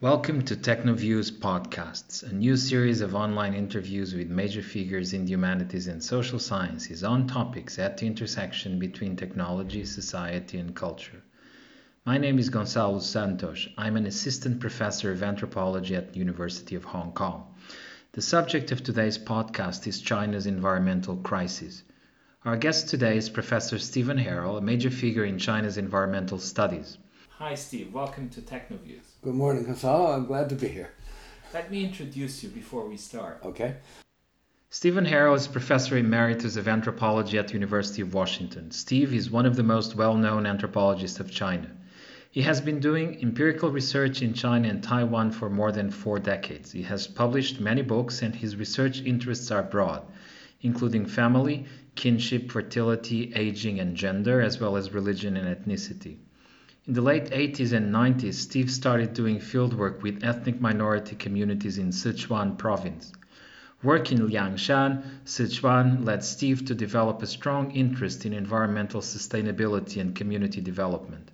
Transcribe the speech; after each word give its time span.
Welcome 0.00 0.42
to 0.42 0.54
TechnoViews 0.54 1.40
Podcasts, 1.40 2.22
a 2.22 2.32
new 2.32 2.56
series 2.56 3.00
of 3.00 3.16
online 3.16 3.52
interviews 3.52 4.14
with 4.14 4.28
major 4.28 4.62
figures 4.62 5.12
in 5.12 5.24
the 5.24 5.32
humanities 5.32 5.88
and 5.88 6.00
social 6.00 6.38
sciences 6.38 7.02
on 7.02 7.26
topics 7.26 7.80
at 7.80 7.96
the 7.96 8.06
intersection 8.06 8.78
between 8.78 9.16
technology, 9.16 9.84
society, 9.84 10.58
and 10.58 10.72
culture. 10.76 11.20
My 12.06 12.16
name 12.16 12.38
is 12.38 12.48
Gonçalo 12.48 13.02
Santos. 13.02 13.66
I'm 13.76 13.96
an 13.96 14.06
assistant 14.06 14.60
professor 14.60 15.10
of 15.10 15.24
anthropology 15.24 15.96
at 15.96 16.12
the 16.12 16.20
University 16.20 16.76
of 16.76 16.84
Hong 16.84 17.10
Kong. 17.10 17.52
The 18.12 18.22
subject 18.22 18.70
of 18.70 18.84
today's 18.84 19.18
podcast 19.18 19.84
is 19.88 20.00
China's 20.00 20.46
environmental 20.46 21.16
crisis. 21.16 21.82
Our 22.44 22.56
guest 22.56 22.88
today 22.88 23.16
is 23.16 23.28
Professor 23.28 23.80
Stevan 23.80 24.18
Harrell, 24.18 24.58
a 24.58 24.60
major 24.60 24.90
figure 24.90 25.24
in 25.24 25.40
China's 25.40 25.76
environmental 25.76 26.38
studies. 26.38 26.98
Hi, 27.38 27.54
Steve. 27.54 27.94
Welcome 27.94 28.30
to 28.30 28.40
TechnoViews. 28.40 29.22
Good 29.22 29.36
morning, 29.36 29.64
Gonçalo. 29.64 30.12
I'm 30.12 30.26
glad 30.26 30.48
to 30.48 30.56
be 30.56 30.66
here. 30.66 30.90
Let 31.54 31.70
me 31.70 31.84
introduce 31.84 32.42
you 32.42 32.48
before 32.48 32.88
we 32.88 32.96
start. 32.96 33.38
Okay. 33.44 33.76
Stevan 34.70 35.06
Harrell 35.06 35.36
is 35.36 35.46
Professor 35.46 35.96
Emeritus 35.96 36.56
of 36.56 36.66
Anthropology 36.66 37.38
at 37.38 37.46
the 37.46 37.54
University 37.54 38.02
of 38.02 38.12
Washington. 38.12 38.72
Steve 38.72 39.14
is 39.14 39.30
one 39.30 39.46
of 39.46 39.54
the 39.54 39.62
most 39.62 39.94
well 39.94 40.16
known 40.16 40.46
anthropologists 40.46 41.20
of 41.20 41.30
China. 41.30 41.70
He 42.32 42.42
has 42.42 42.60
been 42.60 42.80
doing 42.80 43.22
empirical 43.22 43.70
research 43.70 44.20
in 44.20 44.34
China 44.34 44.68
and 44.68 44.82
Taiwan 44.82 45.30
for 45.30 45.48
more 45.48 45.70
than 45.70 45.92
four 45.92 46.18
decades. 46.18 46.72
He 46.72 46.82
has 46.82 47.06
published 47.06 47.60
many 47.60 47.82
books, 47.82 48.20
and 48.20 48.34
his 48.34 48.56
research 48.56 49.00
interests 49.02 49.52
are 49.52 49.62
broad, 49.62 50.02
including 50.62 51.06
family, 51.06 51.66
kinship, 51.94 52.50
fertility, 52.50 53.32
aging, 53.36 53.78
and 53.78 53.94
gender, 53.94 54.40
as 54.40 54.58
well 54.58 54.76
as 54.76 54.92
religion 54.92 55.36
and 55.36 55.46
ethnicity. 55.56 56.16
In 56.88 56.94
the 56.94 57.02
late 57.02 57.26
80s 57.26 57.74
and 57.74 57.94
90s, 57.94 58.32
Steve 58.32 58.70
started 58.70 59.12
doing 59.12 59.40
fieldwork 59.40 60.00
with 60.00 60.24
ethnic 60.24 60.58
minority 60.58 61.16
communities 61.16 61.76
in 61.76 61.90
Sichuan 61.90 62.56
province. 62.56 63.12
Work 63.82 64.10
in 64.10 64.26
Liangshan, 64.26 65.02
Sichuan 65.26 66.06
led 66.06 66.24
Steve 66.24 66.64
to 66.64 66.74
develop 66.74 67.20
a 67.20 67.26
strong 67.26 67.72
interest 67.72 68.24
in 68.24 68.32
environmental 68.32 69.02
sustainability 69.02 70.00
and 70.00 70.14
community 70.14 70.62
development. 70.62 71.30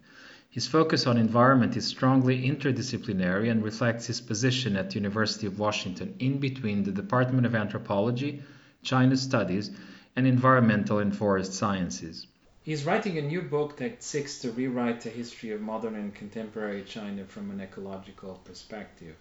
His 0.51 0.67
focus 0.67 1.06
on 1.06 1.19
environment 1.19 1.77
is 1.77 1.87
strongly 1.87 2.48
interdisciplinary 2.48 3.48
and 3.48 3.62
reflects 3.62 4.06
his 4.06 4.21
position 4.21 4.75
at 4.75 4.91
the 4.91 4.97
University 4.97 5.47
of 5.47 5.61
Washington 5.61 6.17
in 6.19 6.39
between 6.39 6.83
the 6.83 6.91
Department 6.91 7.47
of 7.47 7.55
Anthropology, 7.55 8.43
China 8.83 9.17
Studies, 9.17 9.71
and 10.17 10.27
Environmental 10.27 10.98
and 10.98 11.17
Forest 11.17 11.53
Sciences. 11.53 12.27
He's 12.65 12.87
writing 12.87 13.19
a 13.19 13.23
new 13.23 13.43
book 13.43 13.77
that 13.77 14.03
seeks 14.03 14.39
to 14.39 14.51
rewrite 14.51 15.03
the 15.03 15.11
history 15.11 15.51
of 15.51 15.61
modern 15.61 15.97
and 15.97 16.15
contemporary 16.15 16.83
China 16.84 17.27
from 17.27 17.51
an 17.51 17.61
ecological 17.61 18.41
perspective. 18.43 19.17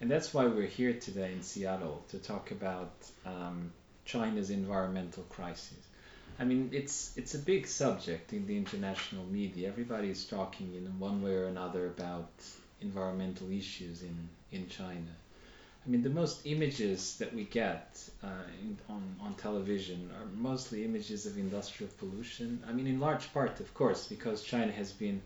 And 0.00 0.10
that's 0.10 0.32
why 0.32 0.46
we're 0.46 0.66
here 0.66 0.94
today 0.94 1.30
in 1.34 1.42
Seattle 1.42 2.02
to 2.08 2.18
talk 2.18 2.52
about 2.52 2.90
um, 3.26 3.70
China's 4.06 4.48
environmental 4.48 5.24
crisis. 5.24 5.76
I 6.38 6.44
mean, 6.44 6.70
it's 6.72 7.12
it's 7.18 7.34
a 7.34 7.38
big 7.38 7.66
subject 7.66 8.32
in 8.32 8.46
the 8.46 8.56
international 8.56 9.26
media. 9.26 9.68
Everybody 9.68 10.08
is 10.08 10.24
talking 10.24 10.74
in 10.74 10.98
one 10.98 11.20
way 11.20 11.34
or 11.34 11.48
another 11.48 11.86
about 11.86 12.30
environmental 12.80 13.50
issues 13.50 14.02
in, 14.02 14.16
in 14.52 14.68
China. 14.68 15.12
I 15.86 15.90
mean, 15.90 16.02
the 16.02 16.10
most 16.10 16.42
images 16.44 17.16
that 17.16 17.34
we 17.34 17.44
get 17.44 17.98
uh, 18.22 18.26
in, 18.60 18.78
on, 18.88 19.16
on 19.20 19.34
television 19.34 20.10
are 20.18 20.26
mostly 20.36 20.84
images 20.84 21.24
of 21.26 21.38
industrial 21.38 21.90
pollution. 21.98 22.62
I 22.68 22.72
mean, 22.72 22.86
in 22.86 23.00
large 23.00 23.32
part, 23.32 23.60
of 23.60 23.72
course, 23.72 24.06
because 24.06 24.42
China 24.42 24.72
has 24.72 24.92
been 24.92 25.22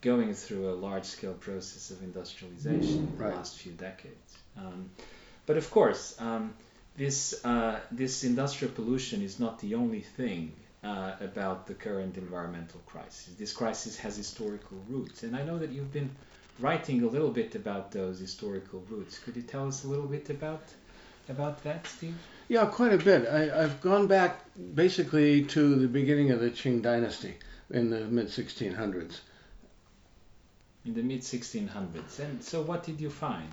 going 0.00 0.34
through 0.34 0.68
a 0.70 0.74
large 0.74 1.04
scale 1.04 1.34
process 1.34 1.90
of 1.90 2.02
industrialization 2.02 2.98
in 2.98 3.16
the 3.16 3.24
right. 3.24 3.36
last 3.36 3.56
few 3.56 3.72
decades. 3.72 4.36
Um, 4.56 4.90
but 5.46 5.56
of 5.56 5.70
course, 5.70 6.16
um, 6.18 6.54
this, 6.96 7.44
uh, 7.44 7.78
this 7.90 8.24
industrial 8.24 8.74
pollution 8.74 9.22
is 9.22 9.38
not 9.38 9.60
the 9.60 9.74
only 9.74 10.00
thing 10.00 10.52
uh, 10.82 11.12
about 11.20 11.66
the 11.66 11.74
current 11.74 12.18
environmental 12.18 12.80
crisis. 12.84 13.32
This 13.38 13.52
crisis 13.52 13.96
has 13.98 14.16
historical 14.16 14.78
roots, 14.88 15.22
and 15.22 15.34
I 15.34 15.44
know 15.44 15.58
that 15.58 15.70
you've 15.70 15.92
been 15.92 16.10
writing 16.60 17.02
a 17.02 17.06
little 17.06 17.30
bit 17.30 17.54
about 17.54 17.90
those 17.90 18.18
historical 18.18 18.84
roots. 18.88 19.18
Could 19.18 19.36
you 19.36 19.42
tell 19.42 19.66
us 19.66 19.84
a 19.84 19.88
little 19.88 20.06
bit 20.06 20.30
about 20.30 20.62
about 21.28 21.62
that, 21.64 21.86
Steve? 21.86 22.16
Yeah, 22.48 22.66
quite 22.66 22.92
a 22.92 22.98
bit. 22.98 23.26
I, 23.26 23.62
have 23.62 23.80
gone 23.80 24.06
back 24.06 24.40
basically 24.74 25.44
to 25.46 25.76
the 25.76 25.88
beginning 25.88 26.30
of 26.30 26.40
the 26.40 26.50
Qing 26.50 26.82
dynasty 26.82 27.34
in 27.70 27.90
the 27.90 28.00
mid 28.00 28.26
1600s. 28.26 29.20
In 30.84 30.94
the 30.94 31.02
mid 31.02 31.22
1600s. 31.22 32.18
And 32.18 32.42
so, 32.44 32.60
what 32.60 32.84
did 32.84 33.00
you 33.00 33.08
find? 33.08 33.48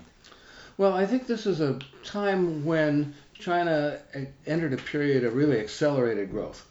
Well, 0.76 0.92
I 0.92 1.06
think 1.06 1.26
this 1.26 1.46
is 1.46 1.60
a 1.60 1.78
time 2.04 2.64
when 2.64 3.14
China 3.34 3.98
entered 4.46 4.72
a 4.72 4.76
period 4.78 5.24
of 5.24 5.34
really 5.34 5.58
accelerated 5.58 6.30
growth. 6.30 6.66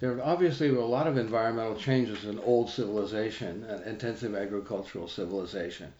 There 0.00 0.18
obviously 0.24 0.70
were 0.70 0.80
a 0.80 0.86
lot 0.86 1.06
of 1.06 1.18
environmental 1.18 1.76
changes 1.76 2.24
in 2.24 2.38
old 2.38 2.70
civilization, 2.70 3.64
an 3.64 3.82
intensive 3.82 4.34
agricultural 4.34 5.08
civilization. 5.08 5.92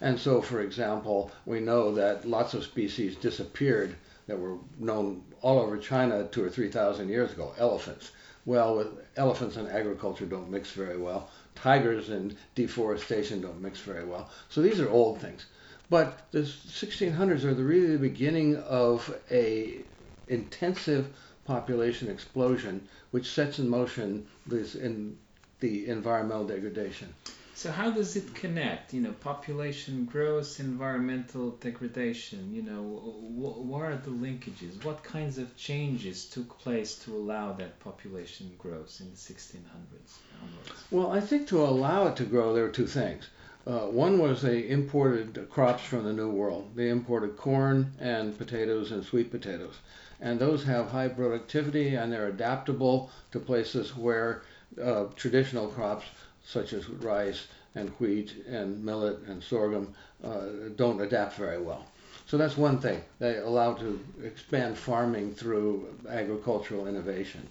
And 0.00 0.16
so, 0.16 0.40
for 0.40 0.60
example, 0.60 1.32
we 1.44 1.58
know 1.58 1.92
that 1.94 2.24
lots 2.24 2.54
of 2.54 2.62
species 2.62 3.16
disappeared 3.16 3.96
that 4.28 4.38
were 4.38 4.58
known 4.78 5.24
all 5.42 5.58
over 5.58 5.76
China 5.76 6.28
two 6.30 6.44
or 6.44 6.50
three 6.50 6.70
thousand 6.70 7.08
years 7.08 7.32
ago. 7.32 7.52
Elephants. 7.58 8.12
Well, 8.46 8.86
elephants 9.16 9.56
and 9.56 9.68
agriculture 9.68 10.26
don't 10.26 10.50
mix 10.50 10.70
very 10.70 10.96
well. 10.96 11.28
Tigers 11.56 12.10
and 12.10 12.36
deforestation 12.54 13.40
don't 13.40 13.60
mix 13.60 13.80
very 13.80 14.04
well. 14.04 14.30
So 14.48 14.62
these 14.62 14.78
are 14.78 14.88
old 14.88 15.20
things. 15.20 15.46
But 15.90 16.30
the 16.30 16.42
1600s 16.42 17.42
are 17.42 17.54
the 17.54 17.64
really 17.64 17.88
the 17.88 17.98
beginning 17.98 18.56
of 18.56 19.12
a 19.32 19.80
intensive 20.28 21.08
population 21.48 22.10
explosion, 22.10 22.86
which 23.10 23.26
sets 23.30 23.58
in 23.58 23.66
motion 23.66 24.26
this 24.46 24.74
in 24.74 25.16
the 25.60 25.88
environmental 25.88 26.46
degradation. 26.46 27.08
So 27.54 27.72
how 27.72 27.90
does 27.90 28.14
it 28.16 28.34
connect? 28.34 28.92
You 28.92 29.00
know, 29.00 29.12
population 29.12 30.04
growth, 30.04 30.60
environmental 30.60 31.52
degradation. 31.52 32.54
You 32.54 32.62
know, 32.62 32.82
wh- 32.82 33.66
what 33.66 33.82
are 33.82 33.96
the 33.96 34.10
linkages? 34.10 34.84
What 34.84 35.02
kinds 35.02 35.38
of 35.38 35.56
changes 35.56 36.26
took 36.26 36.58
place 36.60 36.96
to 37.04 37.16
allow 37.16 37.54
that 37.54 37.80
population 37.80 38.52
growth 38.58 39.00
in 39.00 39.10
the 39.10 39.16
1600s 39.16 40.18
onwards? 40.42 40.84
Well, 40.90 41.10
I 41.10 41.20
think 41.20 41.48
to 41.48 41.64
allow 41.64 42.08
it 42.08 42.16
to 42.16 42.24
grow, 42.24 42.52
there 42.52 42.64
were 42.64 42.78
two 42.80 42.86
things. 42.86 43.24
Uh, 43.66 43.86
one 43.86 44.18
was 44.18 44.42
they 44.42 44.68
imported 44.68 45.48
crops 45.50 45.82
from 45.82 46.04
the 46.04 46.12
New 46.12 46.30
World. 46.30 46.72
They 46.74 46.90
imported 46.90 47.36
corn 47.38 47.92
and 47.98 48.36
potatoes 48.38 48.92
and 48.92 49.02
sweet 49.02 49.30
potatoes 49.30 49.76
and 50.20 50.38
those 50.38 50.64
have 50.64 50.90
high 50.90 51.08
productivity 51.08 51.94
and 51.94 52.12
they're 52.12 52.28
adaptable 52.28 53.10
to 53.32 53.38
places 53.38 53.96
where 53.96 54.42
uh, 54.82 55.04
traditional 55.16 55.68
crops 55.68 56.06
such 56.44 56.72
as 56.72 56.88
rice 56.88 57.46
and 57.74 57.90
wheat 58.00 58.34
and 58.48 58.84
millet 58.84 59.18
and 59.28 59.42
sorghum 59.42 59.94
uh, 60.24 60.46
don't 60.76 61.00
adapt 61.00 61.34
very 61.34 61.60
well. 61.60 61.86
So 62.26 62.36
that's 62.36 62.56
one 62.56 62.78
thing. 62.78 63.02
They 63.18 63.38
allow 63.38 63.74
to 63.74 64.00
expand 64.22 64.76
farming 64.76 65.34
through 65.34 65.94
agricultural 66.08 66.86
innovation. 66.86 67.46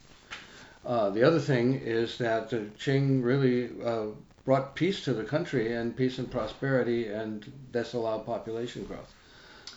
Uh, 0.86 1.10
the 1.10 1.24
other 1.24 1.40
thing 1.40 1.82
is 1.84 2.18
that 2.20 2.50
the 2.50 2.70
Qing 2.80 3.24
really 3.24 3.70
uh, 3.84 4.08
brought 4.46 4.76
peace 4.76 5.04
to 5.04 5.14
the 5.14 5.24
country 5.24 5.74
and 5.74 5.96
peace 5.96 6.20
and 6.20 6.30
prosperity, 6.32 7.08
and 7.08 7.52
that's 7.72 7.94
allowed 7.94 8.26
population 8.26 8.86
growth. 8.86 9.14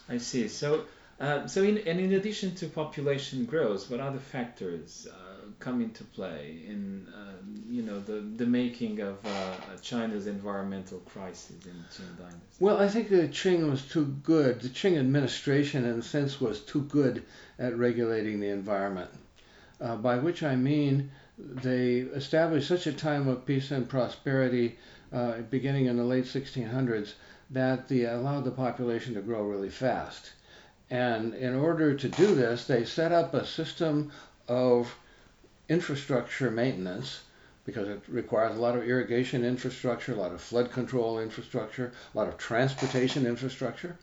I 0.09 0.19
see. 0.19 0.49
So 0.49 0.85
uh, 1.21 1.47
so, 1.47 1.63
in, 1.63 1.77
and 1.77 2.01
in 2.01 2.15
addition 2.15 2.55
to 2.55 2.67
population 2.67 3.45
growth, 3.45 3.91
what 3.91 4.01
other 4.01 4.19
factors 4.19 5.07
uh, 5.13 5.51
come 5.59 5.83
into 5.83 6.03
play 6.03 6.63
in, 6.67 7.07
uh, 7.15 7.35
you 7.69 7.83
know, 7.83 8.01
the, 8.01 8.25
the 8.37 8.47
making 8.47 9.01
of 9.01 9.19
uh, 9.27 9.55
China's 9.83 10.27
environmental 10.27 10.99
crisis 11.01 11.67
in 11.67 11.73
the 11.77 11.89
Qing 11.95 12.17
dynasty? 12.17 12.41
Well, 12.59 12.79
I 12.79 12.89
think 12.89 13.11
the 13.11 13.29
Qing 13.29 13.71
was 13.71 13.83
too 13.83 14.07
good. 14.23 14.63
The 14.63 14.71
Qing 14.71 14.99
administration, 14.99 15.85
in 15.85 15.99
a 15.99 16.03
sense, 16.03 16.41
was 16.41 16.61
too 16.61 16.83
good 16.85 17.23
at 17.59 17.77
regulating 17.77 18.41
the 18.41 18.49
environment. 18.49 19.11
Uh, 19.79 19.97
by 19.97 20.17
which 20.17 20.43
I 20.43 20.57
mean 20.57 21.11
they 21.39 21.99
established 21.99 22.69
such 22.69 22.87
a 22.87 22.93
time 22.95 23.29
of 23.29 23.45
peace 23.45 23.71
and 23.71 23.87
prosperity, 23.87 24.79
beginning 25.51 25.87
in 25.87 25.99
the 25.99 26.05
late 26.05 26.25
1600s, 26.25 27.13
that 27.51 27.89
they 27.89 28.05
allowed 28.05 28.45
the 28.45 28.51
population 28.51 29.15
to 29.15 29.21
grow 29.21 29.43
really 29.43 29.71
fast 29.71 30.31
and 30.91 31.35
in 31.35 31.55
order 31.55 31.95
to 31.95 32.09
do 32.09 32.35
this, 32.35 32.67
they 32.67 32.85
set 32.85 33.13
up 33.13 33.33
a 33.33 33.47
system 33.47 34.11
of 34.49 34.97
infrastructure 35.69 36.51
maintenance 36.51 37.23
because 37.65 37.89
it 37.89 38.03
requires 38.09 38.57
a 38.57 38.61
lot 38.61 38.77
of 38.77 38.83
irrigation 38.83 39.45
infrastructure, 39.45 40.13
a 40.13 40.17
lot 40.17 40.33
of 40.33 40.41
flood 40.41 40.73
control 40.73 41.21
infrastructure, 41.21 41.93
a 42.13 42.19
lot 42.19 42.27
of 42.27 42.37
transportation 42.37 43.27
infrastructure. 43.27 43.97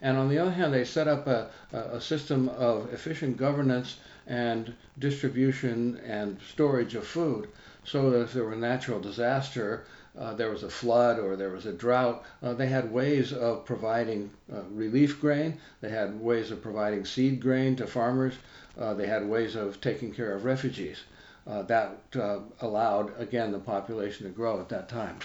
And 0.00 0.16
on 0.16 0.28
the 0.28 0.38
other 0.38 0.52
hand, 0.52 0.72
they 0.72 0.84
set 0.84 1.08
up 1.08 1.26
a, 1.26 1.50
a 1.72 2.00
system 2.00 2.48
of 2.50 2.92
efficient 2.92 3.36
governance 3.36 3.96
and 4.28 4.74
distribution 4.98 6.00
and 6.04 6.38
storage 6.48 6.94
of 6.94 7.04
food 7.04 7.48
so 7.84 8.10
that 8.10 8.20
if 8.20 8.32
there 8.32 8.44
were 8.44 8.52
a 8.52 8.56
natural 8.56 9.00
disaster, 9.00 9.84
uh, 10.18 10.34
there 10.34 10.50
was 10.50 10.62
a 10.62 10.70
flood 10.70 11.18
or 11.18 11.36
there 11.36 11.50
was 11.50 11.66
a 11.66 11.72
drought, 11.72 12.24
uh, 12.42 12.52
they 12.52 12.66
had 12.66 12.92
ways 12.92 13.32
of 13.32 13.64
providing 13.64 14.30
uh, 14.52 14.62
relief 14.70 15.20
grain. 15.20 15.58
They 15.80 15.90
had 15.90 16.20
ways 16.20 16.50
of 16.50 16.62
providing 16.62 17.04
seed 17.04 17.40
grain 17.40 17.76
to 17.76 17.86
farmers. 17.86 18.34
Uh, 18.78 18.94
they 18.94 19.06
had 19.06 19.28
ways 19.28 19.54
of 19.54 19.80
taking 19.80 20.12
care 20.12 20.34
of 20.34 20.44
refugees. 20.44 20.98
Uh, 21.46 21.62
that 21.62 21.98
uh, 22.14 22.40
allowed, 22.60 23.18
again, 23.18 23.52
the 23.52 23.58
population 23.58 24.26
to 24.26 24.32
grow 24.32 24.60
at 24.60 24.68
that 24.68 24.88
time. 24.88 25.16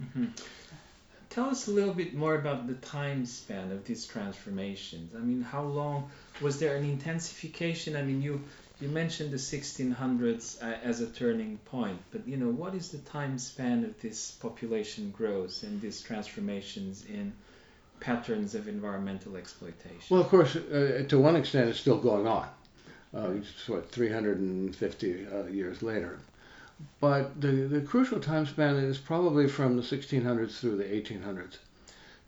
Mm-hmm. 0.00 0.26
Tell 1.28 1.46
us 1.46 1.66
a 1.66 1.70
little 1.70 1.94
bit 1.94 2.14
more 2.14 2.34
about 2.34 2.66
the 2.66 2.74
time 2.74 3.24
span 3.24 3.72
of 3.72 3.84
these 3.84 4.06
transformations. 4.06 5.14
I 5.16 5.20
mean, 5.20 5.40
how 5.40 5.62
long 5.62 6.10
was 6.40 6.60
there 6.60 6.76
an 6.76 6.84
intensification? 6.84 7.96
I 7.96 8.02
mean, 8.02 8.20
you 8.20 8.42
you 8.82 8.88
mentioned 8.88 9.30
the 9.30 9.36
1600s 9.36 10.60
uh, 10.60 10.76
as 10.82 11.00
a 11.00 11.06
turning 11.06 11.56
point, 11.58 12.00
but 12.10 12.26
you 12.26 12.36
know, 12.36 12.48
what 12.48 12.74
is 12.74 12.90
the 12.90 12.98
time 12.98 13.38
span 13.38 13.84
of 13.84 14.00
this 14.00 14.32
population 14.32 15.10
growth 15.10 15.62
and 15.62 15.80
these 15.80 16.02
transformations 16.02 17.04
in 17.06 17.32
patterns 18.00 18.56
of 18.56 18.66
environmental 18.66 19.36
exploitation? 19.36 20.00
Well, 20.10 20.20
of 20.20 20.28
course, 20.28 20.56
uh, 20.56 21.04
to 21.08 21.18
one 21.18 21.36
extent, 21.36 21.68
it's 21.68 21.78
still 21.78 21.98
going 21.98 22.26
on. 22.26 22.48
Uh, 23.14 23.30
it's 23.36 23.68
what 23.68 23.88
350 23.90 25.26
uh, 25.26 25.44
years 25.44 25.82
later. 25.82 26.18
But 26.98 27.40
the, 27.40 27.52
the 27.52 27.82
crucial 27.82 28.18
time 28.18 28.46
span 28.46 28.74
is 28.76 28.98
probably 28.98 29.46
from 29.46 29.76
the 29.76 29.82
1600s 29.82 30.58
through 30.58 30.78
the 30.78 30.84
1800s, 30.84 31.58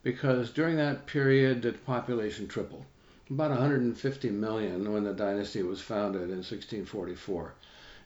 because 0.04 0.50
during 0.50 0.76
that 0.76 1.06
period, 1.06 1.62
the 1.62 1.72
population 1.72 2.46
tripled 2.46 2.84
about 3.30 3.50
150 3.50 4.30
million 4.30 4.92
when 4.92 5.02
the 5.04 5.12
dynasty 5.14 5.62
was 5.62 5.80
founded 5.80 6.24
in 6.24 6.44
1644. 6.44 7.54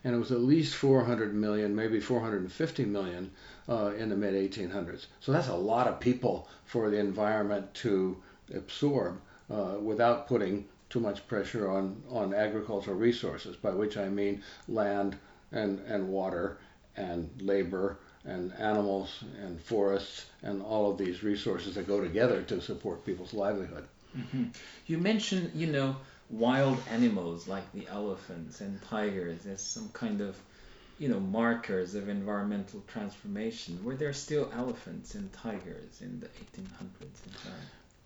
And 0.03 0.15
it 0.15 0.17
was 0.17 0.31
at 0.31 0.39
least 0.39 0.75
400 0.75 1.35
million, 1.35 1.75
maybe 1.75 1.99
450 1.99 2.85
million 2.85 3.31
uh, 3.67 3.91
in 3.97 4.07
the 4.07 4.15
mid 4.15 4.33
1800s. 4.33 5.07
So 5.19 5.33
that's 5.33 5.49
a 5.49 5.55
lot 5.55 5.87
of 5.87 5.99
people 5.99 6.47
for 6.63 6.89
the 6.89 6.99
environment 6.99 7.73
to 7.75 8.15
absorb 8.53 9.19
uh, 9.49 9.75
without 9.81 10.27
putting 10.27 10.65
too 10.89 11.01
much 11.01 11.27
pressure 11.27 11.69
on, 11.69 12.01
on 12.09 12.33
agricultural 12.33 12.95
resources, 12.95 13.57
by 13.57 13.71
which 13.71 13.97
I 13.97 14.07
mean 14.07 14.41
land 14.69 15.17
and, 15.51 15.79
and 15.79 16.07
water 16.07 16.59
and 16.95 17.29
labor 17.41 17.97
and 18.23 18.53
animals 18.53 19.23
and 19.41 19.61
forests 19.61 20.27
and 20.43 20.61
all 20.61 20.89
of 20.89 20.97
these 20.97 21.23
resources 21.23 21.75
that 21.75 21.87
go 21.87 21.99
together 22.01 22.41
to 22.43 22.61
support 22.61 23.05
people's 23.05 23.33
livelihood. 23.33 23.85
Mm-hmm. 24.17 24.45
You 24.87 24.97
mentioned, 24.97 25.51
you 25.53 25.67
know, 25.67 25.95
wild 26.29 26.77
animals 26.89 27.47
like 27.47 27.71
the 27.73 27.87
elephants 27.87 28.61
and 28.61 28.81
tigers 28.83 29.45
as 29.45 29.61
some 29.61 29.89
kind 29.89 30.21
of, 30.21 30.37
you 30.97 31.07
know, 31.07 31.19
markers 31.19 31.95
of 31.95 32.09
environmental 32.09 32.83
transformation. 32.87 33.83
Were 33.83 33.95
there 33.95 34.13
still 34.13 34.51
elephants 34.55 35.15
and 35.15 35.31
tigers 35.33 36.01
in 36.01 36.19
the 36.19 36.27
1800s 36.27 37.25
in 37.25 37.33
China? 37.43 37.55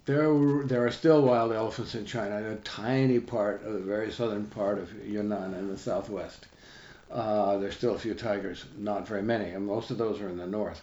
There, 0.05 0.33
were, 0.33 0.65
there 0.65 0.85
are 0.85 0.91
still 0.91 1.21
wild 1.21 1.53
elephants 1.53 1.95
in 1.95 2.05
China, 2.05 2.37
in 2.37 2.45
a 2.45 2.55
tiny 2.57 3.19
part 3.19 3.63
of 3.63 3.73
the 3.73 3.79
very 3.79 4.11
southern 4.11 4.45
part 4.47 4.77
of 4.77 4.91
Yunnan 5.07 5.53
in 5.53 5.69
the 5.69 5.77
southwest. 5.77 6.45
Uh, 7.09 7.57
there's 7.57 7.75
still 7.75 7.95
a 7.95 7.99
few 7.99 8.13
tigers, 8.13 8.65
not 8.77 9.07
very 9.07 9.21
many, 9.21 9.51
and 9.51 9.65
most 9.65 9.91
of 9.91 9.97
those 9.97 10.19
are 10.19 10.27
in 10.27 10.37
the 10.37 10.47
north. 10.47 10.81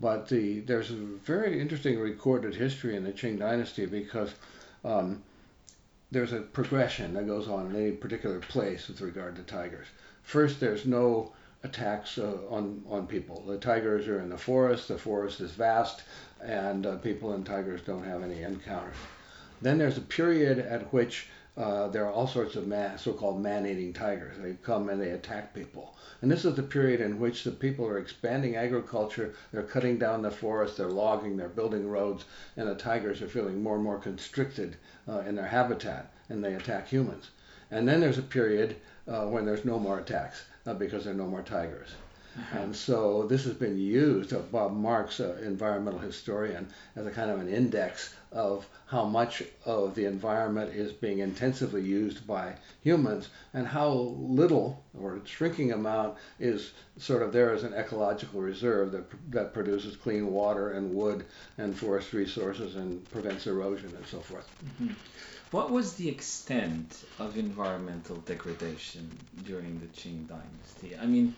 But 0.00 0.28
the 0.28 0.60
there's 0.60 0.90
a 0.90 0.94
very 0.94 1.60
interesting 1.60 1.98
recorded 1.98 2.54
history 2.54 2.96
in 2.96 3.04
the 3.04 3.12
Qing 3.12 3.38
Dynasty 3.38 3.86
because 3.86 4.34
um, 4.84 5.22
there's 6.10 6.32
a 6.32 6.40
progression 6.40 7.14
that 7.14 7.26
goes 7.26 7.48
on 7.48 7.66
in 7.66 7.76
any 7.76 7.92
particular 7.92 8.40
place 8.40 8.88
with 8.88 9.00
regard 9.00 9.36
to 9.36 9.42
tigers. 9.42 9.86
First, 10.22 10.60
there's 10.60 10.86
no 10.86 11.32
attacks 11.62 12.18
uh, 12.18 12.38
on 12.50 12.82
on 12.88 13.06
people. 13.06 13.42
The 13.46 13.58
tigers 13.58 14.06
are 14.08 14.20
in 14.20 14.28
the 14.28 14.38
forest. 14.38 14.88
The 14.88 14.98
forest 14.98 15.40
is 15.40 15.52
vast, 15.52 16.02
and 16.42 16.86
uh, 16.86 16.96
people 16.96 17.32
and 17.32 17.44
tigers 17.44 17.80
don't 17.82 18.04
have 18.04 18.22
any 18.22 18.42
encounters. 18.42 18.96
Then 19.62 19.78
there's 19.78 19.98
a 19.98 20.02
period 20.02 20.58
at 20.58 20.92
which 20.92 21.28
uh, 21.56 21.88
there 21.88 22.04
are 22.04 22.12
all 22.12 22.26
sorts 22.26 22.54
of 22.54 22.66
man, 22.66 22.98
so-called 22.98 23.40
man-eating 23.40 23.92
tigers. 23.94 24.36
They 24.38 24.54
come 24.62 24.90
and 24.90 25.00
they 25.00 25.10
attack 25.10 25.54
people. 25.54 25.96
And 26.20 26.30
this 26.30 26.44
is 26.44 26.54
the 26.54 26.62
period 26.62 27.00
in 27.00 27.18
which 27.18 27.44
the 27.44 27.50
people 27.50 27.86
are 27.86 27.98
expanding 27.98 28.56
agriculture. 28.56 29.34
They're 29.52 29.62
cutting 29.62 29.98
down 29.98 30.20
the 30.20 30.30
forest. 30.30 30.76
They're 30.76 30.88
logging. 30.90 31.36
They're 31.36 31.48
building 31.48 31.88
roads. 31.88 32.26
And 32.58 32.68
the 32.68 32.74
tigers 32.74 33.22
are 33.22 33.28
feeling 33.28 33.62
more 33.62 33.76
and 33.76 33.84
more 33.84 33.98
constricted 33.98 34.76
uh, 35.08 35.20
in 35.20 35.34
their 35.34 35.46
habitat, 35.46 36.12
and 36.28 36.44
they 36.44 36.54
attack 36.54 36.88
humans. 36.88 37.30
And 37.70 37.88
then 37.88 38.00
there's 38.00 38.18
a 38.18 38.22
period 38.22 38.76
uh, 39.08 39.24
when 39.26 39.46
there's 39.46 39.64
no 39.64 39.78
more 39.78 39.98
attacks 39.98 40.44
uh, 40.66 40.74
because 40.74 41.04
there 41.04 41.14
are 41.14 41.16
no 41.16 41.26
more 41.26 41.42
tigers. 41.42 41.88
And 42.52 42.76
so 42.76 43.26
this 43.26 43.44
has 43.44 43.54
been 43.54 43.78
used, 43.78 44.32
uh, 44.32 44.38
Bob 44.38 44.74
Marks, 44.74 45.20
an 45.20 45.38
environmental 45.44 46.00
historian, 46.00 46.68
as 46.94 47.06
a 47.06 47.10
kind 47.10 47.30
of 47.30 47.40
an 47.40 47.48
index 47.48 48.14
of 48.32 48.66
how 48.86 49.04
much 49.04 49.42
of 49.64 49.94
the 49.94 50.04
environment 50.04 50.74
is 50.74 50.92
being 50.92 51.20
intensively 51.20 51.82
used 51.82 52.26
by 52.26 52.54
humans 52.82 53.28
and 53.54 53.66
how 53.66 53.88
little 54.18 54.84
or 54.98 55.20
shrinking 55.24 55.72
amount 55.72 56.16
is 56.38 56.72
sort 56.98 57.22
of 57.22 57.32
there 57.32 57.52
as 57.52 57.62
an 57.64 57.72
ecological 57.72 58.40
reserve 58.40 58.92
that, 58.92 59.04
that 59.30 59.54
produces 59.54 59.96
clean 59.96 60.26
water 60.26 60.72
and 60.72 60.94
wood 60.94 61.24
and 61.58 61.76
forest 61.76 62.12
resources 62.12 62.76
and 62.76 63.10
prevents 63.10 63.46
erosion 63.46 63.92
and 63.96 64.06
so 64.06 64.20
forth. 64.20 64.48
Mm-hmm. 64.64 64.92
What 65.52 65.70
was 65.70 65.94
the 65.94 66.08
extent 66.08 67.04
of 67.18 67.38
environmental 67.38 68.16
degradation 68.16 69.10
during 69.44 69.78
the 69.78 69.86
Qing 69.86 70.28
dynasty? 70.28 70.96
I 71.00 71.06
mean, 71.06 71.34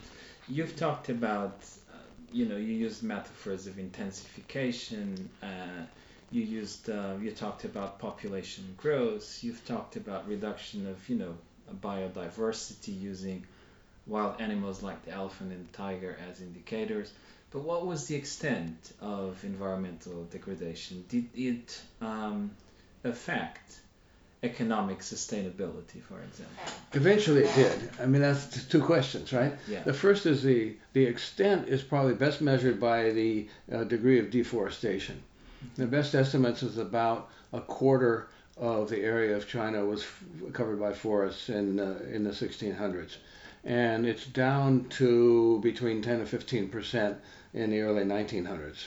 you've 0.48 0.76
talked 0.76 1.08
about, 1.08 1.60
uh, 1.92 1.98
you 2.32 2.46
know, 2.46 2.56
you 2.56 2.74
used 2.74 3.02
metaphors 3.02 3.66
of 3.66 3.78
intensification. 3.78 5.28
Uh, 5.42 5.84
you 6.30 6.42
used, 6.42 6.90
uh, 6.90 7.14
you 7.20 7.30
talked 7.30 7.64
about 7.64 7.98
population 7.98 8.74
growth. 8.76 9.42
You've 9.42 9.64
talked 9.64 9.96
about 9.96 10.28
reduction 10.28 10.86
of, 10.86 11.08
you 11.08 11.16
know, 11.16 11.34
biodiversity 11.82 12.98
using 12.98 13.44
wild 14.06 14.40
animals 14.40 14.82
like 14.82 15.04
the 15.04 15.12
elephant 15.12 15.52
and 15.52 15.70
tiger 15.72 16.18
as 16.30 16.40
indicators. 16.40 17.12
But 17.50 17.60
what 17.60 17.86
was 17.86 18.06
the 18.06 18.14
extent 18.14 18.92
of 19.00 19.42
environmental 19.44 20.24
degradation? 20.24 21.04
Did 21.08 21.28
it 21.34 21.80
um, 22.00 22.50
affect 23.04 23.80
economic 24.43 25.00
sustainability, 25.00 26.00
for 26.00 26.20
example? 26.20 26.56
Eventually 26.93 27.44
it 27.44 27.55
did. 27.55 27.90
I 28.00 28.06
mean, 28.06 28.23
that's 28.23 28.64
two 28.64 28.82
questions, 28.82 29.32
right? 29.32 29.52
Yeah. 29.69 29.82
The 29.82 29.93
first 29.93 30.26
is 30.26 30.43
the, 30.43 30.76
the 30.93 31.05
extent 31.05 31.69
is 31.69 31.82
probably 31.82 32.14
best 32.14 32.40
measured 32.40 32.79
by 32.79 33.11
the 33.11 33.49
uh, 33.73 33.85
degree 33.85 34.19
of 34.19 34.31
deforestation. 34.31 35.20
The 35.76 35.87
best 35.87 36.14
estimates 36.14 36.62
is 36.62 36.78
about 36.78 37.30
a 37.52 37.61
quarter 37.61 38.28
of 38.57 38.88
the 38.90 39.00
area 39.00 39.37
of 39.37 39.49
China 39.49 39.85
was 39.85 40.02
f- 40.02 40.25
covered 40.52 40.78
by 40.78 40.92
forests 40.92 41.49
in, 41.49 41.80
uh, 41.80 41.99
in 42.12 42.23
the 42.25 42.30
1600s. 42.30 43.16
And 43.64 44.07
it's 44.07 44.25
down 44.26 44.87
to 44.90 45.61
between 45.62 46.00
10 46.00 46.21
and 46.21 46.28
15 46.28 46.68
percent 46.68 47.18
in 47.54 47.71
the 47.71 47.80
early 47.80 48.04
1900s, 48.04 48.85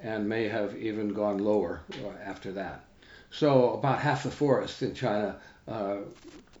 and 0.00 0.28
may 0.28 0.48
have 0.48 0.76
even 0.76 1.12
gone 1.12 1.38
lower 1.38 1.82
uh, 2.02 2.08
after 2.24 2.52
that. 2.52 2.84
So 3.36 3.74
about 3.74 3.98
half 3.98 4.22
the 4.22 4.30
forest 4.30 4.80
in 4.80 4.94
China 4.94 5.34
uh, 5.66 5.96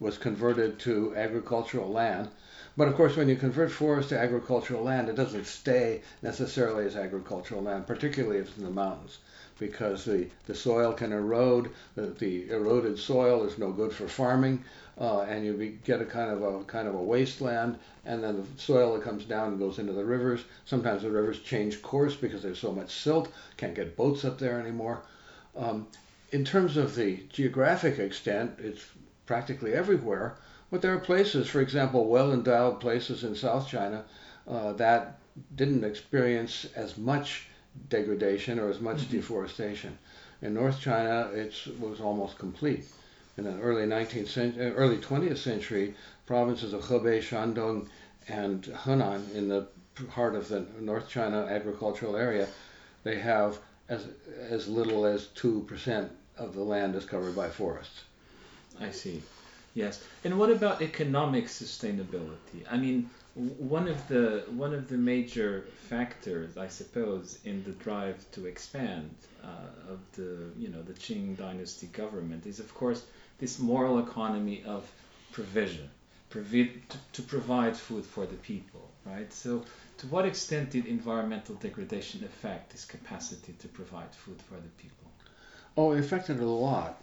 was 0.00 0.18
converted 0.18 0.80
to 0.80 1.14
agricultural 1.14 1.88
land. 1.88 2.30
But 2.76 2.88
of 2.88 2.96
course, 2.96 3.16
when 3.16 3.28
you 3.28 3.36
convert 3.36 3.70
forest 3.70 4.08
to 4.08 4.18
agricultural 4.18 4.82
land, 4.82 5.08
it 5.08 5.14
doesn't 5.14 5.46
stay 5.46 6.02
necessarily 6.20 6.84
as 6.84 6.96
agricultural 6.96 7.62
land, 7.62 7.86
particularly 7.86 8.38
if 8.38 8.48
it's 8.48 8.58
in 8.58 8.64
the 8.64 8.70
mountains, 8.70 9.18
because 9.60 10.04
the, 10.04 10.26
the 10.46 10.54
soil 10.56 10.92
can 10.92 11.12
erode. 11.12 11.70
The, 11.94 12.06
the 12.06 12.50
eroded 12.50 12.98
soil 12.98 13.44
is 13.44 13.56
no 13.56 13.70
good 13.70 13.92
for 13.92 14.08
farming, 14.08 14.64
uh, 15.00 15.20
and 15.20 15.46
you 15.46 15.52
be, 15.52 15.78
get 15.84 16.02
a 16.02 16.04
kind 16.04 16.32
of 16.32 16.42
a 16.42 16.64
kind 16.64 16.88
of 16.88 16.96
a 16.96 17.02
wasteland. 17.02 17.78
And 18.04 18.24
then 18.24 18.38
the 18.38 18.60
soil 18.60 18.94
that 18.94 19.04
comes 19.04 19.24
down 19.24 19.50
and 19.50 19.60
goes 19.60 19.78
into 19.78 19.92
the 19.92 20.04
rivers. 20.04 20.40
Sometimes 20.64 21.02
the 21.02 21.10
rivers 21.12 21.38
change 21.38 21.82
course 21.82 22.16
because 22.16 22.42
there's 22.42 22.58
so 22.58 22.72
much 22.72 22.92
silt. 22.92 23.30
Can't 23.58 23.76
get 23.76 23.96
boats 23.96 24.24
up 24.24 24.40
there 24.40 24.58
anymore. 24.58 25.02
Um, 25.56 25.86
in 26.34 26.44
terms 26.44 26.76
of 26.76 26.96
the 26.96 27.22
geographic 27.32 28.00
extent, 28.00 28.58
it's 28.58 28.84
practically 29.24 29.72
everywhere. 29.72 30.34
But 30.68 30.82
there 30.82 30.92
are 30.92 30.98
places, 30.98 31.46
for 31.46 31.60
example, 31.60 32.08
well 32.08 32.32
endowed 32.32 32.80
places 32.80 33.22
in 33.22 33.36
South 33.36 33.68
China 33.68 34.04
uh, 34.48 34.72
that 34.72 35.20
didn't 35.54 35.84
experience 35.84 36.66
as 36.74 36.98
much 36.98 37.46
degradation 37.88 38.58
or 38.58 38.68
as 38.68 38.80
much 38.80 39.02
mm-hmm. 39.02 39.12
deforestation. 39.12 39.96
In 40.42 40.54
North 40.54 40.80
China, 40.80 41.30
it 41.32 41.54
was 41.78 42.00
almost 42.00 42.36
complete. 42.36 42.84
In 43.36 43.44
the 43.44 43.56
early 43.60 43.86
19th 43.86 44.26
century, 44.26 44.66
uh, 44.66 44.70
early 44.70 44.96
20th 44.96 45.38
century, 45.38 45.94
provinces 46.26 46.72
of 46.72 46.82
Hebei, 46.82 47.20
Shandong, 47.20 47.86
and 48.26 48.64
Henan 48.64 49.32
in 49.36 49.46
the 49.46 49.68
heart 50.10 50.34
of 50.34 50.48
the 50.48 50.66
North 50.80 51.08
China 51.08 51.46
agricultural 51.46 52.16
area, 52.16 52.48
they 53.04 53.20
have 53.20 53.60
as 53.88 54.08
as 54.50 54.66
little 54.66 55.04
as 55.04 55.26
two 55.28 55.60
percent 55.68 56.10
of 56.38 56.54
the 56.54 56.62
land 56.62 56.94
is 56.94 57.04
covered 57.04 57.36
by 57.36 57.48
forests. 57.48 58.02
I 58.80 58.90
see. 58.90 59.22
Yes. 59.74 60.02
And 60.24 60.38
what 60.38 60.50
about 60.50 60.82
economic 60.82 61.46
sustainability? 61.46 62.64
I 62.70 62.76
mean, 62.76 63.10
one 63.34 63.88
of 63.88 64.06
the 64.06 64.44
one 64.50 64.72
of 64.72 64.88
the 64.88 64.96
major 64.96 65.66
factors, 65.88 66.56
I 66.56 66.68
suppose, 66.68 67.38
in 67.44 67.64
the 67.64 67.72
drive 67.72 68.24
to 68.32 68.46
expand 68.46 69.10
uh, 69.42 69.92
of 69.92 69.98
the 70.12 70.50
you 70.56 70.68
know 70.68 70.82
the 70.82 70.92
Qing 70.92 71.36
dynasty 71.36 71.88
government 71.88 72.46
is, 72.46 72.60
of 72.60 72.72
course, 72.74 73.04
this 73.38 73.58
moral 73.58 73.98
economy 73.98 74.62
of 74.64 74.88
provision, 75.32 75.90
provi- 76.30 76.80
to, 76.88 76.98
to 77.14 77.22
provide 77.22 77.76
food 77.76 78.06
for 78.06 78.24
the 78.26 78.36
people, 78.36 78.88
right? 79.04 79.32
So, 79.32 79.64
to 79.98 80.06
what 80.06 80.24
extent 80.24 80.70
did 80.70 80.86
environmental 80.86 81.56
degradation 81.56 82.22
affect 82.24 82.70
this 82.70 82.84
capacity 82.84 83.54
to 83.58 83.68
provide 83.68 84.14
food 84.14 84.40
for 84.42 84.54
the 84.54 84.72
people? 84.82 85.10
Oh, 85.76 85.90
it 85.90 85.98
affected 85.98 86.36
it 86.36 86.42
a 86.42 86.46
lot. 86.46 87.02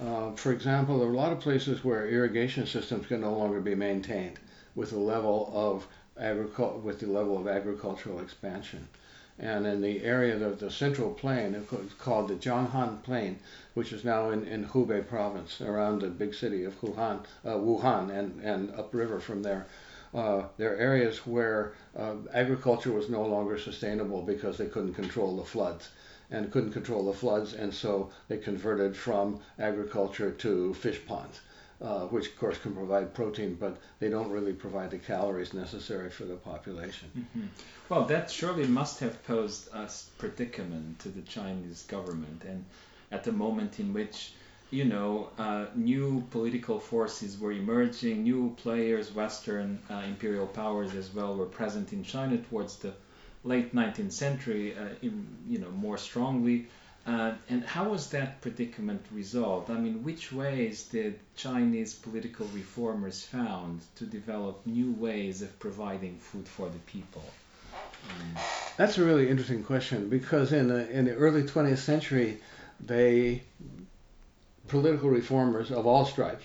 Uh, 0.00 0.30
for 0.32 0.52
example, 0.52 0.98
there 1.00 1.08
are 1.08 1.12
a 1.12 1.16
lot 1.16 1.32
of 1.32 1.40
places 1.40 1.82
where 1.82 2.08
irrigation 2.08 2.64
systems 2.64 3.08
can 3.08 3.20
no 3.20 3.32
longer 3.36 3.60
be 3.60 3.74
maintained 3.74 4.38
with 4.76 4.90
the 4.90 4.98
level 4.98 5.50
of 5.52 5.88
agricul- 6.16 6.80
with 6.80 7.00
the 7.00 7.08
level 7.08 7.36
of 7.36 7.48
agricultural 7.48 8.20
expansion. 8.20 8.86
And 9.36 9.66
in 9.66 9.80
the 9.80 10.04
area 10.04 10.36
of 10.46 10.60
the 10.60 10.70
central 10.70 11.10
plain, 11.10 11.56
it's 11.56 11.94
called 11.94 12.28
the 12.28 12.36
Jianghan 12.36 13.02
Plain, 13.02 13.40
which 13.74 13.92
is 13.92 14.04
now 14.04 14.30
in, 14.30 14.46
in 14.46 14.64
Hubei 14.64 15.04
province, 15.04 15.60
around 15.60 16.02
the 16.02 16.08
big 16.08 16.34
city 16.34 16.62
of 16.62 16.80
Wuhan, 16.80 17.24
uh, 17.44 17.54
Wuhan 17.54 18.16
and, 18.16 18.40
and 18.44 18.70
upriver 18.78 19.18
from 19.18 19.42
there. 19.42 19.66
Uh, 20.14 20.44
there 20.56 20.72
are 20.72 20.76
areas 20.76 21.26
where 21.26 21.72
uh, 21.98 22.14
agriculture 22.32 22.92
was 22.92 23.10
no 23.10 23.26
longer 23.26 23.58
sustainable 23.58 24.22
because 24.22 24.56
they 24.56 24.66
couldn't 24.66 24.94
control 24.94 25.36
the 25.36 25.42
floods 25.42 25.88
and 26.30 26.50
couldn't 26.50 26.72
control 26.72 27.04
the 27.04 27.12
floods, 27.12 27.52
and 27.52 27.72
so 27.72 28.10
they 28.28 28.38
converted 28.38 28.96
from 28.96 29.40
agriculture 29.58 30.30
to 30.30 30.74
fish 30.74 31.00
ponds 31.06 31.40
uh, 31.80 32.06
which 32.06 32.28
of 32.28 32.38
course 32.38 32.58
can 32.58 32.74
provide 32.74 33.12
protein, 33.14 33.54
but 33.54 33.76
they 33.98 34.08
don't 34.08 34.30
really 34.30 34.52
provide 34.52 34.90
the 34.90 34.98
calories 34.98 35.52
necessary 35.52 36.10
for 36.10 36.24
the 36.24 36.36
population. 36.36 37.10
Mm-hmm. 37.16 37.46
Well, 37.88 38.04
that 38.06 38.30
surely 38.30 38.66
must 38.66 39.00
have 39.00 39.22
posed 39.24 39.68
a 39.74 39.90
predicament 40.18 40.98
to 41.00 41.08
the 41.08 41.22
Chinese 41.22 41.82
government, 41.82 42.42
and 42.44 42.64
at 43.12 43.24
the 43.24 43.32
moment 43.32 43.80
in 43.80 43.92
which 43.92 44.32
you 44.70 44.84
know, 44.84 45.28
uh, 45.38 45.66
new 45.76 46.24
political 46.30 46.80
forces 46.80 47.38
were 47.38 47.52
emerging, 47.52 48.24
new 48.24 48.52
players, 48.56 49.14
Western 49.14 49.78
uh, 49.88 50.02
imperial 50.06 50.48
powers 50.48 50.94
as 50.94 51.14
well, 51.14 51.36
were 51.36 51.46
present 51.46 51.92
in 51.92 52.02
China 52.02 52.38
towards 52.38 52.76
the 52.76 52.92
late 53.44 53.74
19th 53.74 54.12
century, 54.12 54.74
uh, 54.76 54.88
in, 55.02 55.26
you 55.48 55.58
know, 55.58 55.70
more 55.70 55.98
strongly. 55.98 56.66
Uh, 57.06 57.32
and 57.50 57.62
how 57.64 57.90
was 57.90 58.08
that 58.10 58.40
predicament 58.40 59.04
resolved? 59.12 59.70
I 59.70 59.74
mean, 59.74 60.02
which 60.02 60.32
ways 60.32 60.84
did 60.84 61.18
Chinese 61.36 61.92
political 61.94 62.46
reformers 62.46 63.22
found 63.22 63.82
to 63.96 64.04
develop 64.04 64.62
new 64.64 64.92
ways 64.92 65.42
of 65.42 65.58
providing 65.58 66.16
food 66.18 66.48
for 66.48 66.70
the 66.70 66.78
people? 66.78 67.24
Um, 68.08 68.42
That's 68.78 68.96
a 68.96 69.04
really 69.04 69.28
interesting 69.28 69.62
question 69.62 70.08
because 70.08 70.52
in 70.52 70.68
the, 70.68 70.90
in 70.90 71.04
the 71.04 71.14
early 71.14 71.42
20th 71.42 71.78
century, 71.78 72.40
they 72.80 73.42
political 74.68 75.10
reformers 75.10 75.70
of 75.70 75.86
all 75.86 76.06
stripes, 76.06 76.44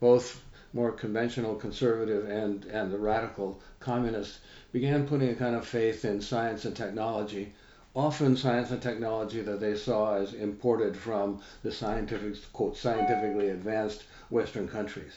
both 0.00 0.40
more 0.72 0.92
conventional 0.92 1.54
conservative 1.54 2.28
and 2.28 2.64
and 2.66 2.92
the 2.92 2.98
radical 2.98 3.60
communists, 3.80 4.38
began 4.76 5.08
putting 5.08 5.30
a 5.30 5.34
kind 5.34 5.56
of 5.56 5.66
faith 5.66 6.04
in 6.04 6.20
science 6.20 6.66
and 6.66 6.76
technology 6.76 7.50
often 7.94 8.36
science 8.36 8.70
and 8.70 8.82
technology 8.82 9.40
that 9.40 9.58
they 9.58 9.74
saw 9.74 10.16
as 10.16 10.34
imported 10.34 10.94
from 10.94 11.40
the 11.62 11.72
scientific, 11.72 12.34
quote, 12.52 12.76
scientifically 12.76 13.48
advanced 13.48 14.04
Western 14.28 14.68
countries. 14.68 15.14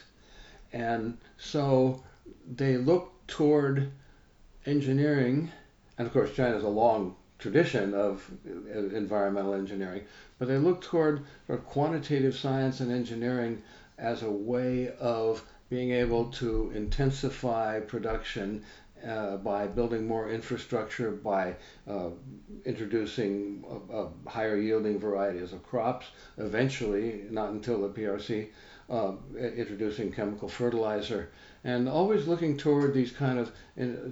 And 0.72 1.18
so 1.36 2.02
they 2.56 2.78
looked 2.78 3.28
toward 3.28 3.90
engineering, 4.64 5.50
and 5.98 6.06
of 6.06 6.12
course, 6.14 6.34
China 6.34 6.54
has 6.54 6.64
a 6.64 6.68
long 6.68 7.14
tradition 7.38 7.92
of 7.92 8.30
environmental 8.46 9.52
engineering, 9.52 10.04
but 10.38 10.48
they 10.48 10.56
looked 10.56 10.84
toward 10.84 11.20
quantitative 11.66 12.34
science 12.34 12.80
and 12.80 12.90
engineering 12.90 13.60
as 13.98 14.22
a 14.22 14.30
way 14.30 14.90
of 14.98 15.44
being 15.68 15.92
able 15.92 16.24
to 16.32 16.72
intensify 16.74 17.78
production 17.78 18.64
uh, 19.06 19.36
by 19.38 19.66
building 19.66 20.06
more 20.06 20.30
infrastructure, 20.30 21.10
by 21.10 21.56
uh, 21.88 22.10
introducing 22.64 23.64
a, 23.90 23.96
a 23.96 24.08
higher 24.28 24.56
yielding 24.56 24.98
varieties 24.98 25.52
of 25.52 25.62
crops, 25.62 26.06
eventually, 26.38 27.24
not 27.30 27.50
until 27.50 27.80
the 27.80 27.88
PRC, 27.88 28.48
uh, 28.90 29.12
introducing 29.38 30.12
chemical 30.12 30.48
fertilizer, 30.48 31.30
and 31.64 31.88
always 31.88 32.26
looking 32.26 32.56
toward 32.56 32.92
these 32.92 33.12
kind 33.12 33.38
of 33.38 33.52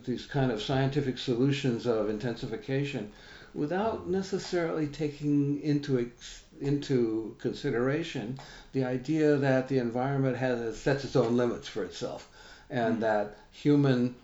these 0.05 0.27
kind 0.27 0.53
of 0.53 0.63
scientific 0.63 1.19
solutions 1.19 1.87
of 1.87 2.09
intensification, 2.09 3.11
without 3.55 4.09
necessarily 4.09 4.87
taking 4.87 5.61
into 5.63 5.99
ex- 5.99 6.45
into 6.61 7.37
consideration 7.39 8.39
the 8.73 8.85
idea 8.85 9.37
that 9.37 9.69
the 9.69 9.79
environment 9.79 10.37
has 10.37 10.77
sets 10.77 11.05
its 11.05 11.17
own 11.17 11.37
limits 11.37 11.67
for 11.67 11.83
itself, 11.85 12.29
and 12.71 12.99
mm. 12.99 13.01
that 13.01 13.37
human 13.51 14.15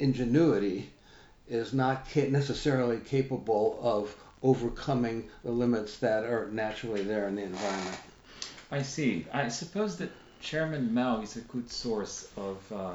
ingenuity 0.00 0.90
is 1.48 1.72
not 1.72 2.06
necessarily 2.16 2.98
capable 2.98 3.78
of 3.82 4.14
overcoming 4.42 5.28
the 5.44 5.50
limits 5.50 5.98
that 5.98 6.24
are 6.24 6.48
naturally 6.50 7.02
there 7.02 7.28
in 7.28 7.36
the 7.36 7.42
environment. 7.42 7.98
I 8.70 8.82
see. 8.82 9.26
I 9.32 9.48
suppose 9.48 9.96
that 9.98 10.10
Chairman 10.40 10.94
Mao 10.94 11.20
is 11.20 11.36
a 11.36 11.40
good 11.42 11.70
source 11.70 12.28
of, 12.36 12.72
uh, 12.72 12.94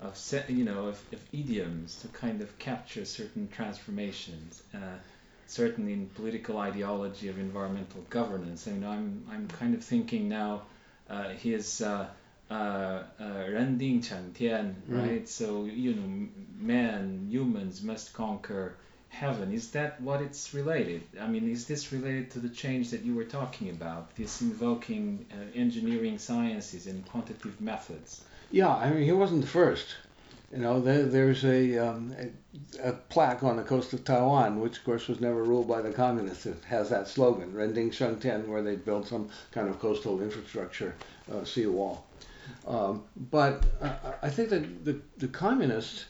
of 0.00 0.44
you 0.48 0.64
know, 0.64 0.86
of, 0.86 1.02
of, 1.12 1.20
idioms 1.32 1.96
to 1.96 2.08
kind 2.08 2.40
of 2.40 2.58
capture 2.58 3.04
certain 3.04 3.48
transformations. 3.48 4.62
Uh, 4.74 4.96
certainly 5.50 5.92
in 5.92 6.06
political 6.14 6.58
ideology 6.58 7.28
of 7.28 7.36
environmental 7.38 8.00
governance. 8.08 8.68
I 8.68 8.70
mean, 8.70 8.84
I'm 8.84 9.24
I'm 9.30 9.48
kind 9.48 9.74
of 9.74 9.82
thinking 9.82 10.28
now, 10.28 10.62
uh, 11.08 11.30
his 11.30 11.82
uh, 11.82 12.06
uh, 12.50 13.02
Rending 13.20 14.02
Shengtian, 14.02 14.74
right? 14.88 15.28
So 15.28 15.64
you 15.64 15.94
know, 15.94 16.28
man, 16.58 17.26
humans 17.30 17.82
must 17.82 18.12
conquer 18.12 18.76
heaven. 19.10 19.52
Is 19.52 19.70
that 19.72 20.00
what 20.00 20.22
it's 20.22 20.54
related? 20.54 21.02
I 21.20 21.26
mean, 21.26 21.50
is 21.50 21.66
this 21.66 21.92
related 21.92 22.30
to 22.32 22.38
the 22.38 22.48
change 22.48 22.90
that 22.90 23.02
you 23.02 23.14
were 23.14 23.24
talking 23.24 23.70
about? 23.70 24.14
This 24.16 24.40
invoking 24.40 25.26
uh, 25.32 25.36
engineering 25.54 26.18
sciences 26.18 26.86
and 26.86 27.06
quantitative 27.06 27.60
methods. 27.60 28.22
Yeah, 28.50 28.74
I 28.74 28.90
mean, 28.90 29.04
he 29.04 29.12
wasn't 29.12 29.42
the 29.42 29.46
first. 29.48 29.86
You 30.52 30.58
know, 30.58 30.80
there, 30.80 31.04
there's 31.04 31.44
a, 31.44 31.78
um, 31.78 32.12
a, 32.18 32.88
a 32.88 32.92
plaque 32.92 33.44
on 33.44 33.56
the 33.56 33.62
coast 33.62 33.92
of 33.92 34.04
Taiwan, 34.04 34.58
which 34.60 34.78
of 34.78 34.84
course 34.84 35.06
was 35.06 35.20
never 35.20 35.44
ruled 35.44 35.68
by 35.68 35.80
the 35.80 35.92
communists. 35.92 36.46
It 36.46 36.56
has 36.66 36.90
that 36.90 37.06
slogan, 37.06 37.54
Rending 37.54 37.90
Shengtian, 37.90 38.48
where 38.48 38.62
they 38.62 38.74
built 38.74 39.06
some 39.06 39.28
kind 39.52 39.68
of 39.68 39.78
coastal 39.78 40.20
infrastructure 40.20 40.96
uh, 41.32 41.44
seawall. 41.44 42.04
Um, 42.66 43.04
but 43.30 43.64
uh, 43.80 43.94
I 44.22 44.30
think 44.30 44.50
that 44.50 44.84
the, 44.84 45.00
the 45.18 45.28
communists, 45.28 46.06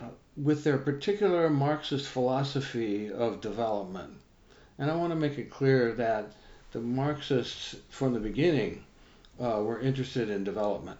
uh, 0.00 0.06
with 0.36 0.64
their 0.64 0.78
particular 0.78 1.50
Marxist 1.50 2.08
philosophy 2.08 3.12
of 3.12 3.40
development, 3.40 4.14
and 4.78 4.90
I 4.90 4.96
want 4.96 5.10
to 5.10 5.16
make 5.16 5.38
it 5.38 5.50
clear 5.50 5.92
that 5.92 6.32
the 6.72 6.80
Marxists, 6.80 7.76
from 7.90 8.14
the 8.14 8.20
beginning, 8.20 8.84
uh, 9.40 9.60
were 9.62 9.80
interested 9.80 10.30
in 10.30 10.44
development. 10.44 10.98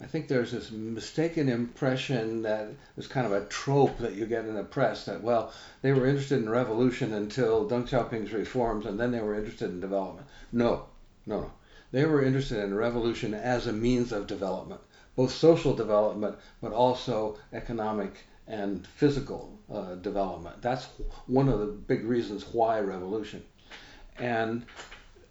I 0.00 0.04
think 0.04 0.28
there's 0.28 0.52
this 0.52 0.70
mistaken 0.70 1.48
impression 1.48 2.42
that 2.42 2.68
it's 2.98 3.06
kind 3.06 3.26
of 3.26 3.32
a 3.32 3.46
trope 3.46 3.96
that 3.98 4.14
you 4.14 4.26
get 4.26 4.44
in 4.44 4.54
the 4.54 4.62
press 4.62 5.06
that, 5.06 5.22
well, 5.22 5.52
they 5.80 5.92
were 5.92 6.06
interested 6.06 6.42
in 6.42 6.50
revolution 6.50 7.14
until 7.14 7.68
Deng 7.68 7.88
Xiaoping's 7.88 8.32
reforms 8.32 8.84
and 8.84 9.00
then 9.00 9.10
they 9.10 9.20
were 9.20 9.34
interested 9.34 9.70
in 9.70 9.80
development. 9.80 10.26
No, 10.52 10.86
no, 11.24 11.40
no. 11.40 11.52
They 11.92 12.04
were 12.04 12.22
interested 12.22 12.62
in 12.62 12.74
revolution 12.74 13.34
as 13.34 13.66
a 13.66 13.72
means 13.72 14.12
of 14.12 14.26
development, 14.26 14.80
both 15.14 15.32
social 15.32 15.74
development, 15.74 16.36
but 16.60 16.72
also 16.72 17.38
economic 17.52 18.26
and 18.46 18.86
physical 18.86 19.58
uh, 19.72 19.94
development. 19.96 20.62
That's 20.62 20.86
one 21.26 21.48
of 21.48 21.60
the 21.60 21.66
big 21.66 22.04
reasons 22.04 22.44
why 22.52 22.80
revolution. 22.80 23.44
And 24.18 24.64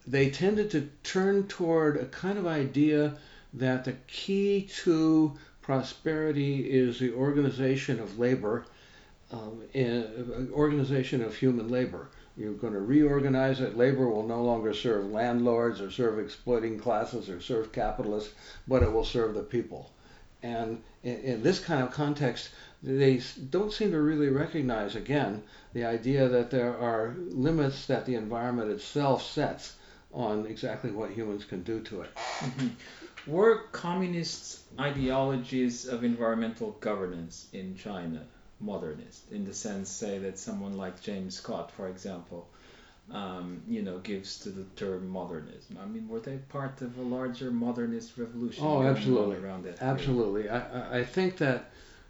they 0.08 0.30
tended 0.30 0.70
to 0.72 0.90
turn 1.04 1.48
toward 1.48 1.98
a 1.98 2.06
kind 2.06 2.38
of 2.38 2.46
idea 2.46 3.18
that 3.54 3.86
the 3.86 3.94
key 4.08 4.70
to 4.84 5.34
prosperity 5.62 6.70
is 6.70 7.00
the 7.00 7.14
organization 7.14 8.00
of 8.00 8.20
labor, 8.20 8.66
um, 9.32 9.62
organization 10.54 11.24
of 11.24 11.36
human 11.36 11.70
labor. 11.70 12.10
You're 12.38 12.54
going 12.54 12.74
to 12.74 12.82
reorganize 12.82 13.62
it. 13.62 13.78
Labor 13.78 14.10
will 14.10 14.28
no 14.28 14.44
longer 14.44 14.74
serve 14.74 15.10
landlords 15.10 15.80
or 15.80 15.90
serve 15.90 16.20
exploiting 16.20 16.78
classes 16.78 17.30
or 17.30 17.40
serve 17.40 17.72
capitalists, 17.72 18.34
but 18.68 18.84
it 18.84 18.92
will 18.92 19.06
serve 19.06 19.36
the 19.36 19.44
people. 19.44 19.90
And 20.44 20.84
in, 21.04 21.20
in 21.20 21.44
this 21.44 21.60
kind 21.60 21.82
of 21.82 21.92
context, 21.92 22.50
they 22.84 23.22
don't 23.50 23.72
seem 23.72 23.92
to 23.92 24.02
really 24.02 24.28
recognize, 24.28 24.96
again, 24.96 25.44
the 25.74 25.86
idea 25.86 26.28
that 26.28 26.52
there 26.52 26.78
are 26.78 27.16
limits 27.18 27.88
that 27.88 28.06
the 28.06 28.16
environment 28.16 28.70
itself 28.70 29.24
sets 29.24 29.76
on 30.14 30.46
exactly 30.46 30.92
what 30.92 31.12
humans 31.12 31.46
can 31.46 31.64
do 31.64 31.80
to 31.82 32.02
it. 32.02 32.14
Mm-hmm. 32.16 32.68
were 33.32 33.64
communist 33.72 34.60
ideologies 34.80 35.88
of 35.88 36.04
environmental 36.04 36.72
governance 36.82 37.48
in 37.54 37.76
China 37.76 38.22
modernist 38.60 39.32
in 39.32 39.46
the 39.46 39.54
sense, 39.54 39.90
say, 39.90 40.18
that 40.20 40.38
someone 40.38 40.78
like 40.78 41.02
James 41.02 41.36
Scott, 41.36 41.72
for 41.72 41.88
example, 41.88 42.48
um, 43.12 43.62
you 43.68 43.82
know, 43.82 44.00
gives 44.00 44.40
to 44.40 44.50
the 44.50 44.64
term 44.76 45.08
modernism. 45.08 45.78
I 45.82 45.86
mean, 45.86 46.08
were 46.08 46.20
they 46.20 46.38
part 46.50 46.82
of 46.82 46.98
a 46.98 47.02
larger 47.02 47.52
modernist 47.52 48.18
revolution? 48.18 48.64
Oh, 48.66 48.82
absolutely. 48.84 49.38
Around 49.38 49.66
that 49.66 49.82
absolutely. 49.82 50.50
I, 50.50 51.00
I 51.00 51.04
think 51.04 51.38
that, 51.38 51.70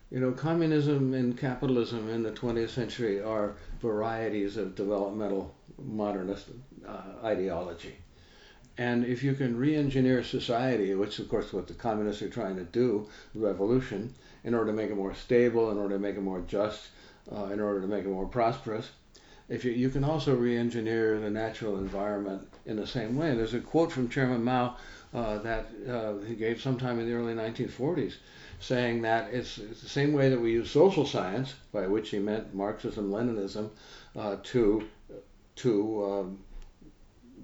you 0.09 0.19
know, 0.19 0.31
communism 0.31 1.13
and 1.13 1.37
capitalism 1.37 2.09
in 2.09 2.23
the 2.23 2.31
20th 2.31 2.69
century 2.69 3.21
are 3.21 3.55
varieties 3.81 4.55
of 4.55 4.75
developmental 4.75 5.53
modernist 5.77 6.47
uh, 6.87 7.01
ideology. 7.23 7.95
And 8.77 9.05
if 9.05 9.24
you 9.24 9.34
can 9.34 9.58
re-engineer 9.58 10.24
society, 10.24 10.94
which 10.96 11.20
of 11.20 11.29
course 11.29 11.53
what 11.53 11.67
the 11.67 11.74
communists 11.74 12.22
are 12.22 12.29
trying 12.29 12.58
to 12.58 12.63
do, 12.63 13.08
revolution, 13.34 14.13
in 14.44 14.53
order 14.53 14.72
to 14.72 14.75
make 14.75 14.89
it 14.89 14.96
more 14.96 15.15
stable, 15.15 15.72
in 15.72 15.77
order 15.77 15.96
to 15.96 16.01
make 16.01 16.15
it 16.15 16.22
more 16.22 16.41
just, 16.41 16.88
uh, 17.32 17.46
in 17.46 17.60
order 17.60 17.79
to 17.82 17.88
make 17.88 18.03
it 18.03 18.10
more 18.10 18.27
prosperous, 18.27 18.91
if 19.48 19.63
you, 19.63 19.72
you 19.72 19.89
can 19.89 20.03
also 20.03 20.36
re-engineer 20.36 21.20
the 21.20 21.29
natural 21.29 21.77
environment 21.77 22.48
in 22.65 22.75
the 22.75 22.88
same 22.88 23.15
way. 23.15 23.34
There's 23.36 23.53
a 23.53 23.60
quote 23.60 23.91
from 23.91 24.10
Chairman 24.10 24.44
Mao 24.44 24.75
uh, 25.13 25.38
that 25.39 25.67
uh, 25.88 26.17
he 26.25 26.36
gave 26.36 26.62
sometime 26.62 27.00
in 27.00 27.05
the 27.05 27.13
early 27.13 27.34
1940s, 27.34 28.15
saying 28.60 29.03
that 29.03 29.34
it's, 29.34 29.58
it's, 29.58 29.82
the 29.82 29.89
same 29.89 30.13
way 30.13 30.29
that 30.29 30.39
we 30.39 30.51
use 30.51 30.70
social 30.70 31.05
science, 31.05 31.53
by 31.72 31.88
which 31.88 32.10
he 32.10 32.20
meant 32.20 32.53
Marxism, 32.53 33.10
Leninism, 33.12 33.70
uh, 34.15 34.38
to 34.44 34.88
to 35.55 36.05
um, 36.05 36.39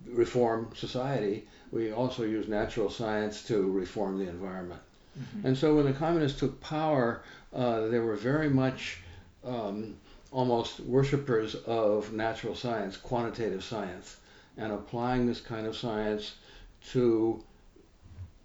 reform 0.07 0.69
society. 0.75 1.47
We 1.71 1.91
also 1.91 2.23
use 2.23 2.47
natural 2.47 2.89
science 2.89 3.43
to 3.47 3.71
reform 3.71 4.17
the 4.17 4.29
environment. 4.29 4.81
Mm-hmm. 5.19 5.47
And 5.47 5.57
so 5.57 5.75
when 5.75 5.85
the 5.85 5.93
communists 5.93 6.39
took 6.39 6.59
power, 6.61 7.23
uh, 7.53 7.87
they 7.87 7.99
were 7.99 8.15
very 8.15 8.49
much 8.49 8.99
um, 9.43 9.95
almost 10.31 10.79
worshippers 10.81 11.55
of 11.65 12.13
natural 12.13 12.55
science, 12.55 12.97
quantitative 12.97 13.63
science, 13.63 14.17
and 14.57 14.71
applying 14.71 15.25
this 15.25 15.41
kind 15.41 15.67
of 15.67 15.75
science 15.75 16.35
to 16.91 17.43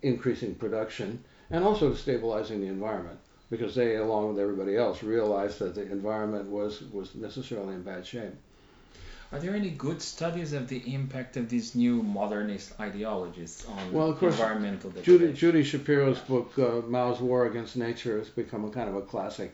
increasing 0.02 0.54
production 0.54 1.22
and 1.50 1.64
also 1.64 1.90
to 1.90 1.96
stabilizing 1.96 2.60
the 2.60 2.66
environment 2.66 3.18
because 3.50 3.74
they, 3.74 3.96
along 3.96 4.28
with 4.28 4.38
everybody 4.40 4.76
else, 4.76 5.02
realized 5.02 5.58
that 5.60 5.74
the 5.74 5.82
environment 5.82 6.48
was, 6.48 6.82
was 6.92 7.14
necessarily 7.14 7.74
in 7.74 7.82
bad 7.82 8.04
shape. 8.04 8.34
Are 9.36 9.40
there 9.40 9.54
any 9.54 9.70
good 9.70 10.00
studies 10.00 10.54
of 10.54 10.68
the 10.68 10.82
impact 10.94 11.36
of 11.36 11.50
these 11.50 11.74
new 11.74 12.02
modernist 12.02 12.72
ideologies 12.80 13.66
on 13.68 13.92
well, 13.92 14.10
of 14.10 14.18
course, 14.18 14.32
environmental? 14.32 14.90
Judy, 15.02 15.32
Judy 15.34 15.62
Shapiro's 15.62 16.20
book, 16.20 16.58
uh, 16.58 16.80
Mao's 16.86 17.20
War 17.20 17.44
Against 17.44 17.76
Nature, 17.76 18.16
has 18.18 18.30
become 18.30 18.64
a 18.64 18.70
kind 18.70 18.88
of 18.88 18.96
a 18.96 19.02
classic 19.02 19.52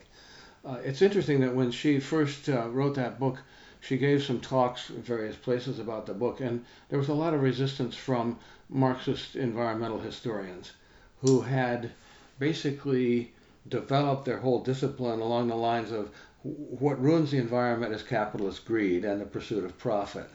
uh, 0.65 0.77
it's 0.83 1.01
interesting 1.01 1.41
that 1.41 1.53
when 1.53 1.71
she 1.71 1.99
first 1.99 2.47
uh, 2.47 2.69
wrote 2.69 2.95
that 2.95 3.19
book, 3.19 3.39
she 3.81 3.97
gave 3.97 4.23
some 4.23 4.39
talks 4.39 4.89
in 4.89 5.01
various 5.01 5.35
places 5.35 5.77
about 5.77 6.05
the 6.05 6.13
book, 6.13 6.39
and 6.39 6.63
there 6.87 6.99
was 6.99 7.09
a 7.09 7.13
lot 7.13 7.33
of 7.33 7.41
resistance 7.41 7.95
from 7.95 8.39
Marxist 8.69 9.35
environmental 9.35 9.99
historians 9.99 10.71
who 11.19 11.41
had 11.41 11.91
basically 12.39 13.33
developed 13.67 14.23
their 14.23 14.37
whole 14.37 14.63
discipline 14.63 15.19
along 15.19 15.49
the 15.49 15.55
lines 15.55 15.91
of 15.91 16.09
what 16.43 17.01
ruins 17.01 17.31
the 17.31 17.37
environment 17.37 17.93
is 17.93 18.03
capitalist 18.03 18.65
greed 18.65 19.05
and 19.05 19.21
the 19.21 19.25
pursuit 19.25 19.63
of 19.63 19.77
profit. 19.77 20.29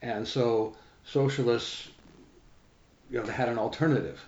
And 0.00 0.26
so 0.26 0.76
socialists 1.04 1.88
you 3.10 3.20
know, 3.20 3.26
had 3.26 3.48
an 3.48 3.58
alternative. 3.58 4.24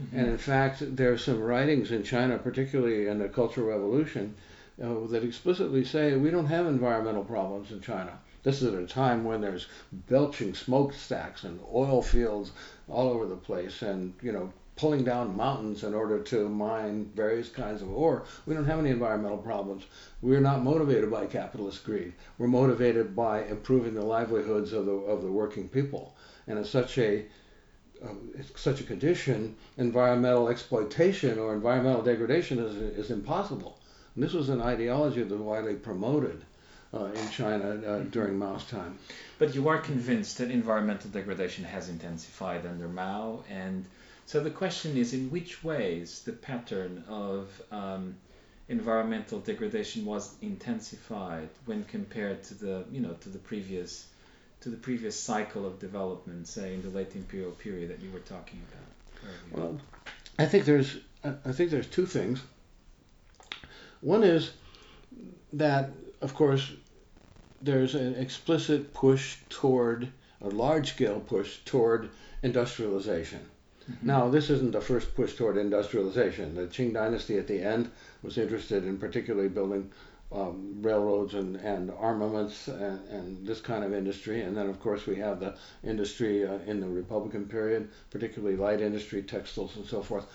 Mm-hmm. 0.00 0.18
And 0.18 0.28
in 0.28 0.38
fact, 0.38 0.96
there 0.96 1.12
are 1.12 1.18
some 1.18 1.40
writings 1.40 1.90
in 1.90 2.02
China, 2.02 2.38
particularly 2.38 3.08
in 3.08 3.18
the 3.18 3.28
Cultural 3.28 3.68
Revolution, 3.68 4.34
uh, 4.82 5.06
that 5.06 5.24
explicitly 5.24 5.84
say 5.84 6.14
we 6.16 6.30
don't 6.30 6.46
have 6.46 6.66
environmental 6.66 7.24
problems 7.24 7.72
in 7.72 7.80
China. 7.80 8.18
This 8.42 8.62
is 8.62 8.74
at 8.74 8.80
a 8.80 8.86
time 8.86 9.24
when 9.24 9.40
there's 9.40 9.66
belching 9.90 10.54
smokestacks 10.54 11.44
and 11.44 11.58
oil 11.72 12.02
fields 12.02 12.52
all 12.88 13.08
over 13.08 13.26
the 13.26 13.36
place, 13.36 13.82
and 13.82 14.12
you 14.22 14.32
know 14.32 14.52
pulling 14.76 15.04
down 15.04 15.36
mountains 15.36 15.82
in 15.82 15.94
order 15.94 16.20
to 16.20 16.48
mine 16.48 17.10
various 17.14 17.48
kinds 17.48 17.82
of 17.82 17.92
ore. 17.92 18.24
We 18.44 18.54
don't 18.54 18.66
have 18.66 18.78
any 18.78 18.90
environmental 18.90 19.38
problems. 19.38 19.84
We're 20.20 20.40
not 20.40 20.62
motivated 20.62 21.10
by 21.10 21.26
capitalist 21.26 21.84
greed. 21.84 22.12
We're 22.38 22.48
motivated 22.48 23.16
by 23.16 23.44
improving 23.44 23.94
the 23.94 24.04
livelihoods 24.04 24.72
of 24.72 24.86
the 24.86 24.92
of 24.92 25.22
the 25.22 25.32
working 25.32 25.68
people. 25.68 26.14
And 26.46 26.58
it's 26.58 26.70
such 26.70 26.98
a 26.98 27.24
uh, 28.04 28.08
such 28.54 28.80
a 28.80 28.84
condition, 28.84 29.56
environmental 29.78 30.48
exploitation 30.48 31.38
or 31.38 31.54
environmental 31.54 32.02
degradation 32.02 32.58
is, 32.58 32.76
is 32.76 33.10
impossible. 33.10 33.78
And 34.14 34.22
this 34.22 34.34
was 34.34 34.50
an 34.50 34.60
ideology 34.60 35.22
that 35.22 35.30
was 35.30 35.40
widely 35.40 35.74
promoted 35.74 36.44
uh, 36.92 37.06
in 37.06 37.30
China 37.30 37.64
uh, 37.64 37.74
mm-hmm. 37.74 38.08
during 38.10 38.38
Mao's 38.38 38.64
time. 38.64 38.98
But 39.38 39.54
you 39.54 39.68
are 39.68 39.78
convinced 39.78 40.38
that 40.38 40.50
environmental 40.50 41.10
degradation 41.10 41.64
has 41.64 41.88
intensified 41.88 42.66
under 42.66 42.88
Mao, 42.88 43.44
and 43.50 43.84
so 44.26 44.40
the 44.40 44.50
question 44.50 44.96
is, 44.96 45.14
in 45.14 45.30
which 45.30 45.62
ways 45.62 46.22
the 46.24 46.32
pattern 46.32 47.04
of 47.08 47.62
um, 47.70 48.16
environmental 48.68 49.38
degradation 49.38 50.04
was 50.04 50.34
intensified 50.42 51.48
when 51.64 51.84
compared 51.84 52.42
to 52.42 52.54
the, 52.54 52.84
you 52.90 53.00
know, 53.00 53.12
to 53.20 53.28
the 53.28 53.38
previous, 53.38 54.08
to 54.60 54.68
the 54.68 54.76
previous 54.76 55.18
cycle 55.18 55.64
of 55.64 55.78
development, 55.78 56.48
say 56.48 56.74
in 56.74 56.82
the 56.82 56.90
late 56.90 57.14
imperial 57.14 57.52
period 57.52 57.88
that 57.90 58.00
you 58.02 58.10
were 58.10 58.18
talking 58.20 58.60
about. 58.68 59.60
Well, 59.60 59.80
I 60.40 60.46
think 60.46 60.64
there's, 60.64 60.98
I 61.24 61.52
think 61.52 61.70
there's 61.70 61.86
two 61.86 62.06
things. 62.06 62.42
One 64.00 64.24
is 64.24 64.50
that, 65.52 65.90
of 66.20 66.34
course, 66.34 66.72
there's 67.62 67.94
an 67.94 68.16
explicit 68.16 68.92
push 68.92 69.38
toward 69.48 70.08
a 70.40 70.48
large 70.48 70.90
scale 70.90 71.20
push 71.20 71.58
toward 71.64 72.10
industrialization. 72.42 73.40
Mm-hmm. 73.90 74.06
Now, 74.06 74.28
this 74.28 74.50
isn't 74.50 74.72
the 74.72 74.80
first 74.80 75.14
push 75.14 75.34
toward 75.36 75.56
industrialization. 75.56 76.54
The 76.54 76.62
Qing 76.62 76.92
dynasty 76.92 77.38
at 77.38 77.46
the 77.46 77.60
end 77.60 77.90
was 78.22 78.38
interested 78.38 78.84
in 78.84 78.98
particularly 78.98 79.48
building 79.48 79.90
um, 80.32 80.78
railroads 80.82 81.34
and, 81.34 81.56
and 81.56 81.92
armaments 81.98 82.66
and, 82.66 83.00
and, 83.08 83.46
this 83.46 83.60
kind 83.60 83.84
of 83.84 83.94
industry. 83.94 84.42
And 84.42 84.56
then, 84.56 84.68
of 84.68 84.80
course, 84.80 85.06
we 85.06 85.16
have 85.16 85.38
the 85.38 85.54
industry 85.84 86.44
uh, 86.44 86.58
in 86.66 86.80
the 86.80 86.88
Republican 86.88 87.46
period, 87.46 87.88
particularly 88.10 88.56
light 88.56 88.80
industry, 88.80 89.22
textiles, 89.22 89.76
and 89.76 89.86
so 89.86 90.02
forth. 90.02 90.26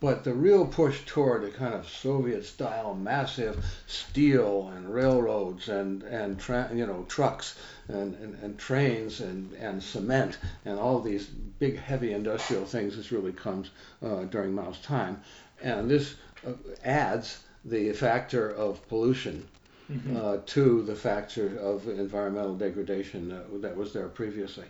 But 0.00 0.24
the 0.24 0.32
real 0.32 0.66
push 0.66 1.04
toward 1.04 1.44
a 1.44 1.50
kind 1.50 1.74
of 1.74 1.86
Soviet 1.86 2.46
style 2.46 2.94
massive 2.94 3.62
steel 3.86 4.72
and 4.74 4.92
railroads 4.92 5.68
and, 5.68 6.02
and 6.04 6.40
tra- 6.40 6.70
you 6.74 6.86
know, 6.86 7.04
trucks 7.06 7.58
and, 7.86 8.14
and, 8.14 8.42
and 8.42 8.58
trains 8.58 9.20
and, 9.20 9.52
and 9.54 9.82
cement 9.82 10.38
and 10.64 10.78
all 10.78 11.00
these 11.00 11.26
big 11.26 11.78
heavy 11.78 12.14
industrial 12.14 12.64
things, 12.64 12.96
this 12.96 13.12
really 13.12 13.32
comes 13.32 13.70
uh, 14.02 14.24
during 14.24 14.54
Mao's 14.54 14.80
time. 14.80 15.20
And 15.62 15.90
this 15.90 16.14
uh, 16.46 16.52
adds 16.82 17.40
the 17.66 17.92
factor 17.92 18.50
of 18.50 18.86
pollution 18.88 19.46
mm-hmm. 19.92 20.16
uh, 20.16 20.38
to 20.46 20.82
the 20.82 20.94
factor 20.94 21.58
of 21.58 21.86
environmental 21.88 22.56
degradation 22.56 23.28
that 23.60 23.76
was 23.76 23.92
there 23.92 24.08
previously. 24.08 24.64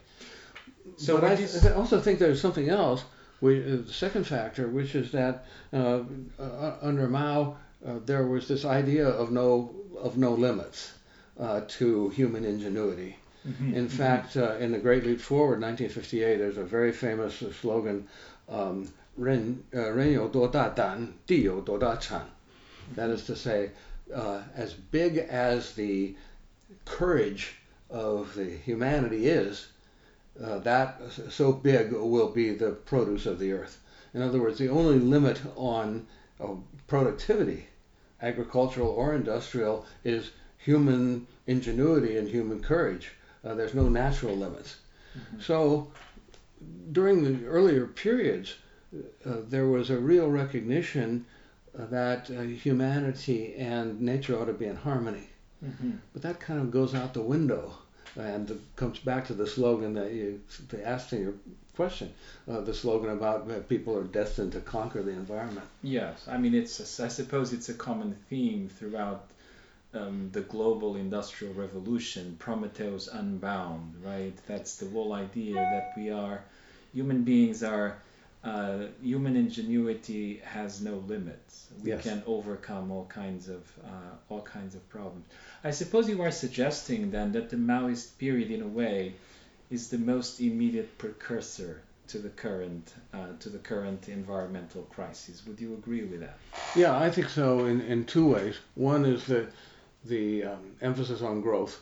So 0.96 1.20
but 1.20 1.38
I, 1.38 1.68
I 1.68 1.72
also 1.74 2.00
think 2.00 2.18
there's 2.18 2.40
something 2.40 2.68
else 2.68 3.04
we, 3.40 3.60
uh, 3.60 3.76
the 3.86 3.92
second 3.92 4.24
factor, 4.24 4.68
which 4.68 4.94
is 4.94 5.12
that 5.12 5.44
uh, 5.72 6.00
uh 6.38 6.74
under 6.82 7.08
Mao, 7.08 7.56
uh, 7.86 7.94
there 8.04 8.26
was 8.26 8.48
this 8.48 8.64
idea 8.64 9.08
of 9.08 9.30
no, 9.30 9.74
of 9.98 10.16
no 10.16 10.32
limits 10.32 10.92
to 11.68 12.10
human 12.10 12.44
ingenuity. 12.44 13.16
Mm-hmm. 13.48 13.72
In 13.72 13.88
fact, 13.88 14.36
in 14.36 14.72
the 14.72 14.78
Great 14.78 15.06
Leap 15.06 15.20
Forward, 15.20 15.62
1958, 15.62 16.36
there's 16.36 16.58
a 16.58 16.64
very 16.64 16.92
famous 16.92 17.42
slogan, 17.60 18.06
um, 18.50 18.86
"Ren 19.16 19.64
Ren 19.72 20.30
do 20.30 20.48
da 20.52 20.68
dan, 20.68 21.14
di 21.26 21.44
do 21.44 21.78
da 21.80 21.96
chan," 21.96 22.26
that 22.94 23.08
is 23.08 23.24
to 23.24 23.36
say, 23.36 23.70
as 24.54 24.74
big 24.74 25.16
as 25.16 25.72
the 25.72 26.14
courage 26.84 27.54
of 27.88 28.34
the 28.34 28.50
humanity 28.50 29.28
is, 29.28 29.68
uh, 30.42 30.58
that 30.58 31.00
so 31.28 31.52
big 31.52 31.92
will 31.92 32.30
be 32.30 32.54
the 32.54 32.70
produce 32.70 33.26
of 33.26 33.38
the 33.38 33.52
earth. 33.52 33.80
In 34.14 34.22
other 34.22 34.40
words, 34.40 34.58
the 34.58 34.68
only 34.68 34.98
limit 34.98 35.40
on 35.56 36.06
uh, 36.40 36.54
productivity, 36.86 37.66
agricultural 38.22 38.88
or 38.88 39.14
industrial, 39.14 39.86
is 40.04 40.30
human 40.58 41.26
ingenuity 41.46 42.16
and 42.16 42.28
human 42.28 42.60
courage. 42.60 43.12
Uh, 43.44 43.54
there's 43.54 43.74
no 43.74 43.88
natural 43.88 44.36
limits. 44.36 44.76
Mm-hmm. 45.18 45.40
So 45.40 45.92
during 46.92 47.24
the 47.24 47.46
earlier 47.46 47.86
periods, 47.86 48.56
uh, 48.94 49.36
there 49.48 49.66
was 49.66 49.90
a 49.90 49.98
real 49.98 50.28
recognition 50.28 51.24
that 51.74 52.30
uh, 52.30 52.42
humanity 52.42 53.54
and 53.56 54.00
nature 54.00 54.38
ought 54.38 54.46
to 54.46 54.52
be 54.52 54.66
in 54.66 54.76
harmony. 54.76 55.30
Mm-hmm. 55.64 55.92
But 56.12 56.22
that 56.22 56.40
kind 56.40 56.60
of 56.60 56.70
goes 56.70 56.94
out 56.94 57.14
the 57.14 57.22
window 57.22 57.74
And 58.16 58.50
it 58.50 58.60
comes 58.76 58.98
back 58.98 59.26
to 59.26 59.34
the 59.34 59.46
slogan 59.46 59.94
that 59.94 60.12
you 60.12 60.40
asked 60.84 61.12
in 61.12 61.22
your 61.22 61.34
question, 61.76 62.12
uh, 62.48 62.60
the 62.60 62.74
slogan 62.74 63.10
about 63.10 63.48
that 63.48 63.68
people 63.68 63.96
are 63.96 64.04
destined 64.04 64.52
to 64.52 64.60
conquer 64.60 65.02
the 65.02 65.12
environment. 65.12 65.66
Yes, 65.82 66.26
I 66.28 66.36
mean 66.36 66.54
it's 66.54 67.00
I 67.00 67.08
suppose 67.08 67.52
it's 67.52 67.68
a 67.68 67.74
common 67.74 68.16
theme 68.28 68.68
throughout 68.68 69.30
um, 69.94 70.30
the 70.32 70.42
global 70.42 70.96
industrial 70.96 71.54
revolution, 71.54 72.36
Prometheus 72.38 73.08
unbound, 73.08 73.94
right? 74.04 74.36
That's 74.46 74.76
the 74.76 74.88
whole 74.90 75.12
idea 75.12 75.54
that 75.54 75.92
we 75.96 76.10
are 76.10 76.42
human 76.92 77.22
beings 77.22 77.62
are 77.62 77.96
uh, 78.42 78.86
human 79.02 79.36
ingenuity 79.36 80.40
has 80.44 80.80
no 80.80 80.96
limits. 81.06 81.68
We 81.82 81.90
yes. 81.90 82.02
can 82.02 82.22
overcome 82.26 82.90
all 82.90 83.04
kinds 83.06 83.48
of 83.48 83.70
uh, 83.84 84.14
all 84.28 84.42
kinds 84.42 84.74
of 84.74 84.88
problems. 84.88 85.26
I 85.62 85.70
suppose 85.70 86.08
you 86.08 86.22
are 86.22 86.30
suggesting 86.30 87.10
then 87.10 87.32
that 87.32 87.50
the 87.50 87.56
Maoist 87.56 88.16
period, 88.18 88.50
in 88.50 88.62
a 88.62 88.68
way, 88.68 89.14
is 89.70 89.90
the 89.90 89.98
most 89.98 90.40
immediate 90.40 90.96
precursor 90.96 91.82
to 92.08 92.18
the 92.18 92.30
current 92.30 92.94
uh, 93.12 93.28
to 93.40 93.50
the 93.50 93.58
current 93.58 94.08
environmental 94.08 94.82
crisis. 94.84 95.46
Would 95.46 95.60
you 95.60 95.74
agree 95.74 96.04
with 96.04 96.20
that? 96.20 96.38
Yeah, 96.74 96.98
I 96.98 97.10
think 97.10 97.28
so. 97.28 97.66
In 97.66 97.82
in 97.82 98.04
two 98.04 98.26
ways. 98.26 98.56
One 98.74 99.04
is 99.04 99.26
the 99.26 99.48
the 100.06 100.44
um, 100.44 100.76
emphasis 100.80 101.20
on 101.20 101.42
growth, 101.42 101.78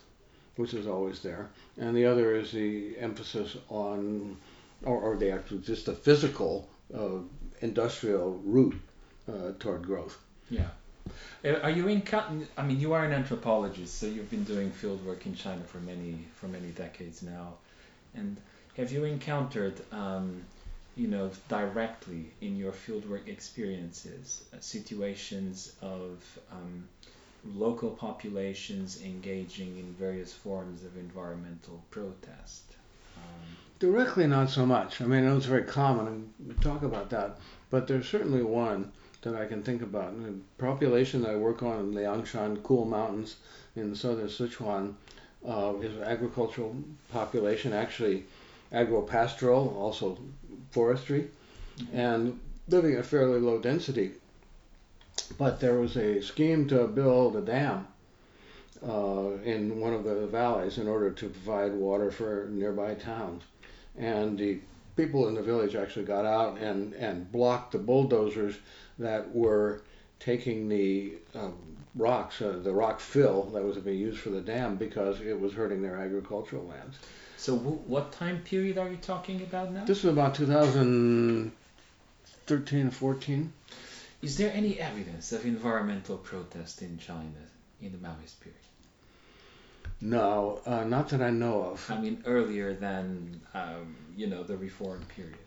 which 0.56 0.74
is 0.74 0.88
always 0.88 1.20
there, 1.20 1.50
and 1.80 1.96
the 1.96 2.04
other 2.04 2.34
is 2.34 2.50
the 2.50 2.98
emphasis 2.98 3.56
on 3.68 4.36
or, 4.84 5.00
or 5.00 5.16
the 5.16 5.30
actual 5.30 5.58
just 5.58 5.86
the 5.86 5.94
physical 5.94 6.68
uh, 6.94 7.18
industrial 7.60 8.40
route 8.44 8.80
uh, 9.28 9.52
toward 9.58 9.82
growth. 9.82 10.18
Yeah. 10.50 10.68
Uh, 11.44 11.54
are 11.62 11.70
you 11.70 11.88
in? 11.88 12.02
I 12.56 12.62
mean, 12.62 12.80
you 12.80 12.92
are 12.92 13.04
an 13.04 13.12
anthropologist, 13.12 13.98
so 13.98 14.06
you've 14.06 14.30
been 14.30 14.44
doing 14.44 14.70
field 14.70 15.04
work 15.04 15.26
in 15.26 15.34
China 15.34 15.62
for 15.64 15.78
many 15.78 16.24
for 16.34 16.48
many 16.48 16.68
decades 16.68 17.22
now, 17.22 17.54
and 18.14 18.36
have 18.76 18.92
you 18.92 19.04
encountered, 19.04 19.80
um, 19.90 20.42
you 20.96 21.08
know, 21.08 21.30
directly 21.48 22.30
in 22.40 22.56
your 22.56 22.72
fieldwork 22.72 23.26
experiences, 23.26 24.44
uh, 24.52 24.60
situations 24.60 25.72
of 25.82 26.38
um, 26.52 26.86
local 27.56 27.90
populations 27.90 29.02
engaging 29.02 29.78
in 29.78 29.92
various 29.94 30.32
forms 30.32 30.84
of 30.84 30.96
environmental 30.96 31.82
protest? 31.90 32.67
Directly, 33.80 34.26
not 34.26 34.50
so 34.50 34.66
much. 34.66 35.00
I 35.00 35.04
mean, 35.04 35.22
it's 35.22 35.46
very 35.46 35.62
common, 35.62 36.32
and 36.40 36.60
talk 36.60 36.82
about 36.82 37.10
that. 37.10 37.38
But 37.70 37.86
there's 37.86 38.08
certainly 38.08 38.42
one 38.42 38.90
that 39.22 39.36
I 39.36 39.46
can 39.46 39.62
think 39.62 39.82
about. 39.82 40.20
The 40.20 40.34
population 40.58 41.22
that 41.22 41.30
I 41.30 41.36
work 41.36 41.62
on 41.62 41.78
in 41.78 41.94
the 41.94 42.00
Liangshan 42.00 42.64
Cool 42.64 42.86
Mountains 42.86 43.36
in 43.76 43.94
southern 43.94 44.26
Sichuan 44.26 44.94
uh, 45.46 45.74
is 45.80 45.96
an 45.96 46.02
agricultural 46.02 46.74
population, 47.12 47.72
actually 47.72 48.24
agro-pastoral, 48.72 49.76
also 49.78 50.18
forestry, 50.72 51.28
and 51.92 52.40
living 52.66 52.96
at 52.96 53.06
fairly 53.06 53.38
low 53.38 53.60
density. 53.60 54.14
But 55.38 55.60
there 55.60 55.78
was 55.78 55.96
a 55.96 56.20
scheme 56.20 56.66
to 56.68 56.88
build 56.88 57.36
a 57.36 57.42
dam 57.42 57.86
uh, 58.84 59.36
in 59.44 59.78
one 59.78 59.92
of 59.92 60.02
the 60.02 60.26
valleys 60.26 60.78
in 60.78 60.88
order 60.88 61.12
to 61.12 61.28
provide 61.28 61.74
water 61.74 62.10
for 62.10 62.48
nearby 62.50 62.94
towns 62.94 63.44
and 63.98 64.38
the 64.38 64.58
people 64.96 65.28
in 65.28 65.34
the 65.34 65.42
village 65.42 65.74
actually 65.74 66.04
got 66.04 66.24
out 66.24 66.58
and, 66.58 66.94
and 66.94 67.30
blocked 67.30 67.72
the 67.72 67.78
bulldozers 67.78 68.56
that 68.98 69.34
were 69.34 69.82
taking 70.18 70.68
the 70.68 71.12
um, 71.34 71.54
rocks, 71.94 72.42
uh, 72.42 72.58
the 72.62 72.72
rock 72.72 73.00
fill 73.00 73.44
that 73.44 73.62
was 73.62 73.78
being 73.78 73.98
used 73.98 74.18
for 74.18 74.28
the 74.30 74.40
dam 74.40 74.76
because 74.76 75.20
it 75.20 75.38
was 75.38 75.52
hurting 75.52 75.82
their 75.82 75.96
agricultural 75.96 76.66
lands. 76.66 76.98
So 77.36 77.56
w- 77.56 77.78
what 77.86 78.10
time 78.12 78.40
period 78.42 78.78
are 78.78 78.88
you 78.88 78.96
talking 78.96 79.42
about 79.42 79.70
now? 79.72 79.84
This 79.84 80.02
was 80.02 80.12
about 80.12 80.34
2013 80.34 82.90
14. 82.90 83.52
Is 84.20 84.36
there 84.36 84.50
any 84.52 84.80
evidence 84.80 85.30
of 85.30 85.46
environmental 85.46 86.18
protest 86.18 86.82
in 86.82 86.98
China 86.98 87.30
in 87.80 87.92
the 87.92 87.98
Maoist 87.98 88.40
period? 88.40 88.58
No, 90.00 90.60
uh, 90.64 90.84
not 90.84 91.08
that 91.08 91.20
I 91.20 91.30
know 91.30 91.62
of. 91.62 91.90
I 91.90 92.00
mean, 92.00 92.22
earlier 92.24 92.74
than 92.74 93.40
um, 93.54 93.96
you 94.16 94.26
know 94.28 94.42
the 94.42 94.56
reform 94.56 95.04
period. 95.16 95.38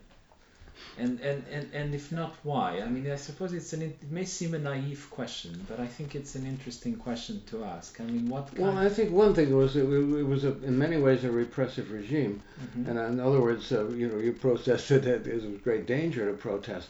And, 0.98 1.20
and, 1.20 1.44
and, 1.50 1.72
and 1.72 1.94
if 1.94 2.12
not, 2.12 2.34
why? 2.42 2.80
I 2.80 2.88
mean, 2.88 3.10
I 3.10 3.16
suppose 3.16 3.52
it's 3.52 3.72
an 3.72 3.82
it 3.82 4.10
may 4.10 4.24
seem 4.24 4.52
a 4.52 4.58
naive 4.58 5.06
question, 5.10 5.64
but 5.68 5.80
I 5.80 5.86
think 5.86 6.14
it's 6.14 6.34
an 6.34 6.44
interesting 6.44 6.96
question 6.96 7.42
to 7.46 7.64
ask. 7.64 8.00
I 8.00 8.04
mean, 8.04 8.28
what? 8.28 8.58
well, 8.58 8.76
I 8.76 8.88
think 8.88 9.10
one 9.10 9.34
thing 9.34 9.56
was 9.56 9.76
it, 9.76 9.84
it 9.84 10.26
was 10.26 10.44
a, 10.44 10.50
in 10.62 10.76
many 10.76 10.98
ways 10.98 11.24
a 11.24 11.30
repressive 11.30 11.90
regime, 11.90 12.42
mm-hmm. 12.60 12.90
and 12.90 12.98
in 12.98 13.20
other 13.20 13.40
words, 13.40 13.72
uh, 13.72 13.88
you 13.88 14.08
know, 14.08 14.18
you 14.18 14.32
protested. 14.32 15.06
It 15.06 15.32
was 15.32 15.44
great 15.62 15.86
danger 15.86 16.30
to 16.30 16.36
protest. 16.36 16.88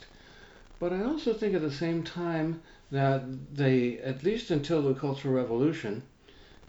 But 0.80 0.92
I 0.92 1.04
also 1.04 1.32
think 1.32 1.54
at 1.54 1.62
the 1.62 1.70
same 1.70 2.02
time 2.02 2.60
that 2.90 3.22
they, 3.54 3.98
at 3.98 4.24
least 4.24 4.50
until 4.50 4.82
the 4.82 4.94
Cultural 4.94 5.34
Revolution, 5.34 6.02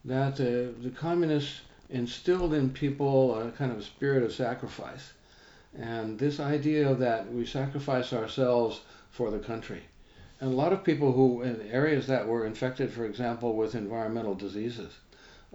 that 0.05 0.33
uh, 0.33 0.73
the 0.81 0.91
communists 0.93 1.61
instilled 1.89 2.53
in 2.53 2.69
people 2.69 3.39
a 3.39 3.51
kind 3.51 3.71
of 3.71 3.83
spirit 3.83 4.23
of 4.23 4.33
sacrifice. 4.33 5.13
And 5.75 6.19
this 6.19 6.39
idea 6.39 6.93
that 6.95 7.31
we 7.31 7.45
sacrifice 7.45 8.11
ourselves 8.11 8.81
for 9.11 9.31
the 9.31 9.39
country. 9.39 9.83
And 10.41 10.51
a 10.51 10.55
lot 10.55 10.73
of 10.73 10.83
people 10.83 11.13
who, 11.13 11.41
in 11.43 11.61
areas 11.71 12.07
that 12.07 12.27
were 12.27 12.45
infected, 12.45 12.91
for 12.91 13.05
example, 13.05 13.55
with 13.55 13.75
environmental 13.75 14.35
diseases, 14.35 14.91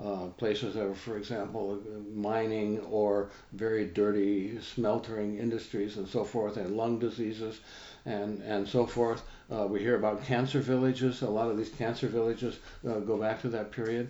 uh, 0.02 0.26
places 0.38 0.74
that 0.74 0.88
were, 0.88 0.94
for 0.94 1.18
example, 1.18 1.82
mining 2.14 2.78
or 2.80 3.30
very 3.52 3.84
dirty 3.84 4.58
smeltering 4.62 5.38
industries 5.38 5.96
and 5.98 6.08
so 6.08 6.24
forth, 6.24 6.56
and 6.56 6.76
lung 6.76 6.98
diseases 6.98 7.60
and, 8.06 8.40
and 8.42 8.66
so 8.66 8.86
forth. 8.86 9.22
Uh, 9.52 9.66
we 9.66 9.80
hear 9.80 9.96
about 9.96 10.24
cancer 10.24 10.60
villages. 10.60 11.20
A 11.20 11.28
lot 11.28 11.50
of 11.50 11.58
these 11.58 11.70
cancer 11.70 12.06
villages 12.06 12.58
uh, 12.88 13.00
go 13.00 13.18
back 13.18 13.42
to 13.42 13.48
that 13.48 13.72
period 13.72 14.08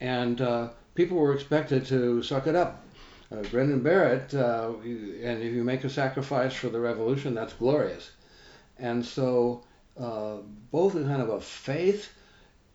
and 0.00 0.40
uh, 0.40 0.68
people 0.94 1.16
were 1.16 1.34
expected 1.34 1.86
to 1.86 2.22
suck 2.22 2.46
it 2.46 2.54
up. 2.54 2.84
Uh, 3.32 3.42
Brendan 3.50 3.80
Barrett, 3.80 4.34
uh, 4.34 4.72
and 4.82 5.42
if 5.42 5.52
you 5.52 5.64
make 5.64 5.84
a 5.84 5.90
sacrifice 5.90 6.54
for 6.54 6.68
the 6.68 6.78
revolution, 6.78 7.34
that's 7.34 7.54
glorious. 7.54 8.10
And 8.78 9.04
so, 9.04 9.64
uh, 9.98 10.36
both 10.70 10.94
a 10.94 11.02
kind 11.02 11.22
of 11.22 11.30
a 11.30 11.40
faith 11.40 12.12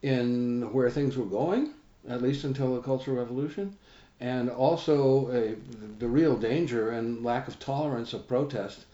in 0.02 0.74
where 0.74 0.90
things 0.90 1.18
were 1.18 1.26
going, 1.26 1.74
at 2.08 2.22
least 2.22 2.44
until 2.44 2.76
the 2.76 2.82
Cultural 2.82 3.18
Revolution, 3.18 3.78
and 4.20 4.50
also 4.50 5.30
a, 5.32 5.56
the 6.00 6.08
real 6.08 6.36
danger 6.36 6.92
and 6.92 7.24
lack 7.24 7.48
of 7.48 7.60
tolerance 7.60 8.14
of 8.14 8.28
protest. 8.28 8.86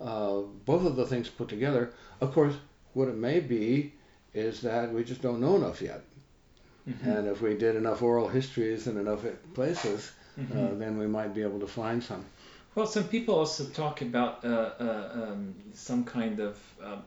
Uh, 0.00 0.40
both 0.64 0.84
of 0.84 0.96
the 0.96 1.06
things 1.06 1.28
put 1.28 1.48
together. 1.48 1.92
Of 2.20 2.32
course, 2.32 2.54
what 2.92 3.08
it 3.08 3.16
may 3.16 3.40
be 3.40 3.94
is 4.34 4.60
that 4.62 4.92
we 4.92 5.04
just 5.04 5.22
don't 5.22 5.40
know 5.40 5.56
enough 5.56 5.80
yet. 5.80 6.02
Mm-hmm. 6.88 7.10
And 7.10 7.28
if 7.28 7.42
we 7.42 7.54
did 7.54 7.76
enough 7.76 8.02
oral 8.02 8.28
histories 8.28 8.86
in 8.86 8.96
enough 8.96 9.24
places, 9.54 10.12
uh, 10.38 10.42
mm-hmm. 10.42 10.58
uh, 10.58 10.78
then 10.78 10.98
we 10.98 11.06
might 11.06 11.34
be 11.34 11.42
able 11.42 11.60
to 11.60 11.66
find 11.66 12.02
some. 12.02 12.24
Well, 12.74 12.86
some 12.86 13.04
people 13.04 13.34
also 13.34 13.64
talk 13.64 14.02
about 14.02 14.44
uh, 14.44 14.48
uh, 14.78 15.10
um, 15.14 15.54
some 15.72 16.04
kind 16.04 16.40
of 16.40 16.58
uh, 16.82 16.98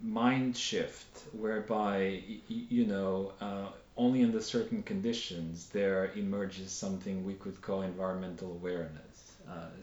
mind 0.00 0.56
shift 0.56 1.24
whereby, 1.32 2.22
y- 2.28 2.40
you 2.48 2.86
know, 2.86 3.32
uh, 3.40 3.66
only 3.96 4.24
under 4.24 4.40
certain 4.40 4.82
conditions 4.84 5.68
there 5.72 6.12
emerges 6.14 6.70
something 6.70 7.24
we 7.24 7.34
could 7.34 7.60
call 7.60 7.82
environmental 7.82 8.52
awareness, 8.52 9.32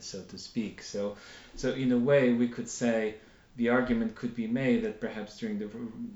so 0.00 0.20
to 0.22 0.36
speak. 0.36 0.82
So, 0.82 1.16
so 1.54 1.72
in 1.74 1.92
a 1.92 1.98
way, 1.98 2.32
we 2.32 2.48
could 2.48 2.68
say 2.68 3.14
the 3.56 3.68
argument 3.68 4.14
could 4.14 4.34
be 4.34 4.46
made 4.46 4.84
that 4.84 5.00
perhaps 5.00 5.38
during 5.38 5.58
the 5.58 5.68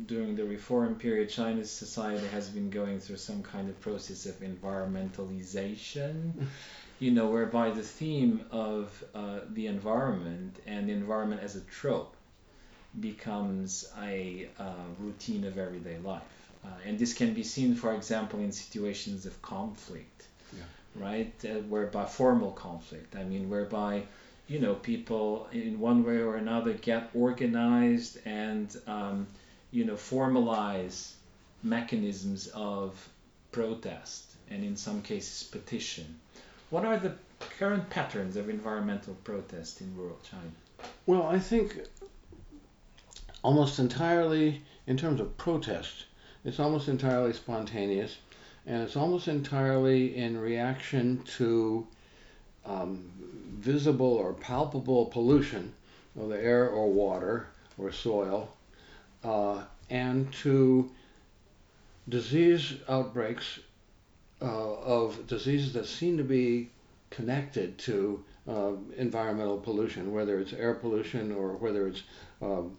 during 0.07 0.37
the 0.37 0.45
reform 0.45 0.95
period, 0.95 1.29
China's 1.29 1.71
society 1.71 2.27
has 2.29 2.49
been 2.49 2.71
going 2.71 3.01
through 3.01 3.17
some 3.17 3.43
kind 3.43 3.69
of 3.69 3.81
process 3.81 4.25
of 4.27 4.41
environmentalization, 4.41 6.33
you 7.01 7.11
know, 7.11 7.29
whereby 7.29 7.71
the 7.71 7.83
theme 7.83 8.45
of 8.51 9.05
uh, 9.15 9.41
the 9.51 9.67
environment 9.67 10.61
and 10.67 10.89
the 10.89 10.93
environment 10.93 11.43
as 11.43 11.57
a 11.57 11.61
trope 11.63 12.17
becomes 13.01 13.91
a 14.03 14.49
uh, 14.59 14.73
routine 15.01 15.45
of 15.45 15.59
everyday 15.59 15.99
life. 15.99 16.23
Uh, 16.65 16.69
and 16.87 16.99
this 16.99 17.13
can 17.13 17.35
be 17.35 17.43
seen, 17.43 17.75
for 17.75 17.95
example, 17.95 18.41
in 18.41 18.53
situations 18.53 19.27
of 19.27 19.43
conflict, 19.43 20.29
yeah. 20.57 20.63
right? 20.95 21.35
Uh, 21.45 21.61
whereby 21.69 22.07
formal 22.07 22.53
conflict, 22.53 23.17
I 23.17 23.25
mean, 23.25 23.51
whereby 23.51 24.05
you 24.47 24.59
know 24.59 24.75
people 24.75 25.49
in 25.53 25.79
one 25.79 26.05
way 26.05 26.19
or 26.19 26.37
another 26.37 26.75
get 26.75 27.11
organized 27.15 28.19
and 28.27 28.77
um, 28.87 29.27
you 29.71 29.85
know 29.85 29.95
formalize 29.95 31.13
mechanisms 31.63 32.49
of 32.49 33.09
protest 33.53 34.35
and 34.51 34.65
in 34.65 34.77
some 34.77 35.01
cases 35.01 35.45
petition. 35.45 36.21
What 36.71 36.85
are 36.85 36.99
the 36.99 37.15
current 37.59 37.89
patterns 37.89 38.37
of 38.37 38.49
environmental 38.49 39.15
protest 39.25 39.81
in 39.81 39.97
rural 39.97 40.19
China? 40.29 40.53
Well, 41.07 41.23
I 41.23 41.39
think 41.39 41.81
almost 43.43 43.79
entirely 43.79 44.63
in 44.87 44.97
terms 44.97 45.21
of 45.21 45.37
protest, 45.39 46.05
it's 46.45 46.61
almost 46.61 46.89
entirely 46.89 47.33
spontaneous 47.33 48.17
and 48.67 48.83
it's 48.83 48.97
almost 48.97 49.29
entirely 49.29 50.17
in 50.17 50.39
reaction 50.39 51.23
to 51.37 51.87
um, 52.67 53.05
visible 53.59 54.15
or 54.15 54.33
palpable 54.33 55.07
pollution 55.07 55.73
of 56.19 56.29
the 56.29 56.41
air 56.41 56.69
or 56.69 56.91
water 56.91 57.49
or 57.79 57.93
soil, 57.93 58.49
uh, 59.25 59.63
and 59.91 60.33
to 60.33 60.91
disease 62.09 62.75
outbreaks 62.89 63.59
uh, 64.43 64.75
of 64.75 65.27
diseases 65.27 65.73
that 65.73 65.87
seem 65.87 66.17
to 66.19 66.25
be 66.25 66.69
connected 67.11 67.79
to 67.79 68.23
uh, 68.49 68.73
environmental 68.97 69.59
pollution, 69.59 70.13
whether 70.13 70.39
it's 70.39 70.53
air 70.53 70.75
pollution 70.75 71.33
or 71.33 71.53
whether 71.53 71.87
it's, 71.87 72.03
um, 72.43 72.77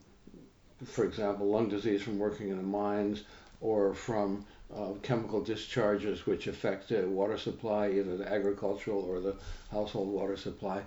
for 0.84 1.06
example, 1.06 1.48
lung 1.48 1.70
disease 1.70 2.02
from 2.02 2.20
working 2.20 2.50
in 2.50 2.58
the 2.58 2.64
mines 2.64 3.24
or 3.62 3.94
from 3.94 4.46
uh, 4.74 4.94
chemical 5.02 5.42
discharges 5.42 6.26
which 6.26 6.48
affect 6.48 6.90
the 6.90 7.08
water 7.08 7.38
supply, 7.38 7.90
either 7.90 8.18
the 8.18 8.32
agricultural 8.32 9.02
or 9.02 9.20
the 9.20 9.36
household 9.72 10.10
water 10.10 10.38
supply. 10.38 10.82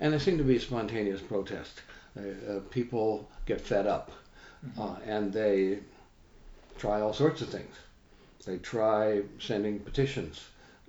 And 0.00 0.12
there 0.12 0.20
seem 0.20 0.38
to 0.38 0.44
be 0.44 0.58
spontaneous 0.58 1.20
protests. 1.20 1.80
Uh, 2.16 2.52
uh, 2.52 2.60
people 2.70 3.30
get 3.46 3.60
fed 3.60 3.86
up 3.86 4.10
mm-hmm. 4.66 4.80
Uh, 4.80 4.96
and 5.06 5.32
they 5.32 5.78
try 6.78 7.00
all 7.00 7.12
sorts 7.12 7.40
of 7.40 7.48
things. 7.48 7.74
They 8.44 8.58
try 8.58 9.22
sending 9.38 9.78
petitions 9.78 10.44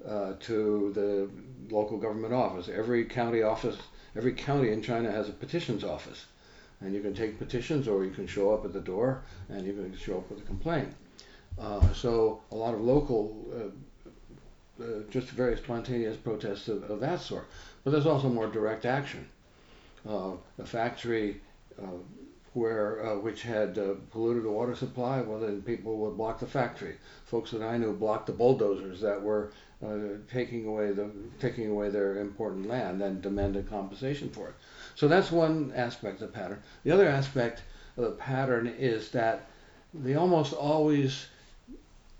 uh, 0.07 0.33
to 0.41 0.91
the 0.93 1.29
local 1.73 1.97
government 1.97 2.33
office. 2.33 2.67
Every 2.67 3.05
county 3.05 3.41
office, 3.41 3.77
every 4.15 4.33
county 4.33 4.71
in 4.71 4.81
China 4.81 5.11
has 5.11 5.29
a 5.29 5.33
petitions 5.33 5.83
office. 5.83 6.25
And 6.81 6.93
you 6.93 7.01
can 7.01 7.13
take 7.13 7.39
petitions 7.39 7.87
or 7.87 8.03
you 8.03 8.11
can 8.11 8.27
show 8.27 8.53
up 8.53 8.65
at 8.65 8.73
the 8.73 8.81
door 8.81 9.21
and 9.49 9.65
you 9.65 9.73
can 9.73 9.95
show 9.95 10.17
up 10.17 10.29
with 10.29 10.39
a 10.39 10.45
complaint. 10.45 10.93
Uh, 11.59 11.93
so 11.93 12.41
a 12.51 12.55
lot 12.55 12.73
of 12.73 12.81
local, 12.81 13.45
uh, 13.55 14.83
uh, 14.83 14.87
just 15.09 15.29
very 15.29 15.55
spontaneous 15.57 16.17
protests 16.17 16.67
of, 16.67 16.89
of, 16.89 16.99
that 16.99 17.21
sort. 17.21 17.47
But 17.83 17.91
there's 17.91 18.05
also 18.05 18.29
more 18.29 18.47
direct 18.47 18.85
action. 18.85 19.27
Uh, 20.07 20.31
a 20.59 20.65
factory 20.65 21.39
uh, 21.81 21.87
where 22.53 23.05
uh, 23.05 23.17
which 23.17 23.43
had 23.43 23.75
polluted 24.11 24.43
the 24.43 24.51
water 24.51 24.75
supply, 24.75 25.21
well 25.21 25.39
then 25.39 25.61
people 25.61 25.97
would 25.97 26.17
block 26.17 26.39
the 26.39 26.47
factory. 26.47 26.95
Folks 27.25 27.51
that 27.51 27.61
I 27.61 27.77
knew 27.77 27.93
blocked 27.93 28.27
the 28.27 28.33
bulldozers 28.33 28.99
that 29.01 29.21
were 29.21 29.51
taking 30.31 30.65
away 30.65 30.91
the 30.91 31.09
taking 31.39 31.69
away 31.69 31.89
their 31.89 32.17
important 32.17 32.67
land 32.67 33.01
and 33.01 33.21
demanded 33.21 33.69
compensation 33.69 34.29
for 34.29 34.49
it. 34.49 34.55
So 34.95 35.07
that's 35.07 35.31
one 35.31 35.71
aspect 35.75 36.21
of 36.21 36.31
the 36.31 36.37
pattern. 36.37 36.61
The 36.83 36.91
other 36.91 37.07
aspect 37.07 37.63
of 37.97 38.03
the 38.03 38.11
pattern 38.11 38.67
is 38.67 39.09
that 39.11 39.47
they 39.93 40.15
almost 40.15 40.53
always 40.53 41.27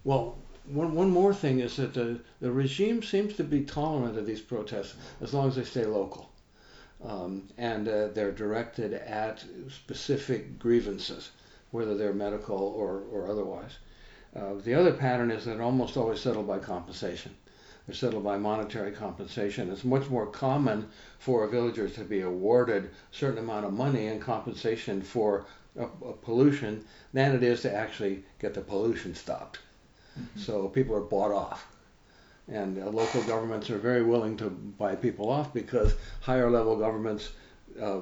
well, 0.04 0.38
one, 0.66 0.96
one 0.96 1.10
more 1.10 1.34
thing 1.34 1.60
is 1.60 1.76
that 1.78 1.94
the, 1.94 2.20
the 2.40 2.52
regime 2.52 3.04
seems 3.04 3.36
to 3.36 3.44
be 3.44 3.62
tolerant 3.62 4.18
of 4.18 4.26
these 4.26 4.42
protests 4.42 4.96
as 5.22 5.34
long 5.34 5.48
as 5.48 5.56
they 5.56 5.64
stay 5.64 5.86
local. 5.86 6.30
Um, 7.04 7.50
and 7.58 7.88
uh, 7.88 8.08
they're 8.08 8.32
directed 8.32 8.94
at 8.94 9.44
specific 9.70 10.58
grievances, 10.58 11.32
whether 11.72 11.98
they're 11.98 12.14
medical 12.14 12.58
or, 12.58 13.04
or 13.12 13.28
otherwise. 13.30 13.72
Uh, 14.36 14.54
the 14.64 14.74
other 14.74 14.94
pattern 14.94 15.32
is 15.32 15.46
that 15.46 15.60
almost 15.60 15.98
always 15.98 16.22
settled 16.22 16.48
by 16.48 16.60
compensation. 16.60 17.36
They're 17.86 17.96
settled 17.96 18.24
by 18.24 18.38
monetary 18.38 18.92
compensation. 18.92 19.70
It's 19.70 19.84
much 19.84 20.10
more 20.10 20.28
common 20.28 20.90
for 21.20 21.44
a 21.44 21.50
villager 21.50 21.90
to 21.90 22.04
be 22.06 22.22
awarded 22.22 22.86
a 22.86 22.90
certain 23.12 23.40
amount 23.40 23.66
of 23.66 23.74
money 23.74 24.08
in 24.08 24.20
compensation 24.22 25.02
for 25.02 25.46
a, 25.78 25.84
a 25.84 26.14
pollution 26.14 26.86
than 27.12 27.36
it 27.36 27.44
is 27.44 27.62
to 27.62 27.74
actually 27.74 28.24
get 28.40 28.54
the 28.54 28.62
pollution 28.62 29.14
stopped. 29.14 29.60
Mm-hmm. 30.20 30.40
So 30.40 30.68
people 30.68 30.96
are 30.96 31.02
bought 31.02 31.32
off. 31.32 31.68
And 32.48 32.82
uh, 32.82 32.90
local 32.90 33.24
governments 33.24 33.70
are 33.70 33.78
very 33.78 34.04
willing 34.04 34.38
to 34.38 34.50
buy 34.50 34.96
people 34.96 35.30
off 35.30 35.54
because 35.54 35.96
higher 36.22 36.52
level 36.52 36.76
governments 36.76 37.32
uh, 37.82 38.02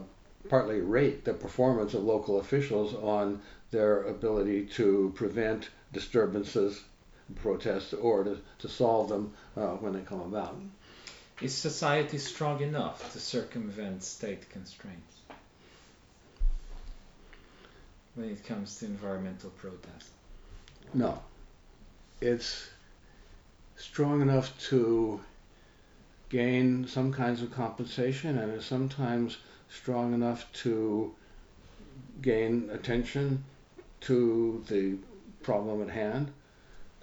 partly 0.50 0.82
rate 0.82 1.24
the 1.24 1.34
performance 1.34 1.94
of 1.94 2.04
local 2.04 2.40
officials 2.40 2.96
on 2.96 3.42
their 3.70 4.04
ability 4.04 4.66
to 4.66 5.12
prevent 5.16 5.70
disturbances, 5.94 6.82
protests, 7.36 7.94
or 7.94 8.24
to, 8.24 8.38
to 8.60 8.68
solve 8.68 9.10
them 9.10 9.34
uh, 9.56 9.76
when 9.76 9.94
they 9.94 10.02
come 10.02 10.22
about. 10.22 10.60
Is 11.42 11.56
society 11.56 12.18
strong 12.18 12.62
enough 12.62 13.14
to 13.14 13.20
circumvent 13.20 14.04
state 14.04 14.50
constraints 14.50 15.16
when 18.16 18.30
it 18.30 18.44
comes 18.44 18.78
to 18.80 18.86
environmental 18.86 19.52
protests? 19.52 20.10
No 20.94 21.22
it's 22.22 22.70
strong 23.76 24.22
enough 24.22 24.58
to 24.70 25.20
gain 26.30 26.88
some 26.88 27.12
kinds 27.12 27.42
of 27.42 27.52
compensation 27.52 28.38
and 28.38 28.54
is 28.54 28.66
sometimes 28.66 29.38
strong 29.70 30.14
enough 30.14 30.52
to 30.54 31.14
gain 32.22 32.70
attention 32.72 33.44
to 34.02 34.64
the 34.70 34.96
problem 35.44 35.82
at 35.82 35.90
hand. 35.90 36.32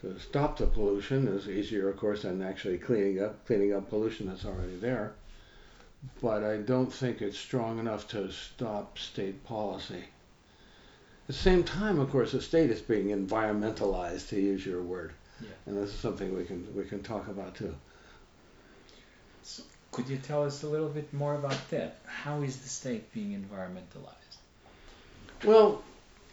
To 0.00 0.18
stop 0.20 0.56
the 0.58 0.66
pollution 0.66 1.26
is 1.26 1.48
easier, 1.48 1.88
of 1.88 1.96
course, 1.96 2.22
than 2.22 2.40
actually 2.40 2.78
cleaning 2.78 3.20
up 3.20 3.44
cleaning 3.46 3.74
up 3.74 3.90
pollution 3.90 4.28
that's 4.28 4.44
already 4.44 4.76
there. 4.76 5.12
But 6.22 6.44
I 6.44 6.58
don't 6.58 6.92
think 6.92 7.20
it's 7.20 7.36
strong 7.36 7.80
enough 7.80 8.06
to 8.08 8.30
stop 8.30 8.96
state 8.98 9.42
policy. 9.44 10.04
At 11.28 11.34
the 11.34 11.40
same 11.42 11.62
time, 11.62 11.98
of 11.98 12.10
course, 12.10 12.32
the 12.32 12.40
state 12.40 12.70
is 12.70 12.80
being 12.80 13.08
environmentalized, 13.08 14.30
to 14.30 14.40
use 14.40 14.64
your 14.64 14.80
word, 14.80 15.12
yeah. 15.42 15.48
and 15.66 15.76
this 15.76 15.90
is 15.90 16.00
something 16.00 16.34
we 16.34 16.44
can 16.44 16.66
we 16.74 16.84
can 16.84 17.02
talk 17.02 17.28
about 17.28 17.54
too. 17.54 17.74
So 19.42 19.62
could 19.92 20.08
you 20.08 20.16
tell 20.16 20.42
us 20.42 20.62
a 20.62 20.66
little 20.66 20.88
bit 20.88 21.12
more 21.12 21.34
about 21.34 21.68
that? 21.68 21.98
How 22.06 22.40
is 22.40 22.56
the 22.56 22.68
state 22.68 23.12
being 23.12 23.32
environmentalized? 23.32 24.38
Well, 25.44 25.82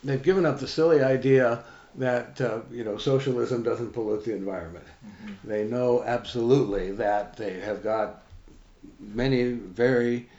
they've 0.01 0.23
given 0.23 0.45
up 0.45 0.61
the 0.61 0.67
silly 0.67 1.01
idea 1.03 1.65
that 1.95 2.39
uh, 2.39 2.59
you 2.71 2.85
know 2.85 2.97
socialism 2.97 3.63
doesn't 3.63 3.91
pollute 3.91 4.23
the 4.23 4.33
environment. 4.33 4.85
Mm-hmm. 5.05 5.49
They 5.49 5.65
know 5.65 6.03
absolutely 6.05 6.91
that 6.93 7.35
they 7.35 7.59
have 7.59 7.83
got 7.83 8.23
many 8.99 9.51
very 9.51 10.29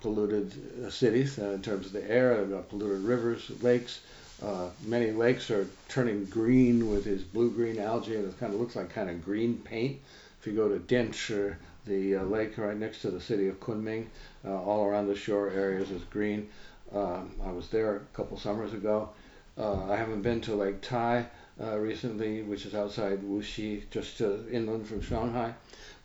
polluted 0.00 0.52
uh, 0.84 0.90
cities 0.90 1.38
uh, 1.38 1.50
in 1.50 1.62
terms 1.62 1.86
of 1.86 1.92
the 1.92 2.10
air. 2.10 2.44
Got 2.44 2.68
polluted 2.68 3.02
rivers, 3.02 3.50
lakes. 3.62 4.00
Uh, 4.42 4.68
many 4.84 5.12
lakes 5.12 5.50
are 5.50 5.66
turning 5.88 6.24
green 6.26 6.90
with 6.90 7.04
this 7.04 7.22
blue-green 7.22 7.78
algae, 7.78 8.16
and 8.16 8.26
it 8.26 8.38
kind 8.38 8.52
of 8.52 8.60
looks 8.60 8.76
like 8.76 8.90
kind 8.90 9.08
of 9.08 9.24
green 9.24 9.56
paint. 9.58 9.98
If 10.40 10.46
you 10.46 10.52
go 10.52 10.68
to 10.68 10.78
Dianchi, 10.78 11.56
the 11.86 12.16
uh, 12.16 12.22
lake 12.24 12.58
right 12.58 12.76
next 12.76 13.00
to 13.02 13.10
the 13.10 13.20
city 13.20 13.48
of 13.48 13.58
Kunming, 13.60 14.06
uh, 14.44 14.60
all 14.62 14.84
around 14.84 15.06
the 15.06 15.16
shore 15.16 15.50
areas 15.50 15.90
is 15.90 16.02
green. 16.04 16.48
Um, 16.94 17.30
I 17.44 17.50
was 17.50 17.68
there 17.68 17.96
a 17.96 18.00
couple 18.16 18.38
summers 18.38 18.74
ago. 18.74 19.08
Uh, 19.56 19.90
I 19.90 19.96
haven't 19.96 20.20
been 20.20 20.42
to 20.42 20.54
Lake 20.54 20.82
Tai 20.82 21.26
recently, 21.58 22.42
which 22.42 22.66
is 22.66 22.74
outside 22.74 23.22
Wuxi, 23.22 23.84
just 23.90 24.20
inland 24.20 24.86
from 24.86 25.00
Shanghai, 25.00 25.54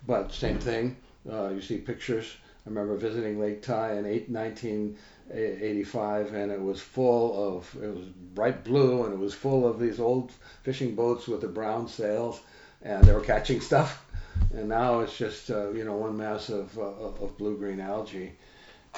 but 0.08 0.32
same 0.32 0.58
thing. 0.58 0.96
you 1.26 1.62
see 1.62 1.78
pictures 1.78 2.38
I 2.66 2.70
remember 2.70 2.96
visiting 2.96 3.40
Lake 3.40 3.62
Tai 3.64 3.94
in 3.94 4.04
1985, 4.04 6.34
and 6.34 6.52
it 6.52 6.62
was 6.62 6.80
full 6.80 7.58
of 7.58 7.76
it 7.82 7.96
was 7.96 8.06
bright 8.36 8.64
blue, 8.64 9.04
and 9.04 9.14
it 9.14 9.20
was 9.20 9.34
full 9.34 9.68
of 9.68 9.80
these 9.80 10.00
old 10.00 10.32
fishing 10.62 10.94
boats 10.94 11.28
with 11.28 11.42
the 11.42 11.48
brown 11.48 11.88
sails, 11.88 12.40
and 12.84 13.04
they 13.04 13.14
were 13.14 13.22
catching 13.22 13.62
stuff. 13.62 14.06
And 14.54 14.70
now 14.70 15.00
it's 15.00 15.18
just 15.18 15.50
uh, 15.50 15.72
you 15.72 15.84
know 15.84 15.96
one 15.96 16.16
mass 16.18 16.50
of 16.50 16.78
uh, 16.78 16.84
of 16.84 17.36
blue 17.40 17.58
green 17.58 17.80
algae, 17.80 18.34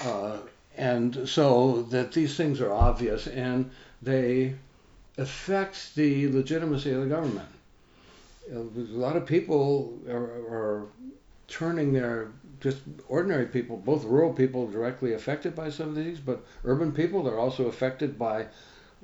uh, 0.03 0.39
and 0.75 1.29
so 1.29 1.83
that 1.83 2.11
these 2.11 2.35
things 2.35 2.59
are 2.59 2.73
obvious 2.73 3.27
and 3.27 3.71
they 4.01 4.55
affect 5.17 5.95
the 5.95 6.27
legitimacy 6.29 6.91
of 6.91 6.99
the 7.01 7.07
government. 7.07 7.47
a 8.51 8.57
lot 8.57 9.15
of 9.15 9.25
people 9.25 9.97
are, 10.09 10.25
are 10.49 10.87
turning 11.47 11.93
their 11.93 12.27
just 12.63 12.79
ordinary 13.09 13.45
people, 13.45 13.75
both 13.75 14.05
rural 14.05 14.31
people 14.33 14.71
directly 14.71 15.11
affected 15.13 15.53
by 15.53 15.69
some 15.69 15.89
of 15.89 15.95
these, 15.95 16.17
but 16.17 16.45
urban 16.63 16.93
people 16.93 17.27
are 17.27 17.37
also 17.37 17.67
affected 17.67 18.17
by 18.17 18.47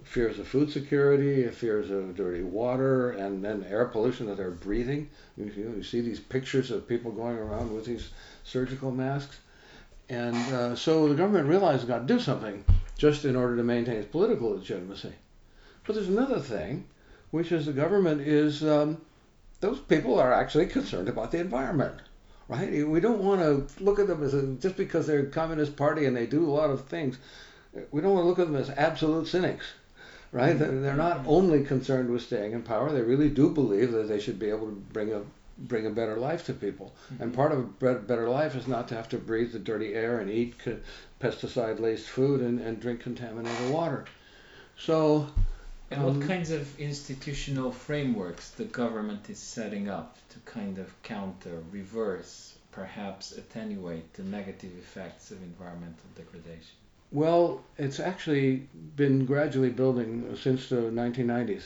fears 0.02 0.40
of 0.40 0.48
food 0.48 0.72
security, 0.72 1.46
fears 1.50 1.92
of 1.92 2.16
dirty 2.16 2.42
water, 2.42 3.12
and 3.12 3.44
then 3.44 3.66
air 3.70 3.84
pollution 3.84 4.28
that 4.28 4.38
they're 4.38 4.50
breathing. 4.50 5.10
You, 5.36 5.52
you 5.76 5.84
see 5.84 6.00
these 6.00 6.22
pictures 6.22 6.72
of 6.72 6.88
people 6.88 7.12
going 7.12 7.38
around 7.38 7.76
with 7.76 7.84
these 7.84 8.12
surgical 8.46 8.92
masks. 8.92 9.40
And 10.08 10.38
uh, 10.54 10.76
so 10.78 11.10
the 11.10 11.16
government 11.16 11.50
realized 11.50 11.82
it's 11.82 11.90
got 11.90 12.08
to 12.08 12.14
do 12.14 12.20
something 12.20 12.64
just 12.98 13.26
in 13.26 13.36
order 13.36 13.58
to 13.58 13.64
maintain 13.64 13.98
its 13.98 14.10
political 14.10 14.52
legitimacy. 14.52 15.14
But 15.84 15.96
there's 15.96 16.08
another 16.08 16.40
thing, 16.40 16.86
which 17.32 17.52
is 17.52 17.66
the 17.66 17.74
government 17.74 18.22
is, 18.22 18.64
um, 18.64 19.02
those 19.60 19.80
people 19.80 20.18
are 20.18 20.32
actually 20.32 20.68
concerned 20.68 21.10
about 21.10 21.32
the 21.32 21.40
environment 21.40 22.00
right? 22.50 22.86
We 22.86 23.00
don't 23.00 23.24
want 23.24 23.42
to 23.42 23.82
look 23.82 24.00
at 24.00 24.08
them 24.08 24.24
as 24.24 24.34
a, 24.34 24.46
just 24.56 24.76
because 24.76 25.08
they're 25.08 25.22
a 25.22 25.28
communist 25.28 25.78
party 25.78 26.06
and 26.06 26.18
they 26.18 26.26
do 26.26 26.44
a 26.44 26.52
lot 26.52 26.72
of 26.72 26.86
things. 26.88 27.18
We 27.92 28.02
don't 28.02 28.14
want 28.14 28.24
to 28.24 28.28
look 28.28 28.40
at 28.40 28.48
them 28.48 28.56
as 28.56 28.72
absolute 28.72 29.28
cynics. 29.28 29.66
right? 30.32 30.58
Mm-hmm. 30.58 30.82
They're 30.82 30.96
not 30.96 31.22
only 31.26 31.64
concerned 31.64 32.10
with 32.10 32.24
staying 32.24 32.52
in 32.54 32.64
power; 32.64 32.92
they 32.92 33.02
really 33.02 33.30
do 33.30 33.50
believe 33.50 33.92
that 33.92 34.10
they 34.10 34.20
should 34.20 34.40
be 34.40 34.50
able 34.50 34.66
to 34.66 34.84
bring 34.92 35.14
a 35.14 35.22
bring 35.60 35.86
a 35.86 35.90
better 35.90 36.18
life 36.18 36.46
to 36.46 36.54
people. 36.54 36.94
Mm-hmm. 37.14 37.24
And 37.24 37.34
part 37.34 37.52
of 37.52 37.60
a 37.82 37.96
better 37.96 38.28
life 38.30 38.56
is 38.56 38.68
not 38.68 38.88
to 38.90 38.96
have 38.96 39.10
to 39.10 39.18
breathe 39.18 39.52
the 39.52 39.60
dirty 39.60 39.94
air 39.94 40.20
and 40.20 40.32
eat 40.32 40.56
pesticide-laced 41.22 42.08
food 42.08 42.42
and, 42.42 42.60
and 42.60 42.80
drink 42.80 43.02
contaminated 43.02 43.70
water. 43.70 44.06
So. 44.78 45.28
And 45.92 46.04
um, 46.04 46.20
what 46.20 46.28
kinds 46.28 46.52
of 46.52 46.80
institutional 46.80 47.72
frameworks 47.72 48.52
the 48.52 48.66
government 48.66 49.30
is 49.30 49.40
setting 49.40 49.90
up 49.90 50.18
to 50.30 50.40
kind 50.40 50.78
of 50.78 51.02
counter, 51.02 51.64
reverse, 51.72 52.56
perhaps 52.72 53.32
attenuate 53.32 54.14
the 54.14 54.24
negative 54.24 54.72
effects 54.78 55.32
of 55.32 55.42
environmental 55.42 56.06
degradation? 56.16 56.76
Well, 57.12 57.64
it's 57.78 58.00
actually 58.00 58.68
been 58.96 59.26
gradually 59.26 59.72
building 59.72 60.38
since 60.40 60.70
the 60.70 60.76
1990s. 60.76 61.64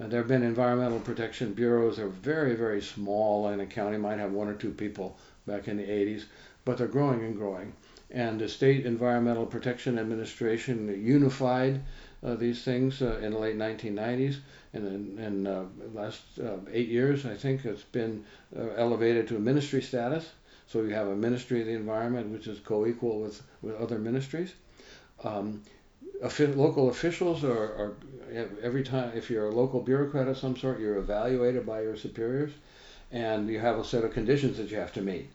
Uh, 0.00 0.06
there 0.06 0.20
have 0.20 0.28
been 0.28 0.44
environmental 0.44 1.00
protection 1.00 1.52
bureaus. 1.52 1.96
They're 1.96 2.08
very, 2.08 2.54
very 2.54 2.80
small, 2.80 3.48
and 3.48 3.60
a 3.60 3.66
county 3.66 3.98
might 3.98 4.20
have 4.20 4.30
one 4.30 4.46
or 4.46 4.54
two 4.54 4.70
people 4.70 5.18
back 5.46 5.66
in 5.66 5.76
the 5.76 5.82
80s, 5.82 6.24
but 6.64 6.78
they're 6.78 6.86
growing 6.86 7.24
and 7.24 7.36
growing. 7.36 7.72
And 8.12 8.40
the 8.40 8.48
State 8.48 8.86
Environmental 8.86 9.46
Protection 9.46 9.98
Administration 9.98 10.88
unified 11.04 11.80
uh, 12.24 12.34
these 12.34 12.62
things 12.62 13.02
uh, 13.02 13.18
in 13.22 13.32
the 13.32 13.38
late 13.38 13.56
1990s. 13.56 14.36
And 14.72 14.86
in, 14.86 15.24
in 15.24 15.46
uh, 15.46 15.64
last 15.94 16.22
uh, 16.38 16.56
eight 16.72 16.88
years, 16.88 17.26
I 17.26 17.34
think 17.34 17.64
it's 17.64 17.82
been 17.82 18.24
uh, 18.56 18.68
elevated 18.76 19.26
to 19.28 19.36
a 19.36 19.40
ministry 19.40 19.82
status. 19.82 20.30
So 20.66 20.82
you 20.82 20.90
have 20.94 21.08
a 21.08 21.16
ministry 21.16 21.60
of 21.60 21.66
the 21.66 21.72
environment, 21.72 22.28
which 22.30 22.46
is 22.46 22.60
co-equal 22.60 23.20
with, 23.20 23.42
with 23.62 23.74
other 23.76 23.98
ministries. 23.98 24.54
Um, 25.24 25.62
local 26.38 26.90
officials 26.90 27.42
are, 27.44 27.50
are, 27.50 27.94
every 28.62 28.84
time 28.84 29.12
if 29.16 29.30
you're 29.30 29.48
a 29.48 29.54
local 29.54 29.80
bureaucrat 29.80 30.28
of 30.28 30.38
some 30.38 30.56
sort, 30.56 30.78
you're 30.78 30.98
evaluated 30.98 31.66
by 31.66 31.82
your 31.82 31.96
superiors, 31.96 32.52
and 33.10 33.48
you 33.48 33.58
have 33.58 33.78
a 33.78 33.84
set 33.84 34.04
of 34.04 34.12
conditions 34.12 34.58
that 34.58 34.70
you 34.70 34.76
have 34.76 34.92
to 34.92 35.02
meet. 35.02 35.28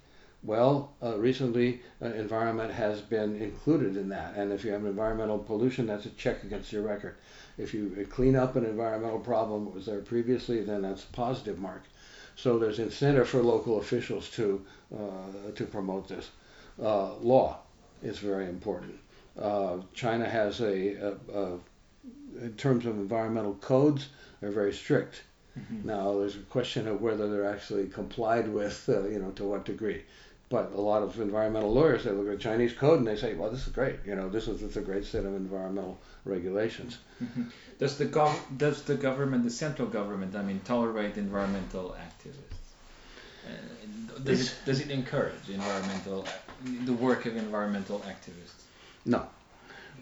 Well, 0.43 0.93
uh, 1.01 1.17
recently, 1.17 1.81
uh, 2.01 2.07
environment 2.07 2.71
has 2.71 3.01
been 3.01 3.35
included 3.41 3.97
in 3.97 4.09
that, 4.09 4.35
and 4.35 4.51
if 4.51 4.63
you 4.63 4.71
have 4.71 4.85
environmental 4.85 5.39
pollution, 5.39 5.87
that's 5.87 6.05
a 6.05 6.09
check 6.11 6.43
against 6.43 6.71
your 6.71 6.83
record. 6.83 7.15
If 7.57 7.73
you 7.73 8.07
clean 8.11 8.35
up 8.35 8.55
an 8.55 8.65
environmental 8.65 9.19
problem 9.19 9.65
that 9.65 9.73
was 9.73 9.85
there 9.87 10.01
previously, 10.01 10.61
then 10.63 10.83
that's 10.83 11.03
a 11.03 11.07
positive 11.07 11.57
mark. 11.57 11.83
So 12.35 12.59
there's 12.59 12.79
incentive 12.79 13.29
for 13.29 13.41
local 13.41 13.79
officials 13.79 14.29
to 14.31 14.63
uh, 14.93 15.51
to 15.55 15.65
promote 15.65 16.07
this. 16.07 16.29
Uh, 16.81 17.15
law 17.15 17.59
is 18.03 18.19
very 18.19 18.47
important. 18.47 18.99
Uh, 19.39 19.77
China 19.93 20.29
has 20.29 20.61
a, 20.61 20.93
a, 20.95 21.13
a, 21.33 21.59
in 22.41 22.53
terms 22.57 22.85
of 22.85 22.95
environmental 22.97 23.55
codes, 23.55 24.09
they're 24.41 24.51
very 24.51 24.73
strict. 24.73 25.23
Mm-hmm. 25.57 25.87
Now 25.87 26.19
there's 26.19 26.35
a 26.35 26.39
question 26.39 26.87
of 26.87 27.01
whether 27.01 27.29
they're 27.29 27.49
actually 27.49 27.87
complied 27.87 28.47
with, 28.47 28.87
uh, 28.89 29.07
you 29.07 29.19
know, 29.19 29.31
to 29.31 29.45
what 29.45 29.65
degree. 29.65 30.03
But 30.49 30.73
a 30.75 30.81
lot 30.81 31.01
of 31.01 31.19
environmental 31.19 31.73
lawyers 31.73 32.03
they 32.03 32.11
look 32.11 32.27
at 32.27 32.37
the 32.37 32.43
Chinese 32.43 32.73
code 32.73 32.99
and 32.99 33.07
they 33.07 33.15
say, 33.15 33.33
well, 33.33 33.49
this 33.49 33.65
is 33.65 33.73
great. 33.73 33.97
You 34.05 34.15
know, 34.15 34.29
this 34.29 34.47
is 34.47 34.61
it's 34.61 34.77
a 34.77 34.81
great 34.81 35.05
set 35.05 35.25
of 35.25 35.33
environmental 35.33 35.99
regulations. 36.23 36.99
Mm-hmm. 37.23 37.43
Does 37.79 37.97
the 37.97 38.05
gov- 38.05 38.57
does 38.57 38.83
the 38.83 38.95
government, 38.95 39.43
the 39.43 39.49
central 39.49 39.87
government, 39.87 40.35
I 40.35 40.43
mean, 40.43 40.61
tolerate 40.63 41.17
environmental 41.17 41.95
activists? 41.99 42.59
Uh, 43.45 44.19
does 44.23 44.47
it 44.47 44.55
does 44.65 44.79
it 44.81 44.91
encourage 44.91 45.49
environmental 45.49 46.27
the 46.85 46.93
work 46.93 47.25
of 47.25 47.35
environmental 47.35 47.99
activists? 47.99 48.63
No. 49.05 49.27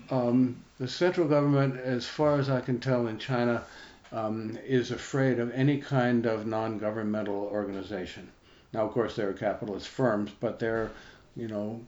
Um, 0.10 0.58
the 0.79 0.88
central 0.88 1.27
government, 1.27 1.79
as 1.79 2.06
far 2.06 2.39
as 2.39 2.49
I 2.49 2.62
can 2.62 2.79
tell 2.79 3.08
in 3.08 3.17
China, 3.17 3.63
um, 4.12 4.58
is 4.65 4.91
afraid 4.91 5.39
of 5.39 5.51
any 5.51 5.77
kind 5.79 6.25
of 6.25 6.45
non-governmental 6.45 7.49
organization. 7.51 8.29
Now, 8.74 8.86
of 8.86 8.92
course, 8.92 9.16
they're 9.16 9.34
capitalist 9.34 9.88
firms, 9.88 10.32
but 10.40 10.60
they're, 10.60 10.92
you 11.36 11.48
know, 11.48 11.82